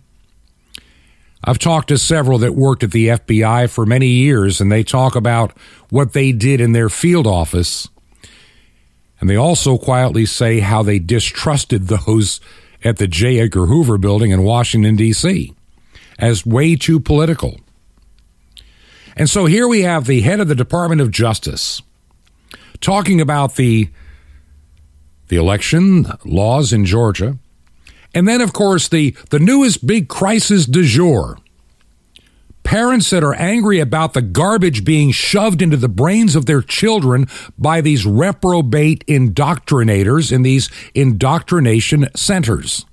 I've 1.43 1.59
talked 1.59 1.89
to 1.89 1.99
several 1.99 2.39
that 2.39 2.55
worked 2.55 2.85
at 2.85 2.93
the 2.93 3.09
FBI 3.09 3.69
for 3.69 3.85
many 3.85 4.07
years, 4.07 4.61
and 4.61 4.71
they 4.71 4.85
talk 4.85 5.17
about 5.17 5.59
what 5.89 6.13
they 6.13 6.31
did 6.31 6.61
in 6.61 6.71
their 6.71 6.89
field 6.89 7.27
office. 7.27 7.89
And 9.21 9.29
they 9.29 9.35
also 9.35 9.77
quietly 9.77 10.25
say 10.25 10.61
how 10.61 10.85
they 10.85 11.01
distrusted 11.01 11.89
those 12.07 12.41
at 12.85 12.97
the 12.97 13.07
J. 13.07 13.41
Edgar 13.41 13.67
Hoover 13.67 13.99
building 13.99 14.31
in 14.31 14.43
Washington, 14.43 14.97
D.C., 14.97 15.55
as 16.19 16.47
way 16.47 16.77
too 16.77 17.01
political. 17.01 17.61
And 19.17 19.29
so 19.29 19.47
here 19.47 19.69
we 19.69 19.83
have 19.83 20.07
the 20.07 20.21
head 20.21 20.41
of 20.41 20.49
the 20.49 20.55
Department 20.55 21.01
of 21.01 21.11
Justice 21.11 21.83
talking 22.81 23.21
about 23.21 23.57
the, 23.57 23.91
the 25.29 25.37
election 25.37 26.07
laws 26.25 26.73
in 26.73 26.85
Georgia. 26.85 27.39
And 28.15 28.27
then, 28.27 28.41
of 28.41 28.53
course, 28.53 28.89
the, 28.89 29.15
the 29.31 29.39
newest 29.39 29.87
big 29.87 30.09
crisis 30.09 30.67
du 30.67 30.85
jour 30.85 31.39
Parents 32.71 33.11
that 33.11 33.25
are 33.25 33.35
angry 33.35 33.81
about 33.81 34.13
the 34.15 34.23
garbage 34.23 34.85
being 34.85 35.11
shoved 35.11 35.61
into 35.61 35.77
the 35.77 35.89
brains 35.89 36.37
of 36.37 36.47
their 36.47 36.63
children 36.63 37.27
by 37.59 37.81
these 37.81 38.07
reprobate 38.07 39.05
indoctrinators 39.09 40.31
in 40.31 40.43
these 40.43 40.71
indoctrination 40.95 42.07
centers. 42.15 42.87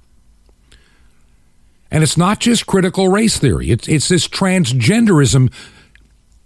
And 1.91 2.01
it's 2.01 2.17
not 2.17 2.39
just 2.39 2.65
critical 2.65 3.09
race 3.09 3.37
theory, 3.37 3.69
it's, 3.69 3.87
it's 3.87 4.07
this 4.07 4.27
transgenderism 4.27 5.53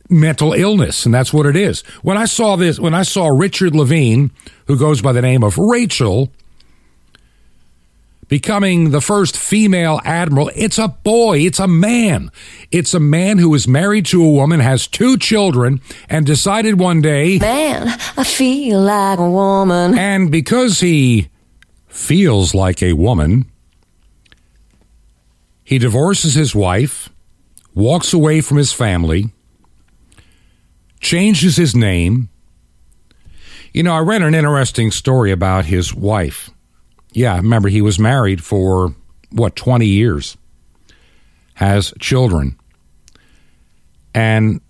mental 0.10 0.52
illness, 0.52 1.06
and 1.06 1.16
that's 1.16 1.32
what 1.32 1.46
it 1.46 1.56
is. 1.56 1.84
When 2.02 2.18
I 2.18 2.26
saw 2.26 2.58
this, 2.58 2.82
when 2.82 2.94
I 2.94 3.04
saw 3.04 3.30
Richard 3.30 3.74
Levine, 3.74 4.32
who 4.68 4.78
goes 4.78 5.02
by 5.02 5.14
the 5.14 5.22
name 5.22 5.42
of 5.42 5.58
Rachel, 5.58 6.34
becoming 8.32 8.92
the 8.92 9.02
first 9.02 9.36
female 9.36 10.00
admiral. 10.06 10.50
It's 10.56 10.78
a 10.78 10.88
boy, 10.88 11.40
it's 11.40 11.60
a 11.60 11.68
man. 11.68 12.32
It's 12.72 12.94
a 12.94 13.00
man 13.00 13.40
who 13.40 13.54
is 13.54 13.68
married 13.68 14.06
to 14.06 14.24
a 14.24 14.32
woman, 14.32 14.62
has 14.62 14.88
two 14.88 15.18
children, 15.18 15.82
and 16.08 16.26
decided 16.26 16.80
one 16.80 17.02
day, 17.02 17.40
Man, 17.40 17.90
I 18.16 18.24
feel 18.24 18.80
like 18.80 19.20
a 19.20 19.30
woman. 19.30 20.00
And 20.00 20.32
because 20.32 20.80
he 20.80 21.28
feels 21.90 22.56
like 22.56 22.82
a 22.82 22.94
woman, 22.94 23.52
he 25.66 25.78
divorces 25.78 26.34
his 26.34 26.56
wife, 26.56 27.10
walks 27.76 28.14
away 28.14 28.40
from 28.40 28.56
his 28.56 28.72
family, 28.72 29.26
changes 31.02 31.58
his 31.58 31.76
name. 31.76 32.30
You 33.74 33.84
know, 33.84 33.94
I 33.94 34.00
read 34.00 34.22
an 34.22 34.34
interesting 34.36 34.90
story 34.90 35.34
about 35.34 35.66
his 35.66 35.94
wife. 35.94 36.50
Yeah, 37.12 37.36
remember 37.36 37.70
he 37.70 37.82
was 37.82 38.00
married 38.00 38.44
for 38.44 38.96
what 39.32 39.56
20 39.56 39.86
years. 39.86 40.38
Has 41.56 41.94
children. 42.00 42.58
And 44.14 44.62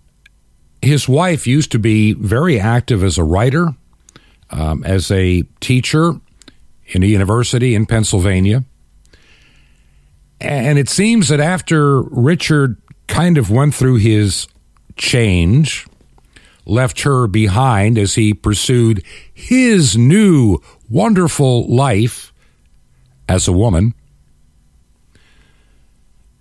his 0.82 1.08
wife 1.08 1.46
used 1.46 1.72
to 1.72 1.78
be 1.78 2.12
very 2.12 2.60
active 2.60 3.02
as 3.02 3.16
a 3.16 3.24
writer, 3.24 3.68
um, 4.50 4.84
as 4.84 5.10
a 5.10 5.42
teacher 5.60 6.12
in 6.88 7.02
a 7.02 7.06
university 7.06 7.74
in 7.74 7.86
Pennsylvania. 7.86 8.64
And 10.40 10.78
it 10.78 10.88
seems 10.88 11.28
that 11.28 11.40
after 11.40 12.02
Richard 12.02 12.76
kind 13.06 13.38
of 13.38 13.50
went 13.50 13.74
through 13.74 13.96
his 13.96 14.48
change, 14.96 15.86
left 16.66 17.02
her 17.02 17.26
behind 17.26 17.96
as 17.96 18.14
he 18.14 18.34
pursued 18.34 19.04
his 19.32 19.96
new 19.96 20.58
wonderful 20.90 21.66
life, 21.72 22.31
as 23.32 23.48
a 23.48 23.52
woman. 23.52 23.94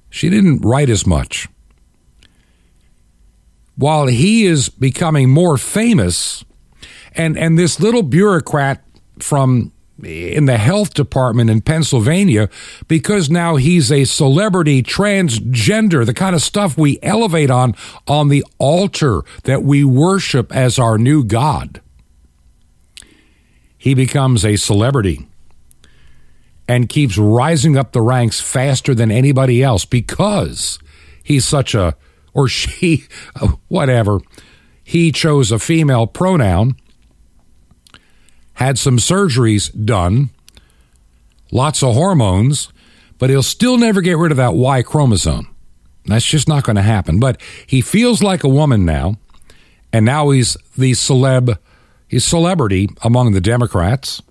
She 0.09 0.29
didn't 0.29 0.59
write 0.59 0.89
as 0.89 1.07
much. 1.07 1.47
While 3.77 4.07
he 4.07 4.45
is 4.45 4.67
becoming 4.67 5.29
more 5.29 5.57
famous, 5.57 6.43
and, 7.15 7.37
and 7.37 7.57
this 7.57 7.79
little 7.79 8.03
bureaucrat 8.03 8.83
from 9.19 9.71
in 10.03 10.45
the 10.45 10.57
health 10.57 10.95
department 10.95 11.49
in 11.49 11.61
Pennsylvania, 11.61 12.49
because 12.87 13.29
now 13.29 13.55
he's 13.55 13.91
a 13.91 14.03
celebrity 14.03 14.81
transgender, 14.83 16.05
the 16.05 16.13
kind 16.13 16.35
of 16.35 16.41
stuff 16.41 16.77
we 16.77 16.99
elevate 17.03 17.51
on 17.51 17.75
on 18.07 18.27
the 18.27 18.43
altar 18.57 19.21
that 19.43 19.63
we 19.63 19.83
worship 19.85 20.53
as 20.53 20.77
our 20.77 20.97
new 20.97 21.23
God. 21.23 21.81
He 23.77 23.93
becomes 23.93 24.43
a 24.43 24.57
celebrity 24.57 25.27
and 26.71 26.87
keeps 26.87 27.17
rising 27.17 27.75
up 27.75 27.91
the 27.91 28.01
ranks 28.01 28.39
faster 28.39 28.95
than 28.95 29.11
anybody 29.11 29.61
else 29.61 29.83
because 29.83 30.79
he's 31.21 31.45
such 31.45 31.75
a, 31.75 31.97
or 32.33 32.47
she, 32.47 33.03
whatever, 33.67 34.21
he 34.81 35.11
chose 35.11 35.51
a 35.51 35.59
female 35.59 36.07
pronoun, 36.07 36.77
had 38.53 38.79
some 38.79 38.97
surgeries 38.99 39.69
done, 39.85 40.29
lots 41.51 41.83
of 41.83 41.93
hormones, 41.93 42.71
but 43.19 43.29
he'll 43.29 43.43
still 43.43 43.77
never 43.77 43.99
get 43.99 44.17
rid 44.17 44.31
of 44.31 44.37
that 44.37 44.53
Y 44.53 44.81
chromosome. 44.81 45.53
That's 46.05 46.25
just 46.25 46.47
not 46.47 46.63
going 46.63 46.77
to 46.77 46.81
happen. 46.81 47.19
But 47.19 47.41
he 47.67 47.81
feels 47.81 48.23
like 48.23 48.45
a 48.45 48.49
woman 48.49 48.85
now, 48.85 49.17
and 49.91 50.05
now 50.05 50.29
he's 50.29 50.55
the 50.77 50.93
celeb 50.93 51.57
He's 52.07 52.25
celebrity 52.25 52.89
among 53.03 53.31
the 53.31 53.39
Democrats, 53.39 54.21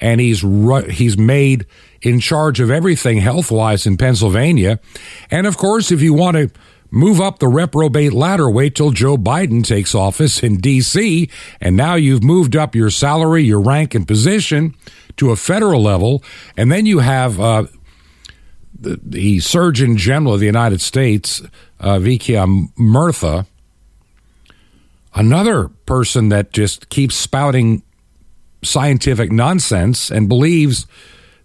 and 0.00 0.20
he's 0.20 0.44
ru- 0.44 0.88
he's 0.88 1.16
made 1.16 1.66
in 2.02 2.20
charge 2.20 2.60
of 2.60 2.70
everything 2.70 3.18
health 3.18 3.50
wise 3.50 3.86
in 3.86 3.96
Pennsylvania. 3.96 4.78
And 5.30 5.46
of 5.46 5.56
course, 5.56 5.90
if 5.90 6.02
you 6.02 6.12
want 6.12 6.36
to 6.36 6.50
move 6.90 7.20
up 7.20 7.38
the 7.38 7.48
reprobate 7.48 8.12
ladder, 8.12 8.48
wait 8.48 8.74
till 8.76 8.90
Joe 8.90 9.16
Biden 9.16 9.64
takes 9.64 9.94
office 9.94 10.42
in 10.42 10.58
D.C., 10.58 11.28
and 11.60 11.76
now 11.76 11.96
you've 11.96 12.22
moved 12.22 12.54
up 12.54 12.74
your 12.74 12.90
salary, 12.90 13.42
your 13.42 13.60
rank, 13.60 13.94
and 13.94 14.06
position 14.06 14.74
to 15.16 15.30
a 15.30 15.36
federal 15.36 15.82
level, 15.82 16.22
and 16.56 16.70
then 16.70 16.86
you 16.86 17.00
have 17.00 17.40
uh, 17.40 17.64
the, 18.78 19.00
the, 19.02 19.40
Surgeon 19.40 19.96
General 19.96 20.34
of 20.34 20.40
the 20.40 20.46
United 20.46 20.80
States, 20.80 21.40
uh, 21.80 21.96
Vikram 21.96 22.68
Murtha, 22.76 23.46
another 25.14 25.68
person 25.86 26.28
that 26.30 26.52
just 26.52 26.88
keeps 26.88 27.14
spouting 27.14 27.82
scientific 28.64 29.30
nonsense 29.30 30.10
and 30.10 30.28
believes 30.28 30.86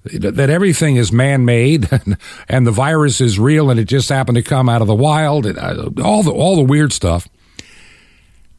that 0.04 0.50
everything 0.50 0.96
is 0.96 1.12
man-made 1.12 1.90
and 2.50 2.66
the 2.66 2.72
virus 2.72 3.20
is 3.22 3.38
real 3.38 3.70
and 3.70 3.80
it 3.80 3.86
just 3.86 4.10
happened 4.10 4.36
to 4.36 4.42
come 4.42 4.70
out 4.70 4.82
of 4.82 4.88
the 4.88 4.96
wild 4.96 5.46
and 5.46 5.58
uh, 5.58 5.90
all 6.04 6.24
the 6.24 6.32
all 6.32 6.56
the 6.56 6.64
weird 6.64 6.94
stuff. 6.94 7.28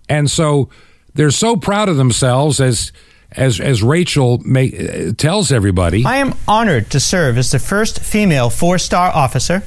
And 0.09 0.31
so 0.31 0.69
they're 1.15 1.31
so 1.31 1.57
proud 1.57 1.89
of 1.89 1.97
themselves 1.97 2.61
as 2.61 2.93
as 3.33 3.61
as 3.61 3.83
Rachel 3.83 4.39
may, 4.39 5.09
uh, 5.09 5.13
tells 5.13 5.53
everybody. 5.53 6.05
I 6.05 6.17
am 6.17 6.35
honored 6.47 6.91
to 6.91 7.01
serve 7.01 7.39
as 7.39 7.51
the 7.51 7.59
first 7.59 8.01
female 8.01 8.51
four-star 8.51 9.11
officer 9.11 9.63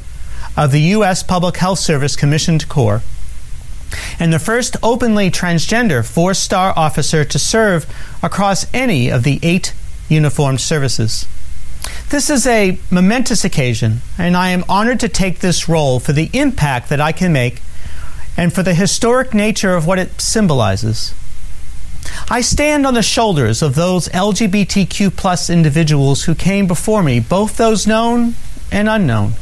of 0.56 0.72
the 0.72 0.82
U.S. 0.82 1.24
Public 1.24 1.58
Health 1.58 1.80
Service 1.80 2.16
Commissioned 2.16 2.70
Corps 2.70 3.02
and 4.20 4.32
the 4.32 4.40
first 4.40 4.76
openly 4.84 5.30
transgender 5.30 6.06
four-star 6.06 6.74
officer 6.76 7.24
to 7.26 7.40
serve 7.40 7.86
across 8.22 8.66
any 8.74 9.10
of 9.10 9.24
the 9.24 9.40
eight 9.44 9.74
uniformed 10.10 10.62
services. 10.62 11.26
This 12.10 12.30
is 12.30 12.46
a 12.48 12.78
momentous 12.90 13.44
occasion, 13.44 14.02
and 14.18 14.38
I 14.38 14.50
am 14.50 14.64
honored 14.70 15.00
to 15.02 15.10
take 15.10 15.40
this 15.40 15.68
role 15.68 16.00
for 16.00 16.14
the 16.14 16.30
impact 16.34 16.90
that 16.90 17.02
I 17.02 17.12
can 17.12 17.34
make 17.34 17.62
and 18.38 18.54
for 18.54 18.64
the 18.64 18.74
historic 18.74 19.34
nature 19.34 19.76
of 19.76 19.86
what 19.86 20.00
it 20.00 20.22
symbolizes. 20.22 21.14
I 22.30 22.42
stand 22.42 22.86
on 22.86 22.94
the 22.94 23.02
shoulders 23.02 23.62
of 23.62 23.76
those 23.76 24.10
LGBTQ 24.10 25.16
plus 25.16 25.50
individuals 25.50 26.24
who 26.24 26.36
came 26.36 26.68
before 26.68 27.04
me, 27.04 27.20
both 27.20 27.58
those 27.58 27.88
known 27.88 28.36
and 28.72 28.90
unknown. 28.90 29.34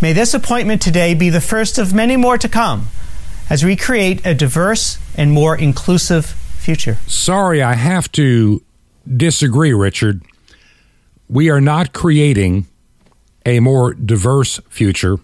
May 0.00 0.12
this 0.12 0.34
appointment 0.34 0.80
today 0.80 1.14
be 1.14 1.30
the 1.30 1.40
first 1.40 1.78
of 1.78 1.94
many 1.94 2.16
more 2.16 2.38
to 2.38 2.48
come 2.48 2.88
as 3.50 3.64
we 3.64 3.76
create 3.76 4.24
a 4.24 4.34
diverse 4.34 4.98
and 5.16 5.32
more 5.32 5.56
inclusive 5.56 6.24
future. 6.24 6.96
Sorry, 7.06 7.62
I 7.62 7.74
have 7.74 8.10
to 8.12 8.62
disagree, 9.16 9.72
Richard 9.72 10.22
we 11.30 11.48
are 11.48 11.60
not 11.60 11.92
creating 11.92 12.66
a 13.46 13.60
more 13.60 13.94
diverse 13.94 14.58
future. 14.68 15.16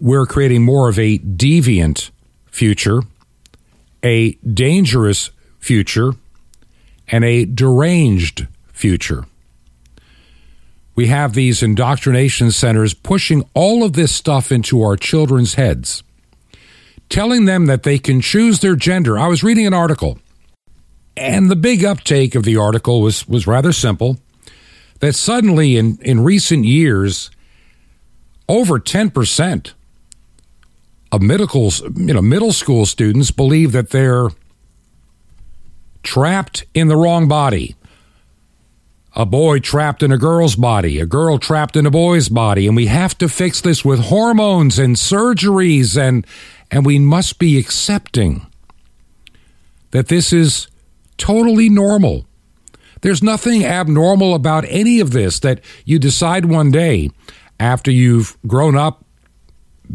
We're 0.00 0.26
creating 0.26 0.64
more 0.64 0.88
of 0.88 0.98
a 0.98 1.18
deviant 1.18 2.10
future, 2.46 3.00
a 4.02 4.32
dangerous 4.34 5.30
future, 5.58 6.12
and 7.08 7.24
a 7.24 7.44
deranged 7.44 8.46
future. 8.72 9.26
We 10.94 11.08
have 11.08 11.34
these 11.34 11.62
indoctrination 11.62 12.52
centers 12.52 12.94
pushing 12.94 13.44
all 13.54 13.82
of 13.82 13.94
this 13.94 14.14
stuff 14.14 14.52
into 14.52 14.82
our 14.82 14.96
children's 14.96 15.54
heads, 15.54 16.04
telling 17.12 17.44
them 17.44 17.66
that 17.66 17.82
they 17.82 17.98
can 17.98 18.22
choose 18.22 18.60
their 18.60 18.74
gender. 18.74 19.18
I 19.18 19.28
was 19.28 19.44
reading 19.44 19.66
an 19.66 19.74
article 19.74 20.18
and 21.14 21.50
the 21.50 21.56
big 21.56 21.84
uptake 21.84 22.34
of 22.34 22.44
the 22.44 22.56
article 22.56 23.02
was, 23.02 23.28
was 23.28 23.46
rather 23.46 23.70
simple 23.70 24.18
that 25.00 25.14
suddenly 25.14 25.76
in, 25.76 25.98
in 26.00 26.24
recent 26.24 26.64
years, 26.64 27.30
over 28.48 28.78
10% 28.78 29.74
of 31.10 31.20
middle, 31.20 31.70
you 31.96 32.14
know, 32.14 32.22
middle 32.22 32.52
school 32.52 32.86
students 32.86 33.30
believe 33.30 33.72
that 33.72 33.90
they're 33.90 34.28
trapped 36.02 36.64
in 36.72 36.88
the 36.88 36.96
wrong 36.96 37.28
body. 37.28 37.76
A 39.14 39.26
boy 39.26 39.58
trapped 39.58 40.02
in 40.02 40.10
a 40.10 40.16
girl's 40.16 40.56
body, 40.56 40.98
a 40.98 41.04
girl 41.04 41.38
trapped 41.38 41.76
in 41.76 41.84
a 41.84 41.90
boy's 41.90 42.30
body, 42.30 42.66
and 42.66 42.74
we 42.74 42.86
have 42.86 43.18
to 43.18 43.28
fix 43.28 43.60
this 43.60 43.84
with 43.84 44.00
hormones 44.00 44.78
and 44.78 44.96
surgeries 44.96 46.00
and 46.00 46.26
and 46.72 46.86
we 46.86 46.98
must 46.98 47.38
be 47.38 47.58
accepting 47.58 48.46
that 49.90 50.08
this 50.08 50.32
is 50.32 50.68
totally 51.18 51.68
normal. 51.68 52.26
There's 53.02 53.22
nothing 53.22 53.64
abnormal 53.64 54.34
about 54.34 54.64
any 54.66 54.98
of 54.98 55.12
this 55.12 55.38
that 55.40 55.60
you 55.84 55.98
decide 55.98 56.46
one 56.46 56.70
day 56.70 57.10
after 57.60 57.90
you've 57.90 58.38
grown 58.46 58.76
up, 58.76 59.04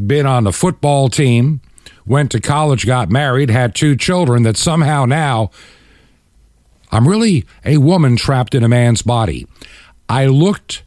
been 0.06 0.28
on 0.28 0.46
a 0.46 0.52
football 0.52 1.10
team, 1.10 1.62
went 2.06 2.32
to 2.32 2.40
college, 2.40 2.86
got 2.86 3.10
married, 3.10 3.50
had 3.50 3.74
two 3.74 3.96
children, 3.96 4.44
that 4.44 4.56
somehow 4.56 5.06
now 5.06 5.50
I'm 6.92 7.08
really 7.08 7.46
a 7.66 7.78
woman 7.78 8.18
trapped 8.18 8.54
in 8.54 8.64
a 8.64 8.70
man's 8.70 9.02
body. 9.02 9.48
I 10.08 10.28
looked 10.28 10.84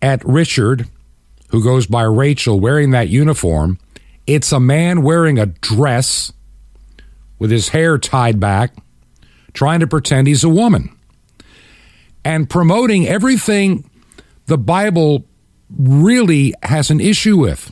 at 0.00 0.24
Richard, 0.24 0.88
who 1.48 1.62
goes 1.62 1.86
by 1.86 2.04
Rachel, 2.04 2.60
wearing 2.60 2.92
that 2.92 3.08
uniform. 3.08 3.78
It's 4.26 4.52
a 4.52 4.60
man 4.60 5.02
wearing 5.02 5.38
a 5.38 5.46
dress 5.46 6.32
with 7.38 7.50
his 7.50 7.70
hair 7.70 7.98
tied 7.98 8.40
back 8.40 8.74
trying 9.52 9.80
to 9.80 9.86
pretend 9.86 10.26
he's 10.26 10.44
a 10.44 10.48
woman 10.48 10.96
and 12.24 12.48
promoting 12.48 13.06
everything 13.06 13.88
the 14.46 14.58
Bible 14.58 15.24
really 15.70 16.54
has 16.62 16.90
an 16.90 17.00
issue 17.00 17.36
with. 17.36 17.70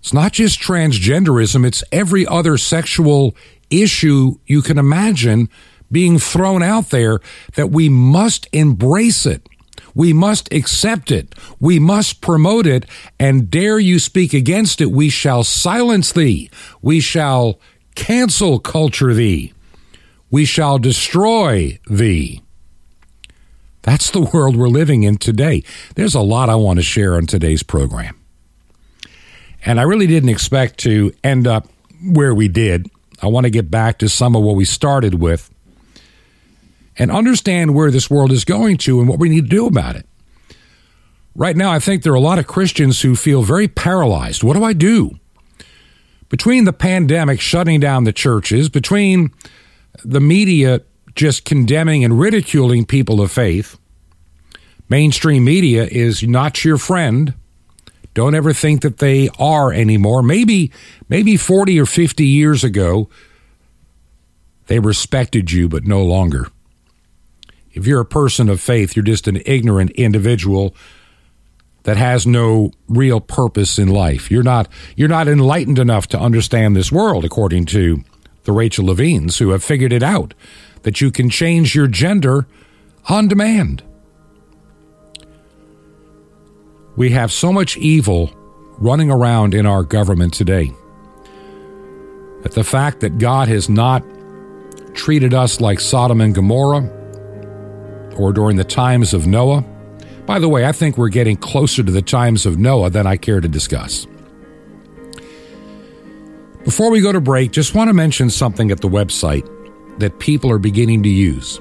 It's 0.00 0.12
not 0.12 0.32
just 0.32 0.60
transgenderism, 0.60 1.66
it's 1.66 1.82
every 1.90 2.26
other 2.26 2.56
sexual 2.56 3.36
issue 3.70 4.36
you 4.46 4.62
can 4.62 4.78
imagine 4.78 5.48
being 5.90 6.18
thrown 6.18 6.62
out 6.62 6.90
there 6.90 7.18
that 7.54 7.70
we 7.70 7.88
must 7.88 8.46
embrace 8.52 9.26
it. 9.26 9.46
We 9.94 10.12
must 10.12 10.52
accept 10.52 11.10
it. 11.10 11.34
We 11.60 11.78
must 11.78 12.20
promote 12.20 12.66
it. 12.66 12.86
And 13.18 13.50
dare 13.50 13.78
you 13.78 13.98
speak 13.98 14.32
against 14.32 14.80
it, 14.80 14.90
we 14.90 15.08
shall 15.08 15.44
silence 15.44 16.12
thee. 16.12 16.50
We 16.82 17.00
shall 17.00 17.60
cancel 17.94 18.58
culture 18.58 19.14
thee. 19.14 19.52
We 20.30 20.44
shall 20.44 20.78
destroy 20.78 21.78
thee. 21.88 22.42
That's 23.82 24.10
the 24.10 24.20
world 24.32 24.56
we're 24.56 24.68
living 24.68 25.02
in 25.02 25.18
today. 25.18 25.62
There's 25.94 26.14
a 26.14 26.20
lot 26.20 26.48
I 26.48 26.54
want 26.56 26.78
to 26.78 26.82
share 26.82 27.14
on 27.14 27.26
today's 27.26 27.62
program. 27.62 28.14
And 29.64 29.80
I 29.80 29.82
really 29.82 30.06
didn't 30.06 30.28
expect 30.28 30.78
to 30.80 31.12
end 31.24 31.46
up 31.46 31.68
where 32.04 32.34
we 32.34 32.48
did. 32.48 32.88
I 33.20 33.26
want 33.26 33.44
to 33.44 33.50
get 33.50 33.70
back 33.70 33.98
to 33.98 34.08
some 34.08 34.36
of 34.36 34.42
what 34.42 34.54
we 34.54 34.64
started 34.64 35.14
with 35.14 35.50
and 36.98 37.10
understand 37.10 37.74
where 37.74 37.90
this 37.90 38.10
world 38.10 38.32
is 38.32 38.44
going 38.44 38.76
to 38.78 39.00
and 39.00 39.08
what 39.08 39.18
we 39.18 39.28
need 39.28 39.44
to 39.44 39.56
do 39.56 39.66
about 39.66 39.96
it. 39.96 40.06
Right 41.34 41.56
now, 41.56 41.70
I 41.70 41.78
think 41.78 42.02
there 42.02 42.12
are 42.12 42.16
a 42.16 42.20
lot 42.20 42.38
of 42.38 42.46
Christians 42.46 43.00
who 43.02 43.14
feel 43.14 43.42
very 43.42 43.68
paralyzed. 43.68 44.42
What 44.42 44.56
do 44.56 44.64
I 44.64 44.72
do? 44.72 45.18
between 46.28 46.64
the 46.64 46.72
pandemic 46.72 47.40
shutting 47.40 47.80
down 47.80 48.04
the 48.04 48.12
churches, 48.12 48.68
between 48.68 49.32
the 50.04 50.20
media 50.20 50.82
just 51.14 51.44
condemning 51.44 52.04
and 52.04 52.20
ridiculing 52.20 52.84
people 52.84 53.20
of 53.20 53.32
faith, 53.32 53.78
mainstream 54.88 55.44
media 55.44 55.84
is 55.84 56.22
not 56.22 56.64
your 56.64 56.78
friend. 56.78 57.34
Don't 58.14 58.34
ever 58.34 58.52
think 58.52 58.82
that 58.82 58.98
they 58.98 59.28
are 59.38 59.72
anymore. 59.72 60.22
Maybe 60.22 60.72
maybe 61.08 61.36
40 61.36 61.80
or 61.80 61.86
50 61.86 62.26
years 62.26 62.64
ago 62.64 63.08
they 64.66 64.78
respected 64.78 65.50
you 65.50 65.68
but 65.68 65.84
no 65.84 66.02
longer. 66.02 66.48
If 67.72 67.86
you're 67.86 68.00
a 68.00 68.06
person 68.06 68.48
of 68.48 68.60
faith, 68.60 68.96
you're 68.96 69.04
just 69.04 69.28
an 69.28 69.42
ignorant 69.46 69.90
individual 69.92 70.74
that 71.84 71.96
has 71.96 72.26
no 72.26 72.70
real 72.88 73.20
purpose 73.20 73.78
in 73.78 73.88
life. 73.88 74.30
You're 74.30 74.42
not 74.42 74.68
you're 74.96 75.08
not 75.08 75.28
enlightened 75.28 75.78
enough 75.78 76.06
to 76.08 76.20
understand 76.20 76.76
this 76.76 76.92
world 76.92 77.24
according 77.24 77.66
to 77.66 78.04
the 78.44 78.52
Rachel 78.52 78.86
Levines 78.86 79.38
who 79.38 79.50
have 79.50 79.64
figured 79.64 79.92
it 79.92 80.02
out 80.02 80.34
that 80.82 81.00
you 81.00 81.10
can 81.10 81.30
change 81.30 81.74
your 81.74 81.86
gender 81.86 82.46
on 83.08 83.28
demand. 83.28 83.82
We 86.96 87.10
have 87.10 87.32
so 87.32 87.52
much 87.52 87.76
evil 87.76 88.32
running 88.78 89.10
around 89.10 89.54
in 89.54 89.66
our 89.66 89.82
government 89.82 90.34
today 90.34 90.72
that 92.42 92.52
the 92.52 92.64
fact 92.64 93.00
that 93.00 93.18
God 93.18 93.48
has 93.48 93.68
not 93.68 94.02
treated 94.94 95.32
us 95.32 95.60
like 95.60 95.80
Sodom 95.80 96.20
and 96.20 96.34
Gomorrah 96.34 96.97
or 98.18 98.32
during 98.32 98.56
the 98.56 98.64
times 98.64 99.14
of 99.14 99.26
Noah 99.26 99.64
by 100.28 100.38
the 100.38 100.48
way, 100.48 100.66
I 100.66 100.72
think 100.72 100.98
we're 100.98 101.08
getting 101.08 101.38
closer 101.38 101.82
to 101.82 101.90
the 101.90 102.02
times 102.02 102.44
of 102.44 102.58
Noah 102.58 102.90
than 102.90 103.06
I 103.06 103.16
care 103.16 103.40
to 103.40 103.48
discuss. 103.48 104.06
Before 106.64 106.90
we 106.90 107.00
go 107.00 107.12
to 107.12 107.20
break, 107.22 107.50
just 107.50 107.74
want 107.74 107.88
to 107.88 107.94
mention 107.94 108.28
something 108.28 108.70
at 108.70 108.82
the 108.82 108.90
website 108.90 109.48
that 110.00 110.18
people 110.18 110.50
are 110.50 110.58
beginning 110.58 111.02
to 111.04 111.08
use. 111.08 111.58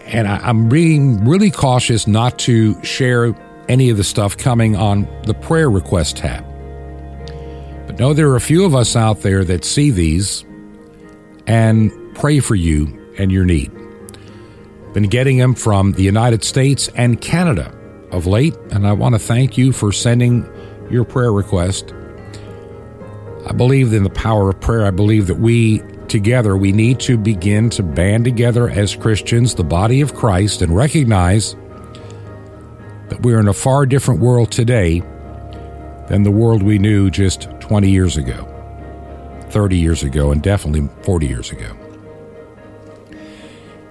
And 0.00 0.26
I, 0.26 0.50
am 0.50 0.68
being 0.68 1.24
really 1.24 1.52
cautious 1.52 2.08
not 2.08 2.40
to 2.40 2.82
share 2.82 3.36
any 3.68 3.88
of 3.88 3.98
the 3.98 4.04
stuff 4.04 4.36
coming 4.36 4.74
on 4.74 5.06
the 5.22 5.34
prayer 5.34 5.70
request 5.70 6.16
tab. 6.16 6.44
But 7.86 8.00
know 8.00 8.14
there 8.14 8.30
are 8.30 8.36
a 8.36 8.40
few 8.40 8.64
of 8.64 8.74
us 8.74 8.96
out 8.96 9.20
there 9.20 9.44
that 9.44 9.64
see 9.64 9.92
these 9.92 10.44
and 11.46 11.92
pray 12.16 12.40
for 12.40 12.56
you 12.56 13.14
and 13.16 13.30
your 13.30 13.44
need. 13.44 13.70
Been 14.92 15.04
getting 15.04 15.38
them 15.38 15.54
from 15.54 15.92
the 15.92 16.02
United 16.02 16.44
States 16.44 16.88
and 16.94 17.20
Canada 17.20 17.74
of 18.10 18.26
late, 18.26 18.54
and 18.70 18.86
I 18.86 18.92
want 18.92 19.14
to 19.14 19.18
thank 19.18 19.56
you 19.56 19.72
for 19.72 19.90
sending 19.90 20.46
your 20.90 21.04
prayer 21.04 21.32
request. 21.32 21.94
I 23.46 23.52
believe 23.52 23.92
in 23.92 24.04
the 24.04 24.10
power 24.10 24.50
of 24.50 24.60
prayer. 24.60 24.84
I 24.84 24.90
believe 24.90 25.26
that 25.26 25.38
we 25.38 25.82
together 26.08 26.58
we 26.58 26.72
need 26.72 27.00
to 27.00 27.16
begin 27.16 27.70
to 27.70 27.82
band 27.82 28.24
together 28.24 28.68
as 28.68 28.94
Christians, 28.94 29.54
the 29.54 29.64
body 29.64 30.02
of 30.02 30.14
Christ, 30.14 30.60
and 30.60 30.76
recognize 30.76 31.54
that 33.08 33.22
we're 33.22 33.40
in 33.40 33.48
a 33.48 33.54
far 33.54 33.86
different 33.86 34.20
world 34.20 34.52
today 34.52 35.00
than 36.08 36.22
the 36.22 36.30
world 36.30 36.62
we 36.62 36.78
knew 36.78 37.10
just 37.10 37.48
20 37.60 37.90
years 37.90 38.18
ago, 38.18 38.46
30 39.50 39.78
years 39.78 40.02
ago, 40.02 40.32
and 40.32 40.42
definitely 40.42 40.86
40 41.02 41.26
years 41.26 41.50
ago. 41.50 41.81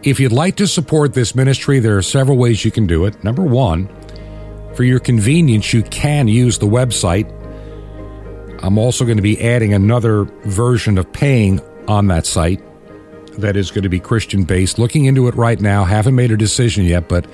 If 0.03 0.19
you'd 0.19 0.31
like 0.31 0.55
to 0.55 0.65
support 0.65 1.13
this 1.13 1.35
ministry, 1.35 1.79
there 1.79 1.95
are 1.95 2.01
several 2.01 2.37
ways 2.37 2.65
you 2.65 2.71
can 2.71 2.87
do 2.87 3.05
it. 3.05 3.23
Number 3.23 3.43
one, 3.43 3.87
for 4.73 4.83
your 4.83 4.99
convenience, 4.99 5.73
you 5.73 5.83
can 5.83 6.27
use 6.27 6.57
the 6.57 6.65
website. 6.65 7.29
I'm 8.63 8.79
also 8.79 9.05
going 9.05 9.17
to 9.17 9.23
be 9.23 9.39
adding 9.39 9.75
another 9.75 10.23
version 10.45 10.97
of 10.97 11.11
paying 11.13 11.61
on 11.87 12.07
that 12.07 12.25
site 12.25 12.63
that 13.39 13.55
is 13.55 13.69
going 13.69 13.83
to 13.83 13.89
be 13.89 13.99
Christian 13.99 14.43
based. 14.43 14.79
Looking 14.79 15.05
into 15.05 15.27
it 15.27 15.35
right 15.35 15.61
now, 15.61 15.83
haven't 15.83 16.15
made 16.15 16.31
a 16.31 16.37
decision 16.37 16.85
yet, 16.85 17.07
but 17.07 17.27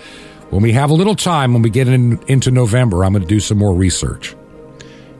when 0.49 0.61
we 0.61 0.73
have 0.73 0.89
a 0.89 0.93
little 0.93 1.15
time, 1.15 1.53
when 1.53 1.61
we 1.61 1.69
get 1.69 1.87
in, 1.87 2.21
into 2.27 2.51
November, 2.51 3.05
I'm 3.05 3.13
going 3.13 3.21
to 3.21 3.27
do 3.27 3.39
some 3.39 3.57
more 3.57 3.73
research. 3.73 4.35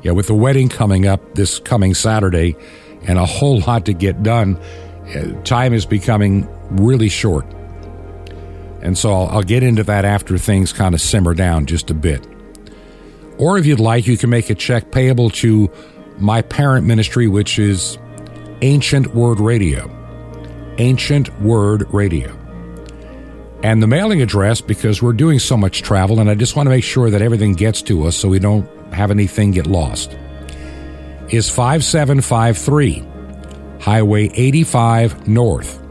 Yeah, 0.01 0.11
with 0.11 0.27
the 0.27 0.35
wedding 0.35 0.67
coming 0.67 1.07
up 1.07 1.35
this 1.35 1.59
coming 1.59 1.93
Saturday 1.93 2.57
and 3.03 3.17
a 3.17 3.25
whole 3.25 3.61
lot 3.61 3.85
to 3.85 3.93
get 3.93 4.21
done, 4.21 4.59
Uh, 5.15 5.41
time 5.43 5.73
is 5.73 5.85
becoming 5.85 6.47
really 6.69 7.09
short. 7.09 7.45
And 8.81 8.97
so 8.97 9.11
I'll, 9.11 9.27
I'll 9.27 9.43
get 9.43 9.63
into 9.63 9.83
that 9.83 10.05
after 10.05 10.37
things 10.37 10.73
kind 10.73 10.93
of 10.93 11.01
simmer 11.01 11.33
down 11.33 11.65
just 11.65 11.89
a 11.89 11.93
bit. 11.93 12.25
Or 13.37 13.57
if 13.57 13.65
you'd 13.65 13.79
like, 13.79 14.07
you 14.07 14.17
can 14.17 14.29
make 14.29 14.49
a 14.49 14.55
check 14.55 14.91
payable 14.91 15.29
to 15.31 15.71
my 16.17 16.41
parent 16.41 16.85
ministry, 16.85 17.27
which 17.27 17.59
is 17.59 17.97
Ancient 18.61 19.13
Word 19.13 19.39
Radio. 19.39 19.93
Ancient 20.79 21.41
Word 21.41 21.91
Radio. 21.93 22.35
And 23.63 23.81
the 23.81 23.87
mailing 23.87 24.21
address, 24.21 24.61
because 24.61 25.01
we're 25.01 25.13
doing 25.13 25.39
so 25.39 25.57
much 25.57 25.81
travel, 25.81 26.19
and 26.19 26.29
I 26.29 26.35
just 26.35 26.55
want 26.55 26.67
to 26.67 26.69
make 26.69 26.83
sure 26.83 27.09
that 27.09 27.21
everything 27.21 27.53
gets 27.53 27.81
to 27.83 28.05
us 28.05 28.15
so 28.15 28.29
we 28.29 28.39
don't 28.39 28.67
have 28.93 29.09
anything 29.09 29.51
get 29.51 29.67
lost, 29.67 30.15
is 31.29 31.49
5753 31.49 33.06
Highway 33.87 34.29
85 34.33 35.29
North. 35.29 35.81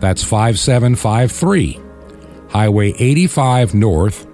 That's 0.00 0.24
5753 0.24 1.78
Highway 2.48 2.92
85 2.98 3.72
North, 3.72 4.26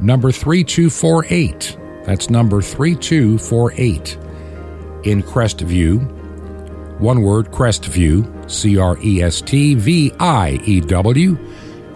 number 0.00 0.32
3248. 0.32 1.76
That's 2.06 2.30
number 2.30 2.62
3248 2.62 4.16
in 5.02 5.22
Crestview. 5.22 6.00
One 6.98 7.20
word, 7.20 7.50
Crestview, 7.50 8.50
C 8.50 8.78
R 8.78 8.96
E 9.04 9.20
S 9.20 9.42
T 9.42 9.74
V 9.74 10.10
I 10.18 10.58
E 10.64 10.80
W, 10.80 11.36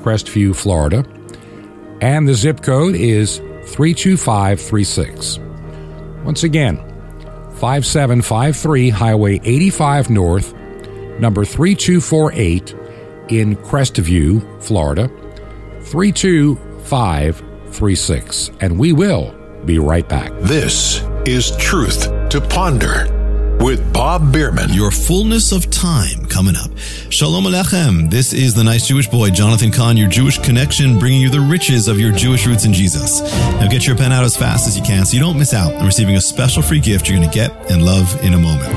Crestview, 0.03 0.55
Florida. 0.55 1.07
And 2.03 2.29
the 2.29 2.35
zip 2.35 2.61
code 2.61 2.97
is 2.97 3.39
32536. 3.39 5.39
Once 6.23 6.45
again, 6.45 6.94
5753 7.65 8.91
Highway 8.91 9.41
85 9.43 10.11
North, 10.11 10.53
number 11.19 11.47
3248 11.47 12.75
in 13.31 13.57
Crestview, 13.57 14.63
Florida. 14.63 15.11
32536. 15.85 18.51
And 18.61 18.79
we 18.79 18.93
will 18.93 19.35
be 19.65 19.79
right 19.79 20.07
back. 20.07 20.31
This 20.41 21.01
is 21.25 21.57
Truth 21.57 22.11
to 22.29 22.43
Ponder 22.43 23.14
with 23.65 23.95
Bob 23.95 24.31
Bierman. 24.31 24.75
Your 24.75 24.91
fullness 24.91 25.51
of 25.51 25.71
time 25.71 26.27
coming 26.27 26.55
up. 26.55 26.71
Shalom 27.09 27.45
Alechem. 27.45 28.11
This 28.11 28.35
is 28.35 28.53
the 28.53 28.63
nice 28.63 28.87
Jewish 28.87 29.09
boy, 29.09 29.31
Jonathan 29.31 29.73
Cahn, 29.73 29.97
your 29.97 30.11
Jewish 30.11 30.37
connection, 30.37 30.99
bringing 30.99 31.23
you 31.23 31.31
the 31.31 31.41
riches 31.41 31.89
of 31.89 31.99
your 31.99 32.13
Jewish 32.13 32.47
roots 32.47 32.67
in 32.67 32.75
Jesus. 32.75 33.23
Now 33.23 33.67
get 33.69 33.87
your 33.87 33.97
pen 33.97 34.13
out 34.13 34.23
as 34.23 34.37
fast 34.37 34.69
as 34.69 34.77
you 34.77 34.85
can 34.85 35.07
so 35.07 35.15
you 35.15 35.23
don't 35.23 35.39
miss 35.39 35.55
out 35.55 35.73
on 35.77 35.87
receiving 35.87 36.17
a 36.17 36.21
special 36.21 36.61
free 36.61 36.79
gift 36.79 37.09
you're 37.09 37.17
going 37.17 37.29
to 37.29 37.35
get 37.35 37.53
and 37.71 37.83
love 37.83 38.23
in 38.23 38.35
a 38.35 38.39
moment. 38.39 38.71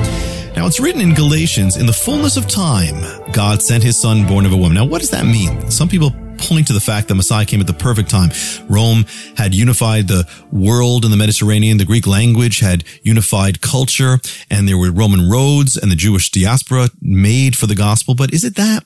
Now 0.56 0.66
it's 0.66 0.80
written 0.80 1.02
in 1.02 1.12
Galatians, 1.12 1.76
in 1.76 1.84
the 1.84 1.92
fullness 1.92 2.38
of 2.38 2.48
time, 2.48 2.96
God 3.32 3.60
sent 3.60 3.84
his 3.84 4.00
son 4.00 4.26
born 4.26 4.46
of 4.46 4.52
a 4.52 4.56
woman. 4.56 4.74
Now 4.74 4.86
what 4.86 5.02
does 5.02 5.10
that 5.10 5.26
mean? 5.26 5.70
Some 5.70 5.90
people 5.90 6.14
point 6.38 6.66
to 6.68 6.72
the 6.72 6.80
fact 6.80 7.08
that 7.08 7.14
Messiah 7.14 7.44
came 7.44 7.60
at 7.60 7.66
the 7.66 7.74
perfect 7.74 8.10
time. 8.10 8.30
Rome 8.68 9.04
had 9.36 9.54
unified 9.54 10.08
the 10.08 10.28
world 10.52 11.04
in 11.04 11.10
the 11.10 11.16
Mediterranean. 11.16 11.78
The 11.78 11.84
Greek 11.84 12.06
language 12.06 12.60
had 12.60 12.84
unified 13.02 13.60
culture 13.60 14.18
and 14.50 14.68
there 14.68 14.78
were 14.78 14.90
Roman 14.90 15.28
roads 15.28 15.76
and 15.76 15.90
the 15.90 15.96
Jewish 15.96 16.30
diaspora 16.30 16.88
made 17.00 17.56
for 17.56 17.66
the 17.66 17.74
gospel. 17.74 18.14
But 18.14 18.32
is 18.32 18.44
it 18.44 18.56
that? 18.56 18.84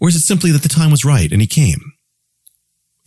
Or 0.00 0.08
is 0.08 0.16
it 0.16 0.20
simply 0.20 0.50
that 0.52 0.62
the 0.62 0.68
time 0.68 0.90
was 0.90 1.04
right 1.04 1.30
and 1.30 1.40
he 1.40 1.46
came? 1.46 1.92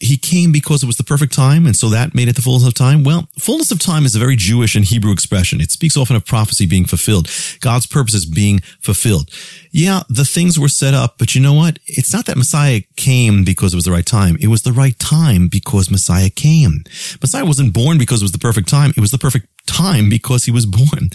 He 0.03 0.17
came 0.17 0.51
because 0.51 0.83
it 0.83 0.85
was 0.85 0.97
the 0.97 1.03
perfect 1.03 1.33
time, 1.33 1.65
and 1.65 1.75
so 1.75 1.89
that 1.89 2.13
made 2.13 2.27
it 2.27 2.35
the 2.35 2.41
fullness 2.41 2.67
of 2.67 2.73
time? 2.73 3.03
Well, 3.03 3.27
fullness 3.39 3.71
of 3.71 3.79
time 3.79 4.05
is 4.05 4.15
a 4.15 4.19
very 4.19 4.35
Jewish 4.35 4.75
and 4.75 4.85
Hebrew 4.85 5.11
expression. 5.11 5.61
It 5.61 5.71
speaks 5.71 5.95
often 5.95 6.15
of 6.15 6.25
prophecy 6.25 6.65
being 6.65 6.85
fulfilled, 6.85 7.29
God's 7.61 7.87
purposes 7.87 8.25
being 8.25 8.59
fulfilled. 8.81 9.29
Yeah, 9.71 10.03
the 10.09 10.25
things 10.25 10.59
were 10.59 10.67
set 10.67 10.93
up, 10.93 11.17
but 11.17 11.35
you 11.35 11.41
know 11.41 11.53
what? 11.53 11.79
It's 11.87 12.13
not 12.13 12.25
that 12.25 12.37
Messiah 12.37 12.81
came 12.95 13.43
because 13.43 13.73
it 13.73 13.77
was 13.77 13.85
the 13.85 13.91
right 13.91 14.05
time. 14.05 14.37
It 14.39 14.47
was 14.47 14.63
the 14.63 14.73
right 14.73 14.97
time 14.99 15.47
because 15.47 15.89
Messiah 15.89 16.29
came. 16.29 16.83
Messiah 17.21 17.45
wasn't 17.45 17.73
born 17.73 17.97
because 17.97 18.21
it 18.21 18.25
was 18.25 18.33
the 18.33 18.39
perfect 18.39 18.69
time. 18.69 18.91
It 18.95 19.01
was 19.01 19.11
the 19.11 19.17
perfect 19.17 19.47
time 19.65 20.10
because 20.10 20.45
he 20.45 20.52
was 20.52 20.65
born. 20.65 21.10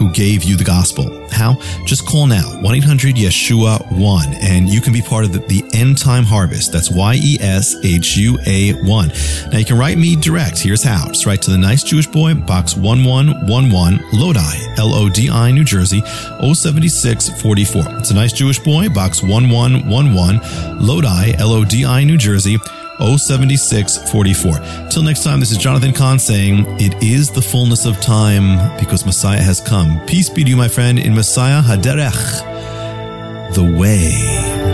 who 0.00 0.10
gave 0.10 0.42
you 0.42 0.56
the 0.56 0.64
gospel. 0.64 1.28
How? 1.30 1.60
Just 1.84 2.06
call 2.06 2.26
now, 2.26 2.58
1-800-YESHUA-1, 2.62 4.34
and 4.42 4.66
you 4.66 4.80
can 4.80 4.94
be 4.94 5.02
part 5.02 5.24
of 5.26 5.32
the, 5.32 5.40
the 5.40 5.62
End 5.74 5.98
Time 5.98 6.24
Harvest. 6.24 6.72
That's 6.72 6.90
Y 6.90 7.18
E 7.22 7.38
S 7.38 7.76
H 7.84 8.16
U 8.16 8.38
A 8.46 8.72
1. 8.82 9.08
Now 9.52 9.58
you 9.58 9.64
can 9.66 9.78
write 9.78 9.98
me 9.98 10.16
direct. 10.16 10.58
Here's 10.58 10.82
how. 10.82 11.08
Just 11.08 11.26
write 11.26 11.42
to 11.42 11.50
the 11.50 11.58
Nice 11.58 11.82
Jewish 11.84 12.06
Boy, 12.06 12.34
Box 12.34 12.74
1111, 12.74 14.00
Lodi, 14.18 14.74
L 14.78 14.94
O 14.94 15.10
D 15.10 15.28
I, 15.28 15.50
New 15.50 15.64
Jersey, 15.64 16.00
07644. 16.00 17.98
It's 17.98 18.10
a 18.10 18.14
Nice 18.14 18.32
Jewish 18.32 18.58
Boy, 18.58 18.88
Box 18.88 19.22
1111, 19.22 20.78
Lodi, 20.78 21.34
L 21.38 21.52
O 21.52 21.62
D 21.62 21.84
I, 21.84 22.04
New 22.04 22.16
Jersey, 22.16 22.56
07644. 23.00 24.90
Till 24.90 25.02
next 25.02 25.24
time, 25.24 25.40
this 25.40 25.50
is 25.50 25.58
Jonathan 25.58 25.92
Cahn 25.92 26.18
saying, 26.18 26.64
It 26.78 27.02
is 27.02 27.30
the 27.30 27.42
fullness 27.42 27.86
of 27.86 28.00
time 28.00 28.78
because 28.78 29.04
Messiah 29.04 29.42
has 29.42 29.60
come. 29.60 30.00
Peace 30.06 30.28
be 30.28 30.44
to 30.44 30.50
you, 30.50 30.56
my 30.56 30.68
friend, 30.68 30.98
in 30.98 31.14
Messiah 31.14 31.62
Haderech, 31.62 33.54
the 33.54 33.64
way. 33.64 34.69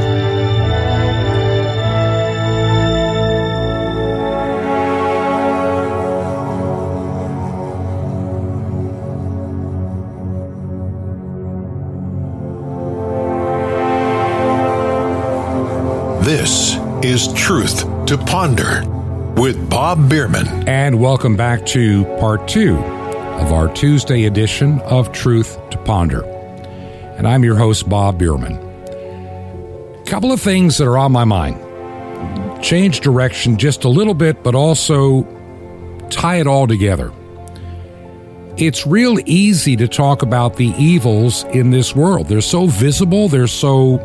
To 18.06 18.16
Ponder 18.16 18.84
with 19.36 19.68
Bob 19.68 20.08
Bierman. 20.08 20.46
And 20.68 21.00
welcome 21.00 21.34
back 21.34 21.66
to 21.66 22.04
part 22.20 22.46
two 22.46 22.76
of 22.76 23.52
our 23.52 23.66
Tuesday 23.74 24.26
edition 24.26 24.78
of 24.82 25.10
Truth 25.10 25.58
to 25.70 25.78
Ponder. 25.78 26.22
And 27.16 27.26
I'm 27.26 27.42
your 27.42 27.56
host, 27.56 27.88
Bob 27.88 28.16
Bierman. 28.16 28.52
A 28.52 30.04
couple 30.06 30.30
of 30.30 30.40
things 30.40 30.78
that 30.78 30.86
are 30.86 30.96
on 30.96 31.10
my 31.10 31.24
mind. 31.24 31.60
Change 32.62 33.00
direction 33.00 33.56
just 33.56 33.82
a 33.82 33.88
little 33.88 34.14
bit, 34.14 34.44
but 34.44 34.54
also 34.54 35.24
tie 36.08 36.36
it 36.36 36.46
all 36.46 36.68
together. 36.68 37.12
It's 38.56 38.86
real 38.86 39.18
easy 39.26 39.74
to 39.74 39.88
talk 39.88 40.22
about 40.22 40.54
the 40.54 40.68
evils 40.78 41.42
in 41.46 41.72
this 41.72 41.96
world. 41.96 42.28
They're 42.28 42.40
so 42.40 42.68
visible, 42.68 43.26
they're 43.26 43.48
so 43.48 43.98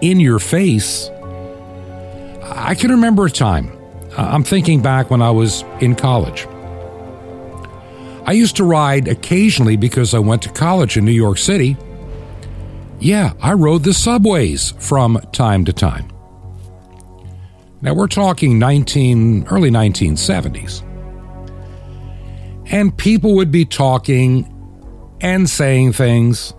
in 0.00 0.20
your 0.20 0.38
face. 0.38 1.10
I 2.68 2.74
can 2.74 2.90
remember 2.90 3.24
a 3.24 3.30
time. 3.30 3.72
uh, 4.18 4.28
I'm 4.30 4.44
thinking 4.44 4.82
back 4.82 5.10
when 5.10 5.22
I 5.22 5.30
was 5.30 5.64
in 5.80 5.94
college. 5.94 6.46
I 8.26 8.32
used 8.32 8.56
to 8.56 8.64
ride 8.64 9.08
occasionally 9.08 9.78
because 9.78 10.12
I 10.12 10.18
went 10.18 10.42
to 10.42 10.50
college 10.50 10.98
in 10.98 11.06
New 11.06 11.12
York 11.12 11.38
City. 11.38 11.78
Yeah, 13.00 13.32
I 13.40 13.54
rode 13.54 13.84
the 13.84 13.94
subways 13.94 14.72
from 14.72 15.18
time 15.32 15.64
to 15.64 15.72
time. 15.72 16.10
Now 17.80 17.94
we're 17.94 18.06
talking 18.06 18.58
19 18.58 19.46
early 19.48 19.70
1970s. 19.70 20.82
And 22.66 22.94
people 22.94 23.34
would 23.36 23.50
be 23.50 23.64
talking 23.64 24.44
and 25.22 25.48
saying 25.48 25.94
things. 25.94 26.52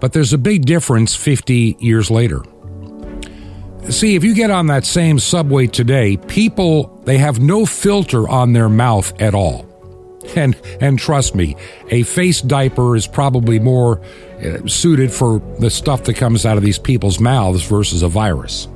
But 0.00 0.14
there's 0.14 0.32
a 0.32 0.38
big 0.38 0.64
difference 0.64 1.14
50 1.14 1.76
years 1.80 2.10
later. 2.10 2.42
See, 3.90 4.16
if 4.16 4.24
you 4.24 4.34
get 4.34 4.50
on 4.50 4.66
that 4.66 4.84
same 4.84 5.18
subway 5.18 5.66
today, 5.66 6.16
people 6.16 7.00
they 7.04 7.18
have 7.18 7.40
no 7.40 7.64
filter 7.64 8.28
on 8.28 8.52
their 8.52 8.68
mouth 8.68 9.18
at 9.20 9.34
all. 9.34 9.64
And 10.36 10.56
and 10.80 10.98
trust 10.98 11.34
me, 11.34 11.56
a 11.90 12.02
face 12.02 12.42
diaper 12.42 12.96
is 12.96 13.06
probably 13.06 13.58
more 13.58 14.02
uh, 14.44 14.66
suited 14.66 15.10
for 15.10 15.40
the 15.58 15.70
stuff 15.70 16.04
that 16.04 16.14
comes 16.14 16.44
out 16.44 16.58
of 16.58 16.62
these 16.62 16.78
people's 16.78 17.18
mouths 17.18 17.62
versus 17.62 18.02
a 18.02 18.08
virus. 18.08 18.68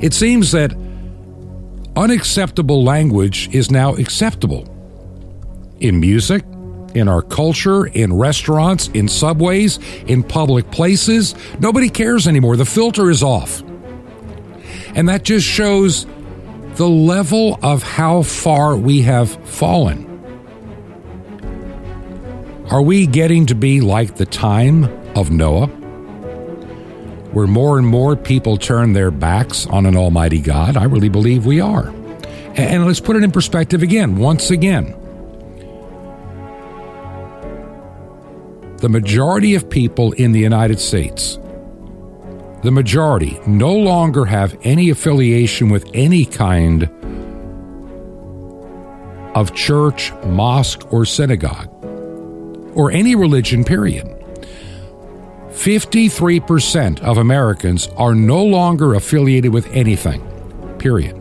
It 0.00 0.12
seems 0.12 0.52
that 0.52 0.76
unacceptable 1.96 2.84
language 2.84 3.52
is 3.54 3.70
now 3.70 3.94
acceptable 3.94 4.68
in 5.80 5.98
music, 5.98 6.44
in 6.94 7.08
our 7.08 7.22
culture, 7.22 7.86
in 7.86 8.12
restaurants, 8.12 8.88
in 8.88 9.08
subways, 9.08 9.78
in 10.06 10.22
public 10.22 10.70
places. 10.70 11.34
Nobody 11.58 11.88
cares 11.88 12.28
anymore. 12.28 12.56
The 12.56 12.66
filter 12.66 13.10
is 13.10 13.22
off. 13.22 13.62
And 14.98 15.08
that 15.08 15.22
just 15.22 15.46
shows 15.46 16.06
the 16.74 16.88
level 16.88 17.56
of 17.62 17.84
how 17.84 18.22
far 18.22 18.76
we 18.76 19.02
have 19.02 19.30
fallen. 19.48 20.04
Are 22.68 22.82
we 22.82 23.06
getting 23.06 23.46
to 23.46 23.54
be 23.54 23.80
like 23.80 24.16
the 24.16 24.26
time 24.26 24.86
of 25.16 25.30
Noah, 25.30 25.68
where 27.28 27.46
more 27.46 27.78
and 27.78 27.86
more 27.86 28.16
people 28.16 28.56
turn 28.56 28.92
their 28.92 29.12
backs 29.12 29.68
on 29.68 29.86
an 29.86 29.96
Almighty 29.96 30.40
God? 30.40 30.76
I 30.76 30.82
really 30.82 31.08
believe 31.08 31.46
we 31.46 31.60
are. 31.60 31.94
And 32.56 32.84
let's 32.84 32.98
put 32.98 33.14
it 33.14 33.22
in 33.22 33.30
perspective 33.30 33.84
again, 33.84 34.16
once 34.16 34.50
again. 34.50 34.96
The 38.78 38.88
majority 38.88 39.54
of 39.54 39.70
people 39.70 40.10
in 40.10 40.32
the 40.32 40.40
United 40.40 40.80
States 40.80 41.38
the 42.62 42.70
majority 42.70 43.38
no 43.46 43.72
longer 43.74 44.24
have 44.24 44.58
any 44.62 44.90
affiliation 44.90 45.68
with 45.68 45.88
any 45.94 46.24
kind 46.24 46.90
of 49.36 49.54
church, 49.54 50.12
mosque, 50.24 50.92
or 50.92 51.04
synagogue, 51.04 51.68
or 52.76 52.90
any 52.90 53.14
religion, 53.14 53.64
period. 53.64 54.06
53% 55.50 57.00
of 57.02 57.18
Americans 57.18 57.88
are 57.96 58.14
no 58.14 58.44
longer 58.44 58.94
affiliated 58.94 59.52
with 59.52 59.66
anything, 59.72 60.20
period. 60.78 61.16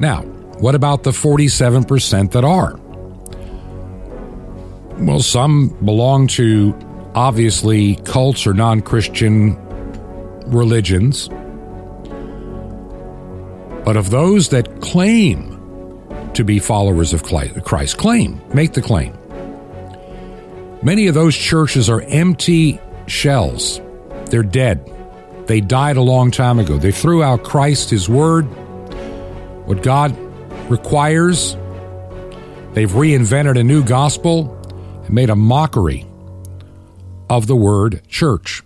Now, 0.00 0.22
what 0.58 0.74
about 0.74 1.02
the 1.02 1.10
47% 1.10 2.32
that 2.32 2.44
are? 2.44 2.78
Well, 5.04 5.20
some 5.20 5.68
belong 5.84 6.26
to 6.28 6.72
obviously 7.16 7.96
cults 8.04 8.46
or 8.46 8.54
non 8.54 8.82
Christian 8.82 9.56
religions. 10.46 11.28
But 13.84 13.96
of 13.96 14.10
those 14.10 14.50
that 14.50 14.80
claim 14.80 15.54
to 16.34 16.44
be 16.44 16.58
followers 16.58 17.12
of 17.12 17.22
Christ, 17.22 17.96
claim, 17.96 18.40
make 18.52 18.74
the 18.74 18.82
claim. 18.82 19.16
Many 20.82 21.06
of 21.06 21.14
those 21.14 21.34
churches 21.34 21.88
are 21.88 22.02
empty 22.02 22.78
shells. 23.06 23.80
They're 24.26 24.42
dead. 24.42 24.92
They 25.46 25.60
died 25.60 25.96
a 25.96 26.02
long 26.02 26.30
time 26.30 26.58
ago. 26.58 26.76
They 26.76 26.92
threw 26.92 27.22
out 27.22 27.44
Christ, 27.44 27.90
His 27.90 28.08
Word, 28.08 28.42
what 29.66 29.82
God 29.82 30.16
requires. 30.68 31.56
They've 32.74 32.90
reinvented 32.90 33.58
a 33.58 33.64
new 33.64 33.82
gospel 33.82 34.52
and 35.04 35.10
made 35.10 35.30
a 35.30 35.36
mockery 35.36 36.04
of 37.28 37.46
the 37.46 37.56
word 37.56 38.02
church. 38.08 38.62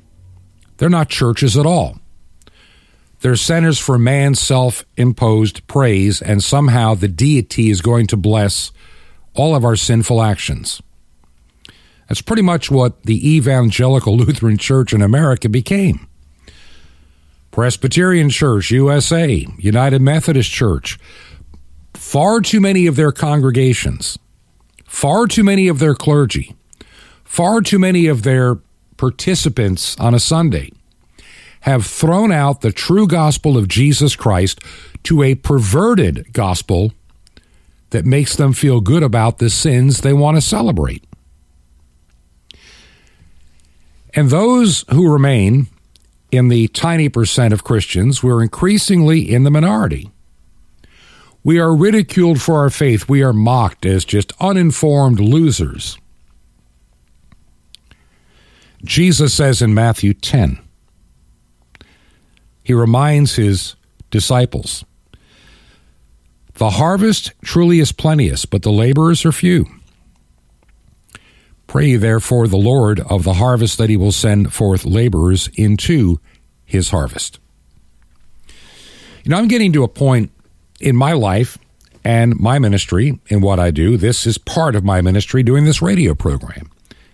They're 0.77 0.89
not 0.89 1.09
churches 1.09 1.57
at 1.57 1.67
all. 1.67 1.99
They're 3.21 3.37
centers 3.37 3.79
for 3.79 3.99
man's 3.99 4.41
self 4.41 4.85
imposed 4.97 5.67
praise, 5.67 6.23
and 6.23 6.43
somehow 6.43 6.95
the 6.95 7.09
deity 7.09 7.71
is 7.71 7.83
going 7.83 8.07
to 8.09 8.17
bless 8.17 8.73
all 9.35 9.55
of 9.55 9.65
our 9.65 9.77
sinful 9.77 10.23
actions. 10.23 10.81
That's 12.09 12.23
pretty 12.23 12.43
much 12.43 12.71
what 12.71 13.03
the 13.05 13.37
Evangelical 13.37 14.17
Lutheran 14.19 14.57
Church 14.57 14.93
in 14.93 15.03
America 15.03 15.49
became. 15.49 16.07
Presbyterian 17.51 18.31
Church, 18.31 18.71
USA, 18.71 19.47
United 19.59 20.01
Methodist 20.01 20.51
Church, 20.51 20.99
far 21.95 22.41
too 22.41 22.61
many 22.61 22.87
of 22.87 22.97
their 22.97 23.13
congregations, 23.13 24.19
far 24.85 25.27
too 25.27 25.45
many 25.45 25.69
of 25.69 25.79
their 25.79 25.95
clergy 25.95 26.55
far 27.31 27.61
too 27.61 27.78
many 27.78 28.09
of 28.09 28.24
their 28.24 28.57
participants 28.97 29.97
on 30.01 30.14
a 30.14 30.18
Sunday 30.18 30.68
have 31.61 31.87
thrown 31.87 32.33
out 32.33 32.61
the 32.61 32.72
true 32.72 33.07
gospel 33.07 33.57
of 33.57 33.68
Jesus 33.68 34.16
Christ 34.16 34.59
to 35.05 35.22
a 35.22 35.37
perverted 35.37 36.33
gospel 36.33 36.93
that 37.91 38.05
makes 38.05 38.35
them 38.35 38.53
feel 38.53 38.81
good 38.81 39.05
about 39.05 39.39
the 39.39 39.49
sins 39.49 40.01
they 40.01 40.12
want 40.12 40.39
to 40.39 40.41
celebrate. 40.41 41.05
And 44.12 44.28
those 44.28 44.85
who 44.91 45.11
remain 45.11 45.68
in 46.33 46.49
the 46.49 46.66
tiny 46.66 47.09
percent 47.09 47.55
of 47.55 47.62
Christians, 47.62 48.24
we're 48.24 48.43
increasingly 48.43 49.33
in 49.33 49.45
the 49.45 49.53
minority. 49.53 50.11
We 51.45 51.61
are 51.61 51.76
ridiculed 51.76 52.43
for 52.43 52.57
our 52.57 52.70
faith. 52.70 53.09
We 53.09 53.22
are 53.22 53.33
mocked 53.33 53.87
as 53.87 54.05
just 54.05 54.33
uninformed 54.41 55.20
losers. 55.20 55.97
Jesus 58.85 59.35
says 59.35 59.61
in 59.61 59.74
Matthew 59.74 60.14
10, 60.14 60.59
he 62.62 62.74
reminds 62.74 63.37
his 63.37 63.76
disciples, 64.11 64.85
The 66.55 66.70
harvest 66.70 67.33
truly 67.43 67.81
is 67.81 67.93
plenteous, 67.93 68.45
but 68.45 68.62
the 68.62 68.72
laborers 68.72 69.24
are 69.24 69.33
few. 69.33 69.66
Pray 71.66 71.97
therefore 71.97 72.49
the 72.49 72.57
Lord 72.57 73.01
of 73.01 73.22
the 73.22 73.35
harvest 73.35 73.78
that 73.78 73.91
he 73.91 73.97
will 73.97 74.12
send 74.12 74.53
forth 74.53 74.85
laborers 74.85 75.49
into 75.55 76.20
his 76.64 76.91
harvest. 76.91 77.39
You 79.24 79.31
know, 79.31 79.37
I'm 79.37 79.49
getting 79.49 79.72
to 79.74 79.85
a 79.85 79.89
point 79.89 80.33
in 80.81 80.97
my 80.97 81.12
life 81.12 81.59
and 82.05 82.39
my 82.41 82.59
ministry 82.59 83.20
in 83.28 83.41
what 83.41 83.59
I 83.59 83.70
do. 83.70 83.97
This 83.97 84.26
is 84.26 84.39
part 84.39 84.74
of 84.74 84.85
my 84.85 85.01
ministry 85.01 85.43
doing 85.43 85.64
this 85.64 85.83
radio 85.83 86.14
program. 86.14 86.70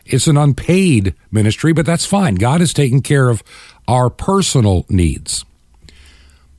It's 0.06 0.26
an 0.26 0.36
unpaid 0.36 1.14
ministry, 1.30 1.72
but 1.72 1.86
that's 1.86 2.06
fine. 2.06 2.36
God 2.36 2.60
is 2.60 2.72
taking 2.72 3.02
care 3.02 3.28
of 3.28 3.42
our 3.88 4.08
personal 4.08 4.86
needs. 4.88 5.44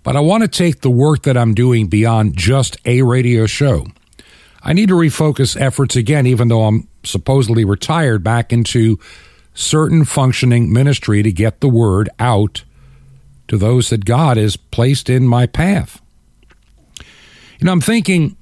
But 0.04 0.16
I 0.16 0.20
want 0.22 0.43
to 0.43 0.48
take 0.48 0.82
the 0.82 0.89
work 0.89 1.24
that 1.24 1.38
I'm 1.38 1.54
doing 1.54 1.88
beyond 1.88 2.38
just 2.38 2.78
a 2.86 3.02
radio 3.02 3.45
show. 3.45 3.88
I 4.62 4.74
need 4.74 4.89
to 4.89 4.95
refocus 4.95 5.60
efforts 5.60 5.95
again, 5.95 6.26
even 6.26 6.48
though 6.48 6.64
I'm 6.64 6.88
supposedly 7.04 7.66
retired, 7.66 8.24
back 8.24 8.52
into 8.52 9.00
certain 9.54 10.06
functioning 10.06 10.72
ministry 10.72 11.24
to 11.24 11.32
get 11.32 11.62
the 11.62 11.70
word 11.70 12.10
out 12.20 12.64
to 13.48 13.58
those 13.58 13.89
that 13.89 14.06
God 14.06 14.38
has 14.38 14.58
placed 14.58 15.10
in 15.10 15.28
my 15.28 15.45
path. 15.45 16.02
You 17.60 17.66
know, 17.66 17.72
I'm 17.72 17.82
thinking 17.82 18.36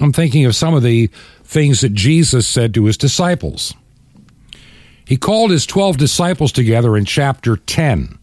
I'm 0.00 0.12
thinking 0.12 0.46
of 0.46 0.54
some 0.54 0.74
of 0.74 0.82
the 0.82 1.08
things 1.42 1.80
that 1.80 1.92
Jesus 1.92 2.46
said 2.46 2.72
to 2.74 2.84
his 2.84 2.96
disciples. 2.96 3.74
He 5.08 5.16
called 5.16 5.50
his 5.50 5.64
12 5.64 5.96
disciples 5.96 6.52
together 6.52 6.94
in 6.94 7.06
chapter 7.06 7.56
10 7.56 8.18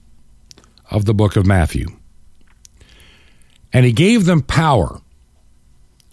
of 0.91 1.05
the 1.05 1.15
book 1.15 1.35
of 1.35 1.43
Matthew. 1.43 1.87
And 3.73 3.87
he 3.87 3.91
gave 3.91 4.25
them 4.25 4.43
power 4.43 5.01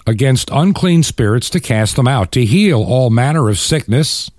against 0.07 0.49
unclean 0.51 1.03
spirits 1.03 1.51
to 1.51 1.61
cast 1.61 1.97
them 1.97 2.09
out, 2.09 2.33
to 2.33 2.47
heal 2.47 2.83
all 2.83 3.11
manner 3.11 3.51
of 3.51 3.59
sickness 3.59 4.31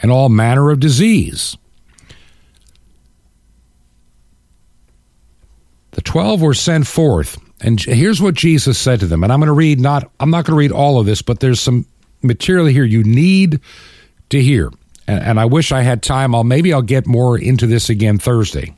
and 0.00 0.10
all 0.10 0.30
manner 0.30 0.70
of 0.70 0.80
disease. 0.80 1.58
The 5.90 6.00
twelve 6.00 6.40
were 6.40 6.54
sent 6.54 6.86
forth, 6.86 7.38
and 7.60 7.78
here's 7.78 8.22
what 8.22 8.34
Jesus 8.34 8.78
said 8.78 9.00
to 9.00 9.06
them. 9.06 9.22
And 9.22 9.30
I'm 9.30 9.40
going 9.40 9.48
to 9.48 9.52
read 9.52 9.80
not 9.80 10.10
I'm 10.18 10.30
not 10.30 10.46
going 10.46 10.54
to 10.54 10.58
read 10.58 10.72
all 10.72 10.98
of 10.98 11.04
this, 11.04 11.20
but 11.20 11.40
there's 11.40 11.60
some 11.60 11.84
material 12.22 12.64
here 12.64 12.84
you 12.84 13.04
need 13.04 13.60
to 14.30 14.40
hear. 14.40 14.70
And, 15.06 15.22
and 15.22 15.40
I 15.40 15.44
wish 15.44 15.72
I 15.72 15.82
had 15.82 16.02
time. 16.02 16.34
I'll 16.34 16.44
maybe 16.44 16.72
I'll 16.72 16.82
get 16.82 17.06
more 17.06 17.38
into 17.38 17.66
this 17.66 17.88
again 17.88 18.18
Thursday 18.18 18.74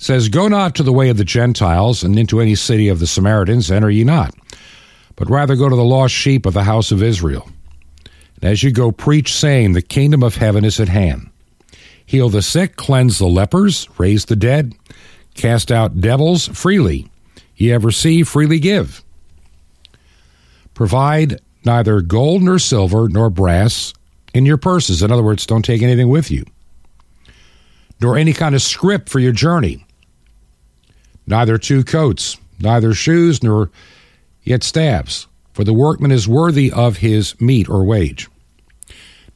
says, 0.00 0.30
Go 0.30 0.48
not 0.48 0.74
to 0.76 0.82
the 0.82 0.94
way 0.94 1.10
of 1.10 1.18
the 1.18 1.24
Gentiles, 1.24 2.02
and 2.02 2.18
into 2.18 2.40
any 2.40 2.54
city 2.54 2.88
of 2.88 2.98
the 2.98 3.06
Samaritans 3.06 3.70
enter 3.70 3.90
ye 3.90 4.02
not, 4.02 4.34
but 5.14 5.28
rather 5.28 5.54
go 5.54 5.68
to 5.68 5.76
the 5.76 5.84
lost 5.84 6.14
sheep 6.14 6.46
of 6.46 6.54
the 6.54 6.64
house 6.64 6.90
of 6.90 7.02
Israel. 7.02 7.48
And 8.36 8.50
as 8.50 8.62
you 8.62 8.72
go, 8.72 8.90
preach, 8.90 9.34
saying, 9.34 9.74
The 9.74 9.82
kingdom 9.82 10.22
of 10.22 10.36
heaven 10.36 10.64
is 10.64 10.80
at 10.80 10.88
hand. 10.88 11.30
Heal 12.06 12.30
the 12.30 12.42
sick, 12.42 12.76
cleanse 12.76 13.18
the 13.18 13.26
lepers, 13.26 13.88
raise 13.98 14.24
the 14.24 14.36
dead, 14.36 14.74
cast 15.34 15.70
out 15.70 16.00
devils 16.00 16.48
freely. 16.48 17.06
Ye 17.56 17.68
have 17.68 17.84
received, 17.84 18.28
freely 18.28 18.58
give. 18.58 19.04
Provide 20.72 21.40
neither 21.64 22.00
gold 22.00 22.42
nor 22.42 22.58
silver 22.58 23.08
nor 23.08 23.30
brass 23.30 23.92
in 24.34 24.46
your 24.46 24.56
purses. 24.56 25.02
In 25.02 25.10
other 25.10 25.22
words, 25.22 25.46
don't 25.46 25.64
take 25.64 25.82
anything 25.82 26.08
with 26.08 26.30
you, 26.30 26.44
nor 28.00 28.16
any 28.16 28.32
kind 28.32 28.54
of 28.54 28.62
scrip 28.62 29.08
for 29.08 29.18
your 29.18 29.32
journey 29.32 29.84
neither 31.30 31.56
two 31.56 31.84
coats, 31.84 32.36
neither 32.58 32.92
shoes, 32.92 33.42
nor 33.42 33.70
yet 34.42 34.62
staves, 34.62 35.28
for 35.52 35.64
the 35.64 35.72
workman 35.72 36.10
is 36.10 36.28
worthy 36.28 36.70
of 36.72 36.98
his 36.98 37.40
meat 37.40 37.68
or 37.68 37.84
wage. 37.84 38.28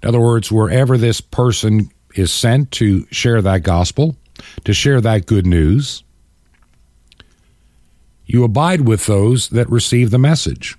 In 0.03 0.09
other 0.09 0.21
words, 0.21 0.53
wherever 0.53 0.99
this 0.99 1.21
person 1.21 1.91
is 2.15 2.33
sent 2.33 2.71
to 2.73 3.07
share 3.11 3.41
that 3.41 3.63
gospel, 3.63 4.17
to 4.65 4.75
share 4.75 5.01
that 5.01 5.27
good 5.27 5.47
news, 5.47 6.03
you 8.27 8.45
abide 8.45 8.83
with 8.83 9.07
those 9.07 9.49
that 9.51 9.71
receive 9.71 10.11
the 10.11 10.19
message. 10.19 10.77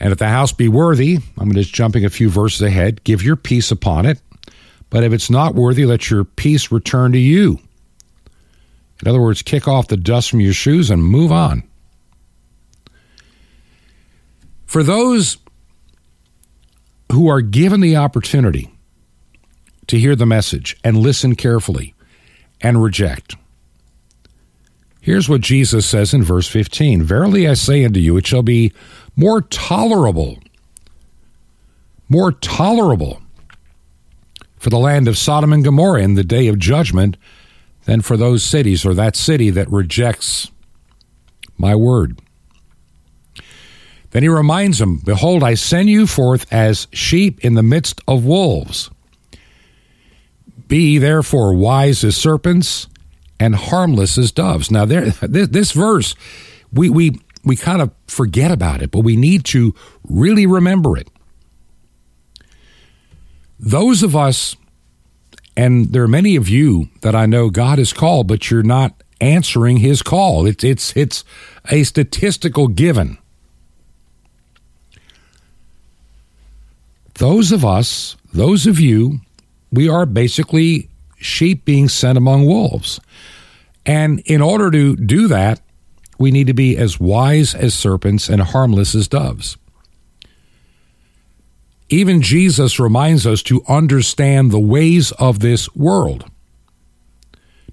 And 0.00 0.12
if 0.12 0.18
the 0.18 0.28
house 0.28 0.52
be 0.52 0.68
worthy, 0.68 1.18
I'm 1.36 1.52
just 1.52 1.74
jumping 1.74 2.04
a 2.04 2.10
few 2.10 2.28
verses 2.30 2.62
ahead, 2.62 3.02
give 3.04 3.22
your 3.22 3.36
peace 3.36 3.70
upon 3.70 4.06
it. 4.06 4.20
But 4.90 5.04
if 5.04 5.12
it's 5.12 5.30
not 5.30 5.54
worthy, 5.54 5.84
let 5.84 6.08
your 6.10 6.24
peace 6.24 6.70
return 6.70 7.12
to 7.12 7.18
you. 7.18 7.58
In 9.02 9.08
other 9.08 9.20
words, 9.20 9.42
kick 9.42 9.68
off 9.68 9.88
the 9.88 9.96
dust 9.96 10.30
from 10.30 10.40
your 10.40 10.52
shoes 10.52 10.90
and 10.90 11.04
move 11.04 11.30
on. 11.30 11.62
For 14.66 14.82
those 14.82 15.38
who 17.12 17.28
are 17.28 17.40
given 17.40 17.80
the 17.80 17.96
opportunity 17.96 18.70
to 19.86 19.98
hear 19.98 20.14
the 20.14 20.26
message 20.26 20.76
and 20.84 20.98
listen 20.98 21.36
carefully 21.36 21.94
and 22.60 22.82
reject, 22.82 23.36
here's 25.00 25.28
what 25.28 25.40
Jesus 25.40 25.86
says 25.86 26.12
in 26.12 26.22
verse 26.22 26.48
15 26.48 27.02
Verily 27.02 27.48
I 27.48 27.54
say 27.54 27.84
unto 27.84 28.00
you, 28.00 28.16
it 28.16 28.26
shall 28.26 28.42
be 28.42 28.72
more 29.18 29.42
tolerable, 29.42 30.38
more 32.08 32.30
tolerable 32.30 33.20
for 34.58 34.70
the 34.70 34.78
land 34.78 35.08
of 35.08 35.18
Sodom 35.18 35.52
and 35.52 35.64
Gomorrah 35.64 36.02
in 36.02 36.14
the 36.14 36.22
day 36.22 36.46
of 36.46 36.58
judgment 36.60 37.16
than 37.84 38.00
for 38.00 38.16
those 38.16 38.44
cities 38.44 38.86
or 38.86 38.94
that 38.94 39.16
city 39.16 39.50
that 39.50 39.68
rejects 39.70 40.52
my 41.58 41.74
word. 41.74 42.20
Then 44.12 44.22
he 44.22 44.28
reminds 44.28 44.78
them 44.78 44.98
Behold, 45.04 45.42
I 45.42 45.54
send 45.54 45.90
you 45.90 46.06
forth 46.06 46.50
as 46.52 46.86
sheep 46.92 47.44
in 47.44 47.54
the 47.54 47.62
midst 47.62 48.00
of 48.06 48.24
wolves. 48.24 48.88
Be 50.68 50.98
therefore 50.98 51.54
wise 51.54 52.04
as 52.04 52.16
serpents 52.16 52.86
and 53.40 53.56
harmless 53.56 54.16
as 54.16 54.30
doves. 54.30 54.70
Now, 54.70 54.84
there, 54.84 55.06
this, 55.22 55.48
this 55.48 55.72
verse, 55.72 56.14
we, 56.72 56.88
we, 56.88 57.20
we 57.44 57.56
kind 57.56 57.82
of 57.82 57.90
forget 58.06 58.50
about 58.50 58.82
it, 58.82 58.90
but 58.90 59.00
we 59.00 59.16
need 59.16 59.44
to 59.46 59.74
really 60.08 60.46
remember 60.46 60.96
it. 60.96 61.08
Those 63.58 64.02
of 64.02 64.14
us 64.14 64.56
and 65.58 65.86
there 65.86 66.04
are 66.04 66.08
many 66.08 66.36
of 66.36 66.48
you 66.48 66.88
that 67.00 67.16
I 67.16 67.26
know 67.26 67.50
God 67.50 67.78
has 67.78 67.92
called, 67.92 68.28
but 68.28 68.48
you're 68.48 68.62
not 68.62 68.94
answering 69.20 69.78
his 69.78 70.02
call. 70.02 70.46
It's 70.46 70.62
it's 70.62 70.96
it's 70.96 71.24
a 71.68 71.82
statistical 71.82 72.68
given. 72.68 73.18
Those 77.14 77.50
of 77.50 77.64
us, 77.64 78.16
those 78.32 78.68
of 78.68 78.78
you, 78.78 79.18
we 79.72 79.88
are 79.88 80.06
basically 80.06 80.88
sheep 81.16 81.64
being 81.64 81.88
sent 81.88 82.16
among 82.16 82.46
wolves. 82.46 83.00
And 83.84 84.20
in 84.20 84.40
order 84.40 84.70
to 84.70 84.94
do 84.94 85.26
that, 85.26 85.60
we 86.18 86.30
need 86.30 86.48
to 86.48 86.54
be 86.54 86.76
as 86.76 86.98
wise 86.98 87.54
as 87.54 87.74
serpents 87.74 88.28
and 88.28 88.42
harmless 88.42 88.94
as 88.94 89.08
doves. 89.08 89.56
Even 91.88 92.20
Jesus 92.20 92.78
reminds 92.78 93.26
us 93.26 93.42
to 93.44 93.62
understand 93.66 94.50
the 94.50 94.60
ways 94.60 95.12
of 95.12 95.40
this 95.40 95.74
world. 95.74 96.30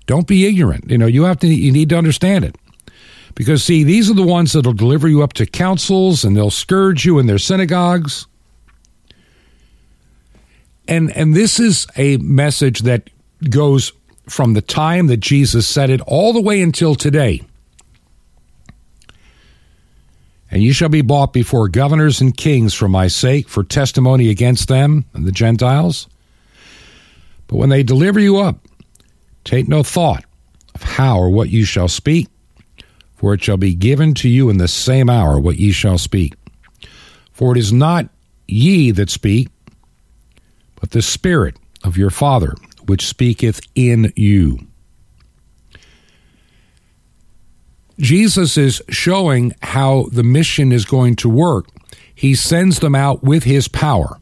Don't 0.06 0.28
be 0.28 0.46
ignorant. 0.46 0.90
You 0.90 0.98
know, 0.98 1.08
you 1.08 1.24
have 1.24 1.40
to 1.40 1.48
you 1.48 1.72
need 1.72 1.90
to 1.90 1.98
understand 1.98 2.46
it. 2.46 2.56
Because 3.34 3.64
see, 3.64 3.84
these 3.84 4.10
are 4.10 4.14
the 4.14 4.24
ones 4.24 4.54
that'll 4.54 4.72
deliver 4.72 5.10
you 5.10 5.22
up 5.22 5.34
to 5.34 5.46
councils 5.46 6.24
and 6.24 6.38
they'll 6.38 6.52
scourge 6.52 7.04
you 7.04 7.20
in 7.20 7.26
their 7.26 7.40
synagogues. 7.40 8.28
And 10.88 11.12
and 11.18 11.34
this 11.34 11.60
is 11.60 11.88
a 11.98 12.18
message 12.18 12.82
that 12.82 13.10
goes 13.50 13.92
from 14.30 14.54
the 14.54 14.62
time 14.62 15.08
that 15.08 15.18
Jesus 15.18 15.68
said 15.68 15.90
it 15.90 16.02
all 16.02 16.32
the 16.32 16.42
way 16.42 16.62
until 16.62 16.96
today. 16.96 17.42
And 20.56 20.64
you 20.64 20.72
shall 20.72 20.88
be 20.88 21.02
bought 21.02 21.34
before 21.34 21.68
governors 21.68 22.22
and 22.22 22.36
kings 22.36 22.74
for 22.74 22.88
my 22.88 23.10
sake, 23.10 23.50
for 23.50 23.62
testimony 23.62 24.30
against 24.30 24.70
them 24.70 25.04
and 25.14 25.26
the 25.26 25.32
Gentiles. 25.34 26.08
But 27.48 27.58
when 27.58 27.68
they 27.68 27.84
deliver 27.84 28.22
you 28.22 28.38
up, 28.38 28.60
take 29.44 29.68
no 29.68 29.84
thought 29.84 30.24
of 30.74 30.82
how 30.82 31.20
or 31.20 31.30
what 31.30 31.50
you 31.50 31.66
shall 31.66 31.90
speak, 31.90 32.30
for 33.18 33.34
it 33.34 33.44
shall 33.44 33.58
be 33.58 33.76
given 33.76 34.14
to 34.14 34.30
you 34.30 34.50
in 34.50 34.58
the 34.58 34.70
same 34.70 35.10
hour 35.10 35.42
what 35.42 35.58
ye 35.58 35.74
shall 35.74 35.98
speak. 35.98 36.36
For 37.34 37.54
it 37.54 37.60
is 37.60 37.74
not 37.74 38.08
ye 38.48 38.92
that 38.92 39.10
speak, 39.10 39.50
but 40.80 40.92
the 40.92 41.02
Spirit 41.02 41.58
of 41.84 41.98
your 41.98 42.12
Father 42.12 42.56
which 42.86 43.06
speaketh 43.06 43.60
in 43.76 44.14
you. 44.16 44.66
Jesus 47.98 48.58
is 48.58 48.82
showing 48.90 49.54
how 49.62 50.08
the 50.12 50.24
mission 50.24 50.72
is 50.72 50.86
going 50.86 51.16
to 51.18 51.30
work. 51.30 51.68
He 52.14 52.36
sends 52.36 52.80
them 52.80 52.96
out 52.96 53.24
with 53.24 53.44
his 53.44 53.68
power. 53.68 54.20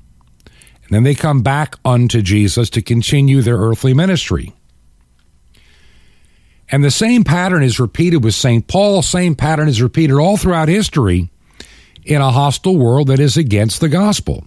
And 0.83 0.91
then 0.91 1.03
they 1.03 1.15
come 1.15 1.41
back 1.41 1.75
unto 1.83 2.21
Jesus 2.21 2.69
to 2.71 2.81
continue 2.81 3.41
their 3.41 3.57
earthly 3.57 3.93
ministry. 3.93 4.53
And 6.69 6.83
the 6.83 6.91
same 6.91 7.23
pattern 7.23 7.63
is 7.63 7.79
repeated 7.79 8.23
with 8.23 8.35
St. 8.35 8.67
Paul, 8.67 9.01
same 9.01 9.35
pattern 9.35 9.67
is 9.67 9.81
repeated 9.81 10.17
all 10.17 10.37
throughout 10.37 10.69
history 10.69 11.29
in 12.05 12.21
a 12.21 12.31
hostile 12.31 12.77
world 12.77 13.07
that 13.07 13.19
is 13.19 13.37
against 13.37 13.79
the 13.79 13.89
gospel. 13.89 14.45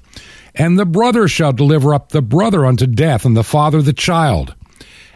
And 0.54 0.78
the 0.78 0.86
brother 0.86 1.28
shall 1.28 1.52
deliver 1.52 1.94
up 1.94 2.10
the 2.10 2.22
brother 2.22 2.64
unto 2.64 2.86
death, 2.86 3.24
and 3.24 3.36
the 3.36 3.44
father 3.44 3.82
the 3.82 3.92
child. 3.92 4.54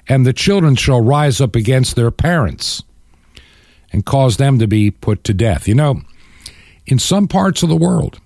And 0.09 0.27
the 0.27 0.33
children 0.33 0.75
shall 0.75 1.01
rise 1.01 1.41
up 1.41 1.55
against 1.55 1.97
their 1.97 2.11
parents 2.11 2.83
and 3.93 4.07
cause 4.07 4.37
them 4.37 4.59
to 4.59 4.67
be 4.67 4.91
put 4.91 5.25
to 5.25 5.35
death. 5.35 5.67
You 5.67 5.75
know, 5.75 6.03
in 6.87 6.99
some 6.99 7.29
parts 7.29 7.63
of 7.63 7.69
the 7.69 7.77
world, 7.77 8.21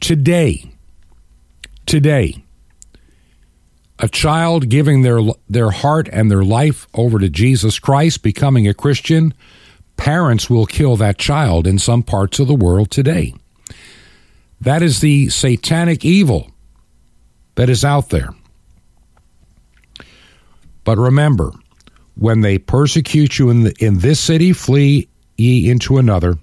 today, 0.00 0.70
today, 1.86 2.44
a 3.98 4.08
child 4.08 4.68
giving 4.68 5.02
their 5.02 5.20
their 5.48 5.70
heart 5.70 6.08
and 6.12 6.30
their 6.30 6.44
life 6.44 6.86
over 6.94 7.18
to 7.18 7.28
Jesus 7.28 7.78
Christ, 7.78 8.22
becoming 8.22 8.66
a 8.66 8.74
Christian, 8.74 9.32
parents 9.96 10.50
will 10.50 10.66
kill 10.66 10.96
that 10.96 11.18
child 11.18 11.66
in 11.66 11.78
some 11.78 12.02
parts 12.02 12.38
of 12.38 12.48
the 12.48 12.54
world 12.54 12.90
today. 12.90 13.34
That 14.60 14.82
is 14.82 15.00
the 15.00 15.28
satanic 15.28 16.04
evil 16.04 16.50
that 17.54 17.68
is 17.68 17.84
out 17.84 18.10
there. 18.10 18.30
But 20.84 20.98
remember, 20.98 21.52
when 22.16 22.40
they 22.40 22.58
persecute 22.58 23.38
you 23.38 23.50
in, 23.50 23.64
the, 23.64 23.74
in 23.78 23.98
this 23.98 24.20
city, 24.20 24.52
flee 24.52 25.08
ye 25.36 25.70
into 25.70 25.98
another. 25.98 26.36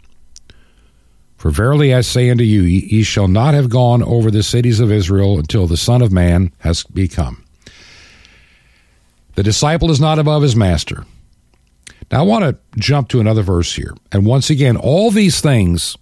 For 1.38 1.50
verily 1.50 1.94
I 1.94 2.02
say 2.02 2.30
unto 2.30 2.44
you, 2.44 2.62
ye 2.62 3.04
shall 3.04 3.28
not 3.28 3.54
have 3.54 3.70
gone 3.70 4.04
over 4.04 4.30
the 4.30 4.44
cities 4.44 4.80
of 4.80 4.92
Israel 4.92 5.40
until 5.40 5.66
the 5.66 5.78
Son 5.78 6.02
of 6.02 6.12
Man 6.12 6.52
has 6.60 6.84
become. 6.84 7.44
The 9.36 9.44
disciple 9.44 9.90
is 9.90 10.00
not 10.00 10.20
above 10.20 10.44
his 10.44 10.56
master. 10.56 11.06
Now 12.12 12.20
I 12.20 12.24
want 12.24 12.44
to 12.44 12.80
jump 12.80 13.10
to 13.10 13.20
another 13.20 13.42
verse 13.42 13.74
here. 13.74 13.96
And 14.12 14.26
once 14.26 14.50
again, 14.50 14.76
all 14.78 15.10
these 15.10 15.40
things, 15.40 15.98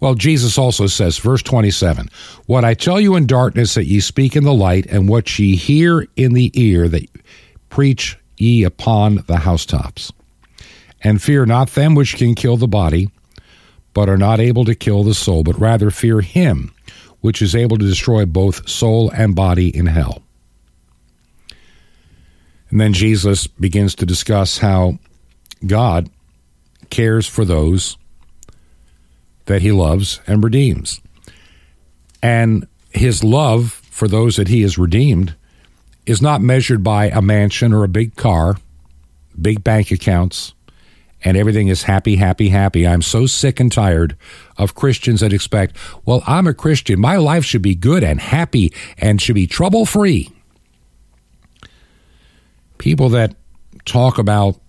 well, 0.00 0.14
Jesus 0.14 0.58
also 0.58 0.88
says, 0.88 1.18
verse 1.18 1.42
27, 1.42 2.10
What 2.46 2.64
I 2.64 2.74
tell 2.74 3.00
you 3.00 3.16
in 3.16 3.26
darkness 3.26 3.74
that 3.74 3.86
ye 3.86 4.00
speak 4.00 4.36
in 4.36 4.44
the 4.44 4.52
light, 4.52 4.86
and 4.86 5.08
what 5.08 5.38
ye 5.38 5.56
hear 5.56 6.06
in 6.16 6.34
the 6.34 6.50
ear 6.54 6.88
that 6.88 7.08
preach 7.70 8.18
ye 8.36 8.64
upon 8.64 9.24
the 9.26 9.38
housetops. 9.38 10.12
And 11.02 11.22
fear 11.22 11.46
not 11.46 11.70
them 11.70 11.94
which 11.94 12.16
can 12.16 12.34
kill 12.34 12.56
the 12.56 12.68
body, 12.68 13.10
but 13.94 14.08
are 14.08 14.18
not 14.18 14.40
able 14.40 14.64
to 14.64 14.74
kill 14.74 15.04
the 15.04 15.14
soul, 15.14 15.42
but 15.42 15.58
rather 15.58 15.90
fear 15.90 16.20
him 16.20 16.72
which 17.20 17.42
is 17.42 17.56
able 17.56 17.76
to 17.76 17.86
destroy 17.86 18.24
both 18.24 18.68
soul 18.68 19.10
and 19.10 19.34
body 19.34 19.74
in 19.76 19.86
hell. 19.86 20.22
And 22.70 22.80
then 22.80 22.92
Jesus 22.92 23.46
begins 23.46 23.94
to 23.96 24.06
discuss 24.06 24.58
how 24.58 24.98
God 25.66 26.10
cares 26.90 27.26
for 27.26 27.44
those 27.44 27.96
that 29.46 29.62
he 29.62 29.72
loves 29.72 30.20
and 30.26 30.42
redeems. 30.42 31.00
And 32.22 32.66
his 32.90 33.24
love 33.24 33.72
for 33.90 34.08
those 34.08 34.36
that 34.36 34.48
he 34.48 34.62
has 34.62 34.78
redeemed 34.78 35.34
is 36.06 36.22
not 36.22 36.40
measured 36.40 36.82
by 36.82 37.08
a 37.10 37.20
mansion 37.20 37.72
or 37.72 37.84
a 37.84 37.88
big 37.88 38.14
car, 38.14 38.56
big 39.40 39.62
bank 39.62 39.90
accounts, 39.90 40.54
and 41.24 41.36
everything 41.36 41.68
is 41.68 41.82
happy, 41.82 42.16
happy, 42.16 42.48
happy. 42.48 42.86
I'm 42.86 43.02
so 43.02 43.26
sick 43.26 43.58
and 43.58 43.70
tired 43.70 44.16
of 44.56 44.74
Christians 44.74 45.20
that 45.20 45.32
expect, 45.32 45.76
well, 46.04 46.22
I'm 46.26 46.46
a 46.46 46.54
Christian. 46.54 47.00
My 47.00 47.16
life 47.16 47.44
should 47.44 47.62
be 47.62 47.74
good 47.74 48.04
and 48.04 48.20
happy 48.20 48.72
and 48.98 49.20
should 49.20 49.34
be 49.34 49.46
trouble 49.46 49.84
free. 49.84 50.30
People 52.78 53.08
that 53.10 53.34
talk 53.84 54.18
about 54.18 54.60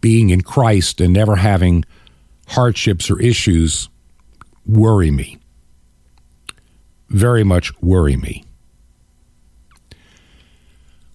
being 0.00 0.30
in 0.30 0.42
Christ 0.42 1.00
and 1.00 1.12
never 1.12 1.36
having 1.36 1.84
hardships 2.48 3.10
or 3.10 3.20
issues 3.20 3.88
worry 4.66 5.10
me. 5.10 5.38
Very 7.08 7.44
much 7.44 7.72
worry 7.80 8.16
me. 8.16 8.44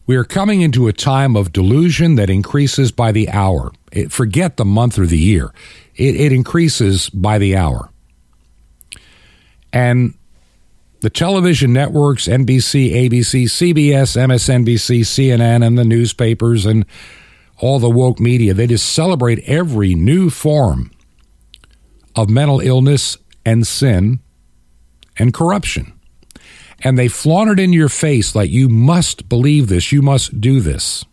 We 0.08 0.16
are 0.18 0.24
coming 0.24 0.62
into 0.62 0.88
a 0.88 0.94
time 0.94 1.36
of 1.36 1.52
delusion 1.52 2.16
that 2.16 2.30
increases 2.30 2.92
by 2.92 3.12
the 3.12 3.30
hour. 3.30 3.72
It, 3.92 4.12
forget 4.12 4.58
the 4.58 4.66
month 4.66 5.00
or 5.00 5.06
the 5.06 5.18
year, 5.18 5.52
it, 5.96 6.16
it 6.16 6.32
increases 6.32 7.10
by 7.10 7.38
the 7.38 7.56
hour. 7.56 7.90
And 9.74 10.14
the 11.02 11.10
television 11.10 11.74
networks, 11.74 12.28
NBC, 12.28 12.92
ABC, 12.94 13.46
CBS, 13.46 14.16
MSNBC, 14.16 15.02
CNN, 15.02 15.66
and 15.66 15.78
the 15.78 15.84
newspapers 15.84 16.66
and 16.66 16.86
all 17.60 17.80
the 17.80 17.90
woke 17.90 18.20
media, 18.20 18.54
they 18.54 18.68
just 18.68 18.92
celebrate 18.92 19.40
every 19.40 19.96
new 19.96 20.30
form 20.30 20.92
of 22.16 22.30
mental 22.30 22.60
illness 22.60 23.18
and 23.46 23.66
sin 23.66 24.20
and 25.18 25.34
corruption 25.34 25.95
and 26.86 27.00
they 27.00 27.08
flaunt 27.08 27.50
it 27.50 27.60
in 27.60 27.74
your 27.74 27.90
face 27.90 28.36
like 28.36 28.52
you 28.52 28.70
must 28.70 29.28
believe 29.28 29.68
this, 29.70 29.92
you 29.92 30.04
must 30.04 30.40
do 30.40 30.62
this. 30.62 31.04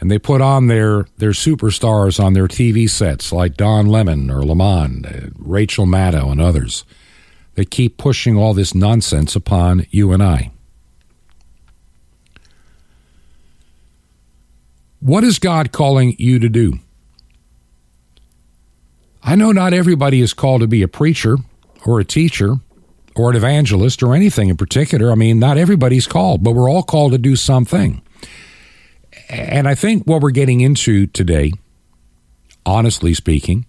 And 0.00 0.10
they 0.10 0.18
put 0.18 0.42
on 0.42 0.66
their, 0.66 1.06
their 1.18 1.30
superstars 1.30 2.22
on 2.22 2.32
their 2.32 2.48
TV 2.48 2.90
sets 2.90 3.32
like 3.32 3.56
Don 3.56 3.86
Lemon 3.86 4.30
or 4.32 4.42
Lamont, 4.42 5.06
Rachel 5.38 5.86
Maddow, 5.86 6.32
and 6.32 6.40
others. 6.40 6.84
They 7.54 7.64
keep 7.64 7.96
pushing 7.96 8.36
all 8.36 8.52
this 8.52 8.74
nonsense 8.74 9.36
upon 9.36 9.86
you 9.90 10.10
and 10.10 10.24
I. 10.24 10.50
What 14.98 15.22
is 15.22 15.38
God 15.38 15.70
calling 15.70 16.16
you 16.18 16.40
to 16.40 16.48
do? 16.48 16.80
I 19.22 19.36
know 19.36 19.52
not 19.52 19.72
everybody 19.72 20.20
is 20.20 20.34
called 20.34 20.62
to 20.62 20.66
be 20.66 20.82
a 20.82 20.88
preacher 20.88 21.36
or 21.84 22.00
a 22.00 22.04
teacher 22.04 22.56
or 23.16 23.30
an 23.30 23.36
evangelist 23.36 24.02
or 24.02 24.14
anything 24.14 24.48
in 24.48 24.56
particular. 24.56 25.10
I 25.10 25.14
mean, 25.14 25.38
not 25.38 25.58
everybody's 25.58 26.06
called, 26.06 26.44
but 26.44 26.52
we're 26.52 26.70
all 26.70 26.82
called 26.82 27.12
to 27.12 27.18
do 27.18 27.34
something. 27.34 28.02
And 29.28 29.66
I 29.66 29.74
think 29.74 30.04
what 30.04 30.20
we're 30.20 30.30
getting 30.30 30.60
into 30.60 31.06
today, 31.06 31.52
honestly 32.64 33.14
speaking, 33.14 33.66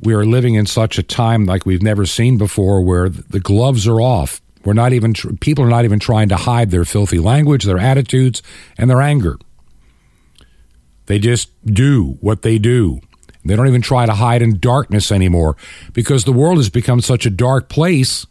we 0.00 0.12
are 0.12 0.26
living 0.26 0.54
in 0.54 0.66
such 0.66 0.98
a 0.98 1.02
time 1.02 1.46
like 1.46 1.64
we've 1.64 1.82
never 1.82 2.04
seen 2.04 2.36
before 2.36 2.82
where 2.82 3.08
the 3.08 3.40
gloves 3.40 3.86
are 3.86 4.00
off. 4.00 4.42
We're 4.64 4.74
not 4.74 4.92
even, 4.92 5.14
people 5.40 5.64
are 5.64 5.70
not 5.70 5.84
even 5.84 6.00
trying 6.00 6.28
to 6.30 6.36
hide 6.36 6.70
their 6.70 6.84
filthy 6.84 7.18
language, 7.18 7.64
their 7.64 7.78
attitudes, 7.78 8.42
and 8.76 8.90
their 8.90 9.00
anger. 9.00 9.38
They 11.06 11.20
just 11.20 11.50
do 11.64 12.18
what 12.20 12.42
they 12.42 12.58
do. 12.58 13.00
They 13.46 13.56
don't 13.56 13.68
even 13.68 13.82
try 13.82 14.06
to 14.06 14.14
hide 14.14 14.42
in 14.42 14.58
darkness 14.58 15.12
anymore 15.12 15.56
because 15.92 16.24
the 16.24 16.32
world 16.32 16.58
has 16.58 16.70
become 16.70 17.00
such 17.00 17.26
a 17.26 17.30
dark 17.30 17.68
place. 17.68 18.26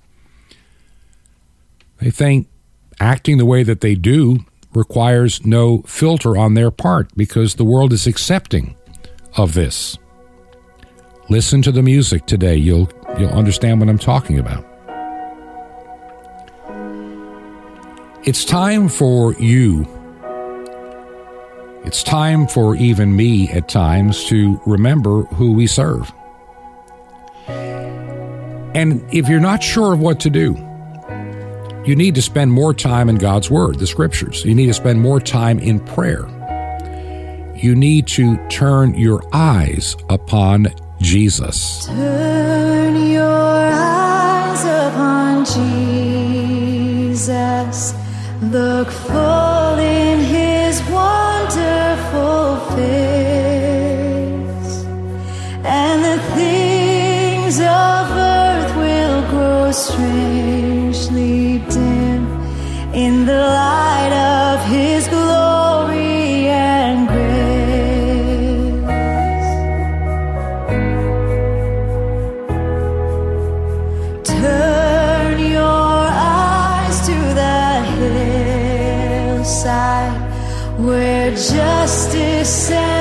They 1.99 2.11
think 2.11 2.47
acting 2.99 3.37
the 3.37 3.45
way 3.45 3.63
that 3.63 3.81
they 3.81 3.95
do 3.95 4.39
requires 4.73 5.45
no 5.45 5.79
filter 5.83 6.37
on 6.37 6.53
their 6.53 6.71
part 6.71 7.09
because 7.15 7.55
the 7.55 7.63
world 7.63 7.93
is 7.93 8.07
accepting 8.07 8.75
of 9.37 9.53
this. 9.53 9.97
Listen 11.29 11.61
to 11.61 11.71
the 11.71 11.81
music 11.81 12.25
today. 12.25 12.55
You'll 12.55 12.89
you'll 13.17 13.31
understand 13.31 13.79
what 13.79 13.89
I'm 13.89 13.97
talking 13.97 14.37
about. 14.37 14.65
It's 18.25 18.43
time 18.43 18.89
for 18.89 19.33
you 19.33 19.87
it's 21.85 22.03
time 22.03 22.47
for 22.47 22.75
even 22.75 23.15
me 23.15 23.49
at 23.51 23.67
times 23.67 24.25
to 24.25 24.59
remember 24.65 25.23
who 25.23 25.53
we 25.53 25.67
serve. 25.67 26.11
And 28.75 29.05
if 29.13 29.29
you're 29.29 29.39
not 29.39 29.63
sure 29.63 29.93
of 29.93 29.99
what 29.99 30.19
to 30.21 30.29
do, 30.29 30.55
you 31.85 31.95
need 31.95 32.15
to 32.15 32.21
spend 32.21 32.51
more 32.51 32.73
time 32.73 33.07
in 33.07 33.17
God's 33.17 33.51
Word, 33.51 33.79
the 33.79 33.87
Scriptures. 33.87 34.43
You 34.43 34.55
need 34.55 34.65
to 34.65 34.73
spend 34.73 34.99
more 34.99 35.19
time 35.19 35.59
in 35.59 35.79
prayer. 35.79 36.27
You 37.55 37.75
need 37.75 38.07
to 38.07 38.37
turn 38.49 38.95
your 38.95 39.23
eyes 39.31 39.95
upon 40.09 40.67
Jesus. 40.99 41.85
Turn 41.85 43.09
your 43.11 43.23
eyes 43.23 44.63
upon 44.63 45.45
Jesus. 47.05 47.93
Look 48.41 48.89
full 48.89 49.77
in 49.79 50.19
his 50.19 50.34
strangely 59.75 61.59
dim 61.69 62.23
in 62.93 63.25
the 63.25 63.33
light 63.33 64.13
of 64.13 64.63
his 64.69 65.05
glory 65.09 66.47
and 66.47 67.09
grace. 67.09 67.25
Turn 74.23 75.39
your 75.39 76.07
eyes 76.09 76.97
to 77.07 77.15
the 77.41 77.83
hillside 79.35 80.21
where 80.79 81.31
justice 81.31 82.71
and 82.71 82.94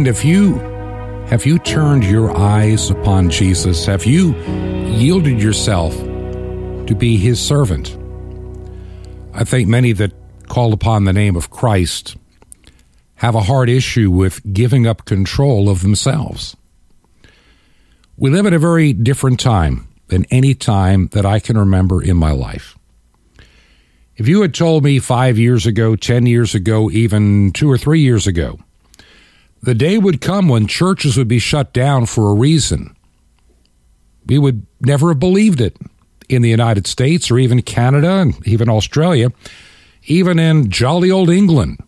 friend, 0.00 0.16
if 0.16 0.24
you 0.24 0.54
have 1.28 1.44
you 1.44 1.58
turned 1.58 2.04
your 2.04 2.34
eyes 2.36 2.90
upon 2.90 3.28
Jesus? 3.28 3.84
Have 3.86 4.06
you 4.06 4.34
yielded 4.96 5.42
yourself 5.42 5.94
to 6.86 6.94
be 6.94 7.18
his 7.18 7.38
servant? 7.38 7.96
I 9.34 9.44
think 9.44 9.68
many 9.68 9.92
that 9.92 10.12
call 10.48 10.72
upon 10.72 11.04
the 11.04 11.12
name 11.12 11.36
of 11.36 11.50
Christ 11.50 12.16
have 13.16 13.34
a 13.34 13.42
hard 13.42 13.68
issue 13.68 14.10
with 14.10 14.40
giving 14.52 14.86
up 14.86 15.04
control 15.04 15.68
of 15.68 15.82
themselves. 15.82 16.56
We 18.16 18.30
live 18.30 18.46
at 18.46 18.54
a 18.54 18.58
very 18.58 18.94
different 18.94 19.38
time 19.38 19.86
than 20.08 20.24
any 20.30 20.54
time 20.54 21.08
that 21.08 21.26
I 21.26 21.40
can 21.40 21.58
remember 21.58 22.02
in 22.02 22.16
my 22.16 22.32
life. 22.32 22.76
If 24.16 24.28
you 24.28 24.40
had 24.40 24.54
told 24.54 24.82
me 24.82 24.98
five 24.98 25.38
years 25.38 25.66
ago, 25.66 25.94
10 25.94 26.26
years 26.26 26.54
ago, 26.54 26.90
even 26.90 27.52
two 27.52 27.70
or 27.70 27.78
three 27.78 28.00
years 28.00 28.26
ago, 28.26 28.58
the 29.62 29.74
day 29.74 29.98
would 29.98 30.20
come 30.20 30.48
when 30.48 30.66
churches 30.66 31.16
would 31.16 31.28
be 31.28 31.38
shut 31.38 31.72
down 31.72 32.06
for 32.06 32.30
a 32.30 32.34
reason, 32.34 32.96
we 34.26 34.38
would 34.38 34.66
never 34.80 35.08
have 35.08 35.20
believed 35.20 35.60
it 35.60 35.76
in 36.28 36.42
the 36.42 36.48
United 36.48 36.86
States 36.86 37.30
or 37.30 37.38
even 37.38 37.60
Canada 37.62 38.10
and 38.10 38.46
even 38.46 38.68
Australia, 38.68 39.32
even 40.04 40.38
in 40.38 40.70
jolly 40.70 41.10
old 41.10 41.28
England. 41.28 41.78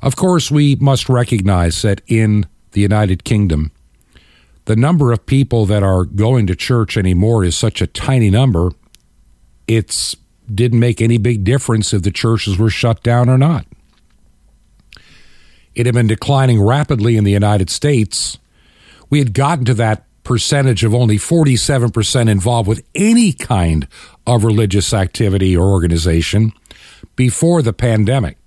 Of 0.00 0.16
course, 0.16 0.50
we 0.50 0.76
must 0.76 1.08
recognize 1.08 1.82
that 1.82 2.00
in 2.06 2.46
the 2.72 2.80
United 2.80 3.24
Kingdom, 3.24 3.72
the 4.66 4.76
number 4.76 5.12
of 5.12 5.26
people 5.26 5.66
that 5.66 5.82
are 5.82 6.04
going 6.04 6.46
to 6.46 6.54
church 6.54 6.96
anymore 6.96 7.44
is 7.44 7.56
such 7.56 7.82
a 7.82 7.86
tiny 7.86 8.30
number, 8.30 8.70
it 9.66 10.14
didn't 10.54 10.78
make 10.78 11.02
any 11.02 11.18
big 11.18 11.42
difference 11.42 11.92
if 11.92 12.02
the 12.02 12.10
churches 12.10 12.58
were 12.58 12.70
shut 12.70 13.02
down 13.02 13.28
or 13.28 13.38
not. 13.38 13.66
It 15.78 15.86
had 15.86 15.94
been 15.94 16.08
declining 16.08 16.60
rapidly 16.60 17.16
in 17.16 17.22
the 17.22 17.30
United 17.30 17.70
States. 17.70 18.36
We 19.10 19.20
had 19.20 19.32
gotten 19.32 19.64
to 19.66 19.74
that 19.74 20.04
percentage 20.24 20.82
of 20.82 20.92
only 20.92 21.18
47% 21.18 22.28
involved 22.28 22.68
with 22.68 22.84
any 22.96 23.32
kind 23.32 23.86
of 24.26 24.42
religious 24.42 24.92
activity 24.92 25.56
or 25.56 25.70
organization 25.70 26.52
before 27.14 27.62
the 27.62 27.72
pandemic. 27.72 28.38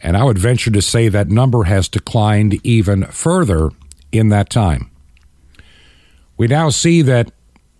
And 0.00 0.16
I 0.16 0.22
would 0.22 0.38
venture 0.38 0.70
to 0.70 0.80
say 0.80 1.08
that 1.08 1.30
number 1.30 1.64
has 1.64 1.88
declined 1.88 2.64
even 2.64 3.06
further 3.06 3.70
in 4.12 4.28
that 4.28 4.50
time. 4.50 4.92
We 6.36 6.46
now 6.46 6.70
see 6.70 7.02
that 7.02 7.32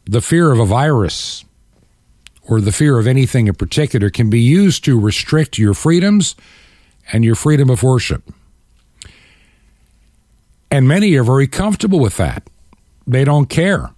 the 0.06 0.20
fear 0.20 0.50
of 0.50 0.58
a 0.58 0.66
virus 0.66 1.44
or 2.42 2.60
the 2.60 2.72
fear 2.72 2.98
of 2.98 3.06
anything 3.06 3.46
in 3.46 3.54
particular 3.54 4.10
can 4.10 4.28
be 4.28 4.40
used 4.40 4.84
to 4.86 4.98
restrict 4.98 5.56
your 5.56 5.72
freedoms 5.72 6.34
and 7.12 7.24
your 7.24 7.34
freedom 7.34 7.70
of 7.70 7.82
worship. 7.82 8.22
And 10.70 10.86
many 10.86 11.14
are 11.16 11.24
very 11.24 11.46
comfortable 11.46 11.98
with 11.98 12.16
that. 12.18 12.48
They 13.06 13.24
don't 13.24 13.46
care. 13.46 13.90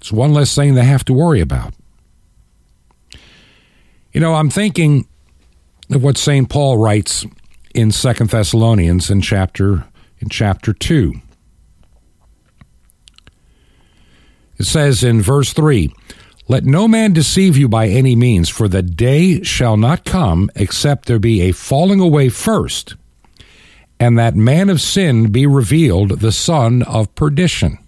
It's 0.00 0.12
one 0.12 0.32
less 0.32 0.54
thing 0.54 0.74
they 0.74 0.84
have 0.84 1.04
to 1.06 1.12
worry 1.12 1.40
about. 1.40 1.74
You 4.12 4.20
know, 4.20 4.34
I'm 4.34 4.50
thinking 4.50 5.06
of 5.90 6.02
what 6.02 6.16
St. 6.16 6.48
Paul 6.48 6.78
writes 6.78 7.26
in 7.74 7.90
Second 7.90 8.30
Thessalonians 8.30 9.10
in 9.10 9.20
chapter 9.20 9.84
in 10.18 10.28
chapter 10.28 10.72
2. 10.72 11.14
It 14.58 14.64
says 14.64 15.02
in 15.02 15.20
verse 15.20 15.52
3, 15.52 15.92
let 16.48 16.64
no 16.64 16.88
man 16.88 17.12
deceive 17.12 17.56
you 17.56 17.68
by 17.68 17.88
any 17.88 18.16
means, 18.16 18.48
for 18.48 18.68
the 18.68 18.82
day 18.82 19.42
shall 19.42 19.76
not 19.76 20.04
come 20.04 20.50
except 20.56 21.06
there 21.06 21.18
be 21.18 21.42
a 21.42 21.52
falling 21.52 22.00
away 22.00 22.28
first, 22.28 22.96
and 24.00 24.18
that 24.18 24.34
man 24.34 24.68
of 24.68 24.80
sin 24.80 25.30
be 25.30 25.46
revealed, 25.46 26.20
the 26.20 26.32
son 26.32 26.82
of 26.82 27.14
perdition. 27.14 27.78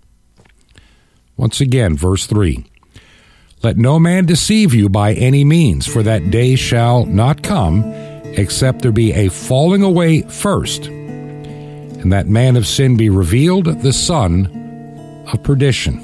Once 1.37 1.61
again, 1.61 1.97
verse 1.97 2.27
3. 2.27 2.65
Let 3.65 3.77
no 3.77 3.99
man 3.99 4.27
deceive 4.27 4.75
you 4.75 4.89
by 4.89 5.15
any 5.15 5.43
means, 5.43 5.87
for 5.87 6.03
that 6.03 6.31
day 6.31 6.55
shall 6.55 7.07
not 7.07 7.43
come 7.43 7.83
except 8.37 8.83
there 8.83 8.93
be 8.93 9.13
a 9.13 9.31
falling 9.31 9.83
away 9.83 10.23
first, 10.23 10.87
and 10.87 12.13
that 12.13 12.29
man 12.29 12.57
of 12.57 12.67
sin 12.67 12.97
be 12.97 13.09
revealed, 13.09 13.65
the 13.81 13.93
son 13.93 15.25
of 15.33 15.43
perdition. 15.43 16.04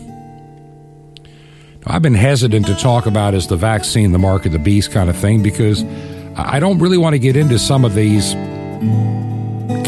I've 1.87 2.03
been 2.03 2.15
hesitant 2.15 2.67
to 2.67 2.75
talk 2.75 3.07
about 3.07 3.33
as 3.33 3.47
the 3.47 3.57
vaccine, 3.57 4.13
the 4.13 4.19
mark 4.19 4.45
of 4.45 4.53
the 4.53 4.59
beast 4.59 4.93
kind 4.93 5.09
of 5.09 5.17
thing, 5.17 5.43
because 5.43 5.83
I 6.37 6.61
don't 6.61 6.79
really 6.79 6.99
want 6.99 7.15
to 7.15 7.19
get 7.19 7.37
into 7.37 7.59
some 7.59 7.87
of 7.87 7.95
these 7.95 8.35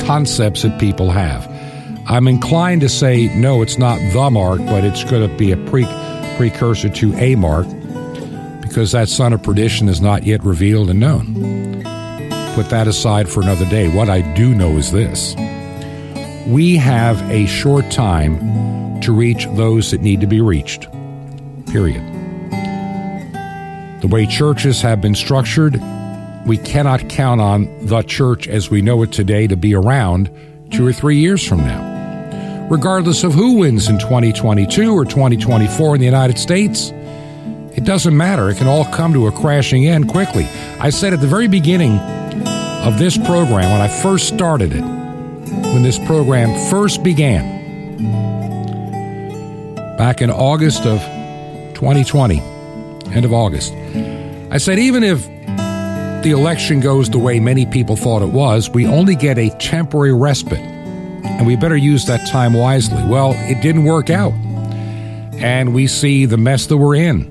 concepts 0.07 0.63
that 0.63 0.81
people 0.81 1.11
have. 1.11 1.47
I'm 2.09 2.27
inclined 2.29 2.81
to 2.81 2.89
say, 2.89 3.29
no, 3.37 3.61
it's 3.61 3.79
not 3.79 3.99
the 4.13 4.31
mark, 4.31 4.59
but 4.61 4.85
it's 4.85 5.05
going 5.05 5.29
to 5.29 5.37
be 5.37 5.53
a 5.53 5.57
pre- 5.57 5.87
precursor 6.37 6.89
to 6.89 7.15
a 7.17 7.35
mark, 7.35 7.67
because 8.63 8.93
that 8.93 9.11
son 9.11 9.35
of 9.35 9.43
perdition 9.43 9.89
is 9.89 10.01
not 10.01 10.25
yet 10.25 10.43
revealed 10.43 10.89
and 10.89 10.99
known. 10.99 11.35
Put 12.55 12.71
that 12.71 12.87
aside 12.89 13.29
for 13.29 13.43
another 13.43 13.67
day. 13.67 13.95
What 13.95 14.09
I 14.09 14.23
do 14.35 14.55
know 14.55 14.79
is 14.79 14.93
this 14.93 15.37
we 16.47 16.77
have 16.77 17.21
a 17.31 17.47
short 17.47 17.91
time 17.91 19.01
to 19.03 19.13
reach 19.13 19.47
those 19.53 19.91
that 19.91 20.01
need 20.01 20.21
to 20.23 20.27
be 20.27 20.41
reached 20.41 20.89
period. 21.73 22.03
The 24.03 24.09
way 24.09 24.27
churches 24.27 24.83
have 24.83 25.01
been 25.01 25.15
structured, 25.15 25.81
we 26.45 26.59
cannot 26.59 27.09
count 27.09 27.41
on 27.41 27.87
the 27.87 28.03
church 28.03 28.47
as 28.47 28.71
we 28.71 28.83
know 28.83 29.03
it 29.03 29.13
today 29.13 29.47
to 29.47 29.57
be 29.57 29.75
around 29.75 30.31
two 30.71 30.87
or 30.87 30.93
three 30.93 31.17
years 31.17 31.47
from 31.47 31.59
now. 31.59 32.69
Regardless 32.69 33.25
of 33.25 33.33
who 33.33 33.59
wins 33.59 33.89
in 33.89 33.99
2022 33.99 34.93
or 34.93 35.05
2024 35.05 35.95
in 35.95 36.01
the 36.01 36.05
United 36.05 36.39
States, 36.39 36.91
it 37.75 37.85
doesn't 37.85 38.17
matter. 38.17 38.51
It 38.51 38.59
can 38.59 38.67
all 38.67 38.85
come 38.85 39.13
to 39.15 39.29
a 39.29 39.33
crashing 39.33 39.87
end 39.87 40.09
quickly. 40.09 40.45
I 40.79 40.91
said 40.91 41.13
at 41.13 41.21
the 41.21 41.27
very 41.27 41.49
beginning 41.49 41.99
of 41.99 42.99
this 42.99 43.17
program, 43.17 43.71
when 43.71 43.81
I 43.81 43.89
first 43.89 44.29
started 44.29 44.73
it, 44.73 44.83
when 44.83 45.83
this 45.83 45.99
program 46.01 46.71
first 46.71 47.03
began, 47.03 47.61
back 49.97 50.21
in 50.21 50.31
August 50.31 50.87
of 50.87 51.01
2020, 51.83 52.39
end 53.11 53.25
of 53.25 53.33
August. 53.33 53.73
I 54.53 54.59
said, 54.59 54.79
even 54.79 55.03
if 55.03 55.27
the 56.23 56.31
election 56.31 56.79
goes 56.79 57.11
the 57.11 57.19
way 57.19 57.41
many 57.41 57.67
people 57.67 57.97
thought 57.97 58.23
it 58.23 58.29
was, 58.29 58.71
we 58.71 58.87
only 58.87 59.17
get 59.17 59.37
a 59.37 59.51
temporary 59.59 60.15
respite, 60.15 60.61
and 60.61 61.45
we 61.45 61.57
better 61.57 61.77
use 61.77 62.05
that 62.07 62.25
time 62.29 62.53
wisely. 62.53 63.03
Well, 63.03 63.33
it 63.35 63.61
didn't 63.63 63.83
work 63.83 64.11
out, 64.11 64.33
and 65.43 65.75
we 65.75 65.89
see 65.89 66.25
the 66.25 66.37
mess 66.37 66.67
that 66.67 66.77
we're 66.77 66.95
in. 66.95 67.25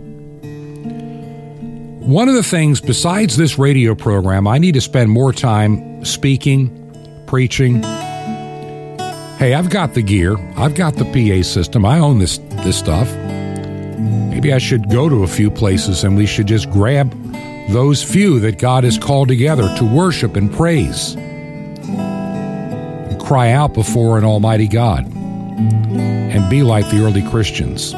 One 2.02 2.28
of 2.28 2.36
the 2.36 2.44
things, 2.44 2.82
besides 2.82 3.38
this 3.38 3.58
radio 3.58 3.96
program, 3.96 4.50
I 4.50 4.58
need 4.58 4.74
to 4.74 4.82
spend 4.82 5.12
more 5.12 5.32
time 5.32 6.04
speaking, 6.04 7.24
preaching. 7.26 7.84
Hey, 9.38 9.54
I've 9.54 9.70
got 9.70 9.94
the 9.94 10.02
gear, 10.02 10.36
I've 10.58 10.76
got 10.76 10.96
the 10.96 11.06
PA 11.06 11.42
system, 11.42 11.86
I 11.86 12.00
own 12.00 12.20
this 12.20 12.38
this 12.66 12.78
stuff. 12.78 13.08
Maybe 14.42 14.54
I 14.54 14.58
should 14.58 14.90
go 14.90 15.08
to 15.08 15.22
a 15.22 15.28
few 15.28 15.52
places 15.52 16.04
and 16.04 16.18
we 16.18 16.26
should 16.26 16.48
just 16.48 16.68
grab 16.72 17.14
those 17.70 18.02
few 18.02 18.40
that 18.40 18.58
God 18.58 18.84
has 18.86 18.98
called 18.98 19.28
together 19.28 19.72
to 19.78 19.86
worship 19.86 20.36
and 20.36 20.52
praise 20.52 21.14
and 21.14 23.22
cry 23.22 23.52
out 23.52 23.76
before 23.76 24.18
an 24.18 24.24
almighty 24.24 24.68
God 24.68 25.06
and 25.06 26.50
be 26.50 26.64
like 26.64 26.90
the 26.90 27.06
early 27.06 27.22
Christians. 27.30 27.94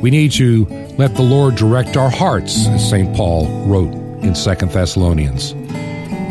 We 0.00 0.10
need 0.10 0.32
to 0.32 0.64
let 0.96 1.14
the 1.14 1.22
Lord 1.22 1.56
direct 1.56 1.98
our 1.98 2.08
hearts, 2.08 2.66
as 2.68 2.88
St. 2.88 3.14
Paul 3.14 3.46
wrote 3.66 3.92
in 4.24 4.34
Second 4.34 4.72
Thessalonians, 4.72 5.52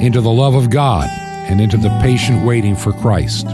into 0.02 0.20
the 0.20 0.32
love 0.32 0.56
of 0.56 0.72
God 0.72 1.08
and 1.12 1.62
into 1.62 1.78
the 1.78 1.96
patient 2.02 2.44
waiting 2.44 2.76
for 2.76 2.92
Christ 2.92 3.46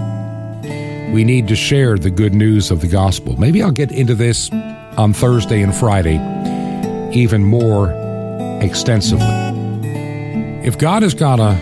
we 1.14 1.24
need 1.24 1.48
to 1.48 1.56
share 1.56 1.98
the 1.98 2.10
good 2.10 2.34
news 2.34 2.72
of 2.72 2.82
the 2.82 2.88
gospel. 2.88 3.40
Maybe 3.40 3.62
I'll 3.62 3.72
get 3.72 3.92
into 3.92 4.16
this 4.16 4.52
on 4.52 5.14
Thursday 5.14 5.62
and 5.62 5.74
Friday 5.74 6.18
even 7.14 7.44
more 7.44 7.92
extensively. 8.62 9.26
If 10.66 10.78
God 10.78 11.04
has 11.04 11.14
got 11.14 11.40
a 11.40 11.56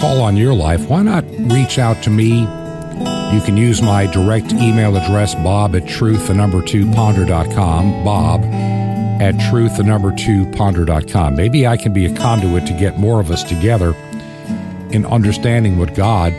call 0.00 0.20
on 0.20 0.36
your 0.36 0.54
life, 0.54 0.88
why 0.88 1.02
not 1.02 1.24
reach 1.38 1.78
out 1.78 2.02
to 2.02 2.10
me? 2.10 2.40
You 2.40 3.40
can 3.42 3.56
use 3.56 3.80
my 3.80 4.06
direct 4.06 4.52
email 4.52 4.96
address, 4.96 5.34
bob 5.36 5.76
at 5.76 5.86
truth, 5.86 6.26
the 6.26 6.34
number 6.34 6.60
two 6.60 6.90
ponder.com, 6.90 8.04
bob 8.04 8.42
at 9.22 9.38
truth, 9.48 9.76
the 9.76 9.84
number 9.84 10.12
two 10.14 10.50
ponder.com. 10.52 11.36
Maybe 11.36 11.66
I 11.66 11.76
can 11.76 11.92
be 11.92 12.06
a 12.06 12.14
conduit 12.16 12.66
to 12.66 12.72
get 12.72 12.98
more 12.98 13.20
of 13.20 13.30
us 13.30 13.44
together 13.44 13.94
in 14.90 15.06
understanding 15.06 15.78
what 15.78 15.94
God 15.94 16.32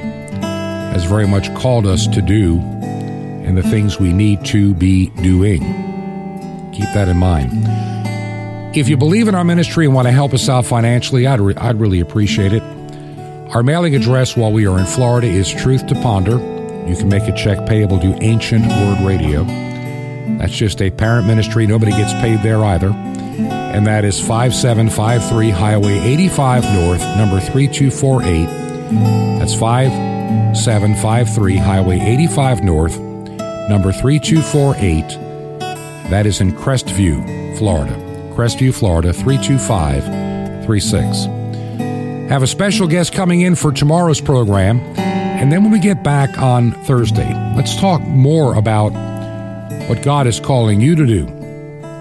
has 0.91 1.05
very 1.05 1.27
much 1.27 1.53
called 1.55 1.85
us 1.85 2.07
to 2.07 2.21
do 2.21 2.59
and 2.59 3.57
the 3.57 3.63
things 3.63 3.99
we 3.99 4.13
need 4.13 4.45
to 4.45 4.73
be 4.75 5.07
doing. 5.21 5.61
Keep 6.73 6.93
that 6.93 7.07
in 7.07 7.17
mind. 7.17 7.51
If 8.75 8.87
you 8.87 8.95
believe 8.95 9.27
in 9.27 9.35
our 9.35 9.43
ministry 9.43 9.85
and 9.85 9.93
want 9.93 10.07
to 10.07 10.11
help 10.11 10.33
us 10.33 10.47
out 10.47 10.65
financially, 10.65 11.27
I'd, 11.27 11.41
re- 11.41 11.55
I'd 11.55 11.79
really 11.79 11.99
appreciate 11.99 12.53
it. 12.53 12.63
Our 13.53 13.63
mailing 13.63 13.95
address 13.95 14.37
while 14.37 14.53
we 14.53 14.65
are 14.65 14.79
in 14.79 14.85
Florida 14.85 15.27
is 15.27 15.49
Truth 15.51 15.87
to 15.87 15.95
Ponder. 15.95 16.37
You 16.87 16.95
can 16.95 17.09
make 17.09 17.23
a 17.23 17.33
check 17.33 17.67
payable 17.67 17.99
to 17.99 18.17
Ancient 18.23 18.65
Word 18.65 19.05
Radio. 19.05 19.43
That's 20.37 20.53
just 20.53 20.81
a 20.81 20.89
parent 20.89 21.27
ministry. 21.27 21.67
Nobody 21.67 21.91
gets 21.91 22.13
paid 22.13 22.41
there 22.43 22.63
either. 22.63 22.89
And 22.91 23.87
that 23.87 24.05
is 24.05 24.19
5753 24.19 25.49
Highway 25.49 25.99
85 25.99 26.63
North, 26.63 27.01
number 27.17 27.39
3248. 27.39 28.45
That's 29.39 29.53
5753 30.63 31.57
Highway 31.57 31.99
85 31.99 32.63
North, 32.63 32.97
number 33.69 33.91
3248. 33.91 35.03
That 36.09 36.25
is 36.25 36.41
in 36.41 36.51
Crestview, 36.51 37.57
Florida. 37.57 37.93
Crestview, 38.35 38.73
Florida 38.73 39.13
32536. 39.13 41.25
Have 42.29 42.43
a 42.43 42.47
special 42.47 42.87
guest 42.87 43.13
coming 43.13 43.41
in 43.41 43.55
for 43.55 43.71
tomorrow's 43.71 44.21
program. 44.21 44.79
And 44.97 45.51
then 45.51 45.63
when 45.63 45.71
we 45.71 45.79
get 45.79 46.03
back 46.03 46.37
on 46.37 46.71
Thursday, 46.83 47.33
let's 47.55 47.75
talk 47.75 48.01
more 48.01 48.55
about 48.55 48.91
what 49.89 50.03
God 50.03 50.27
is 50.27 50.39
calling 50.39 50.79
you 50.79 50.95
to 50.95 51.05
do, 51.05 51.25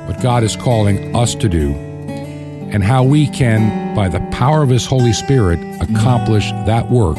what 0.07 0.21
God 0.23 0.45
is 0.45 0.55
calling 0.55 1.17
us 1.17 1.35
to 1.37 1.49
do, 1.49 1.73
and 1.73 2.85
how 2.85 3.05
we 3.05 3.27
can, 3.29 3.95
by 3.97 4.09
the 4.09 4.21
power 4.31 4.63
of 4.63 4.69
His 4.69 4.87
Holy 4.87 5.13
Spirit, 5.13 5.59
accomplish 5.81 6.53
that 6.67 6.91
work 6.91 7.19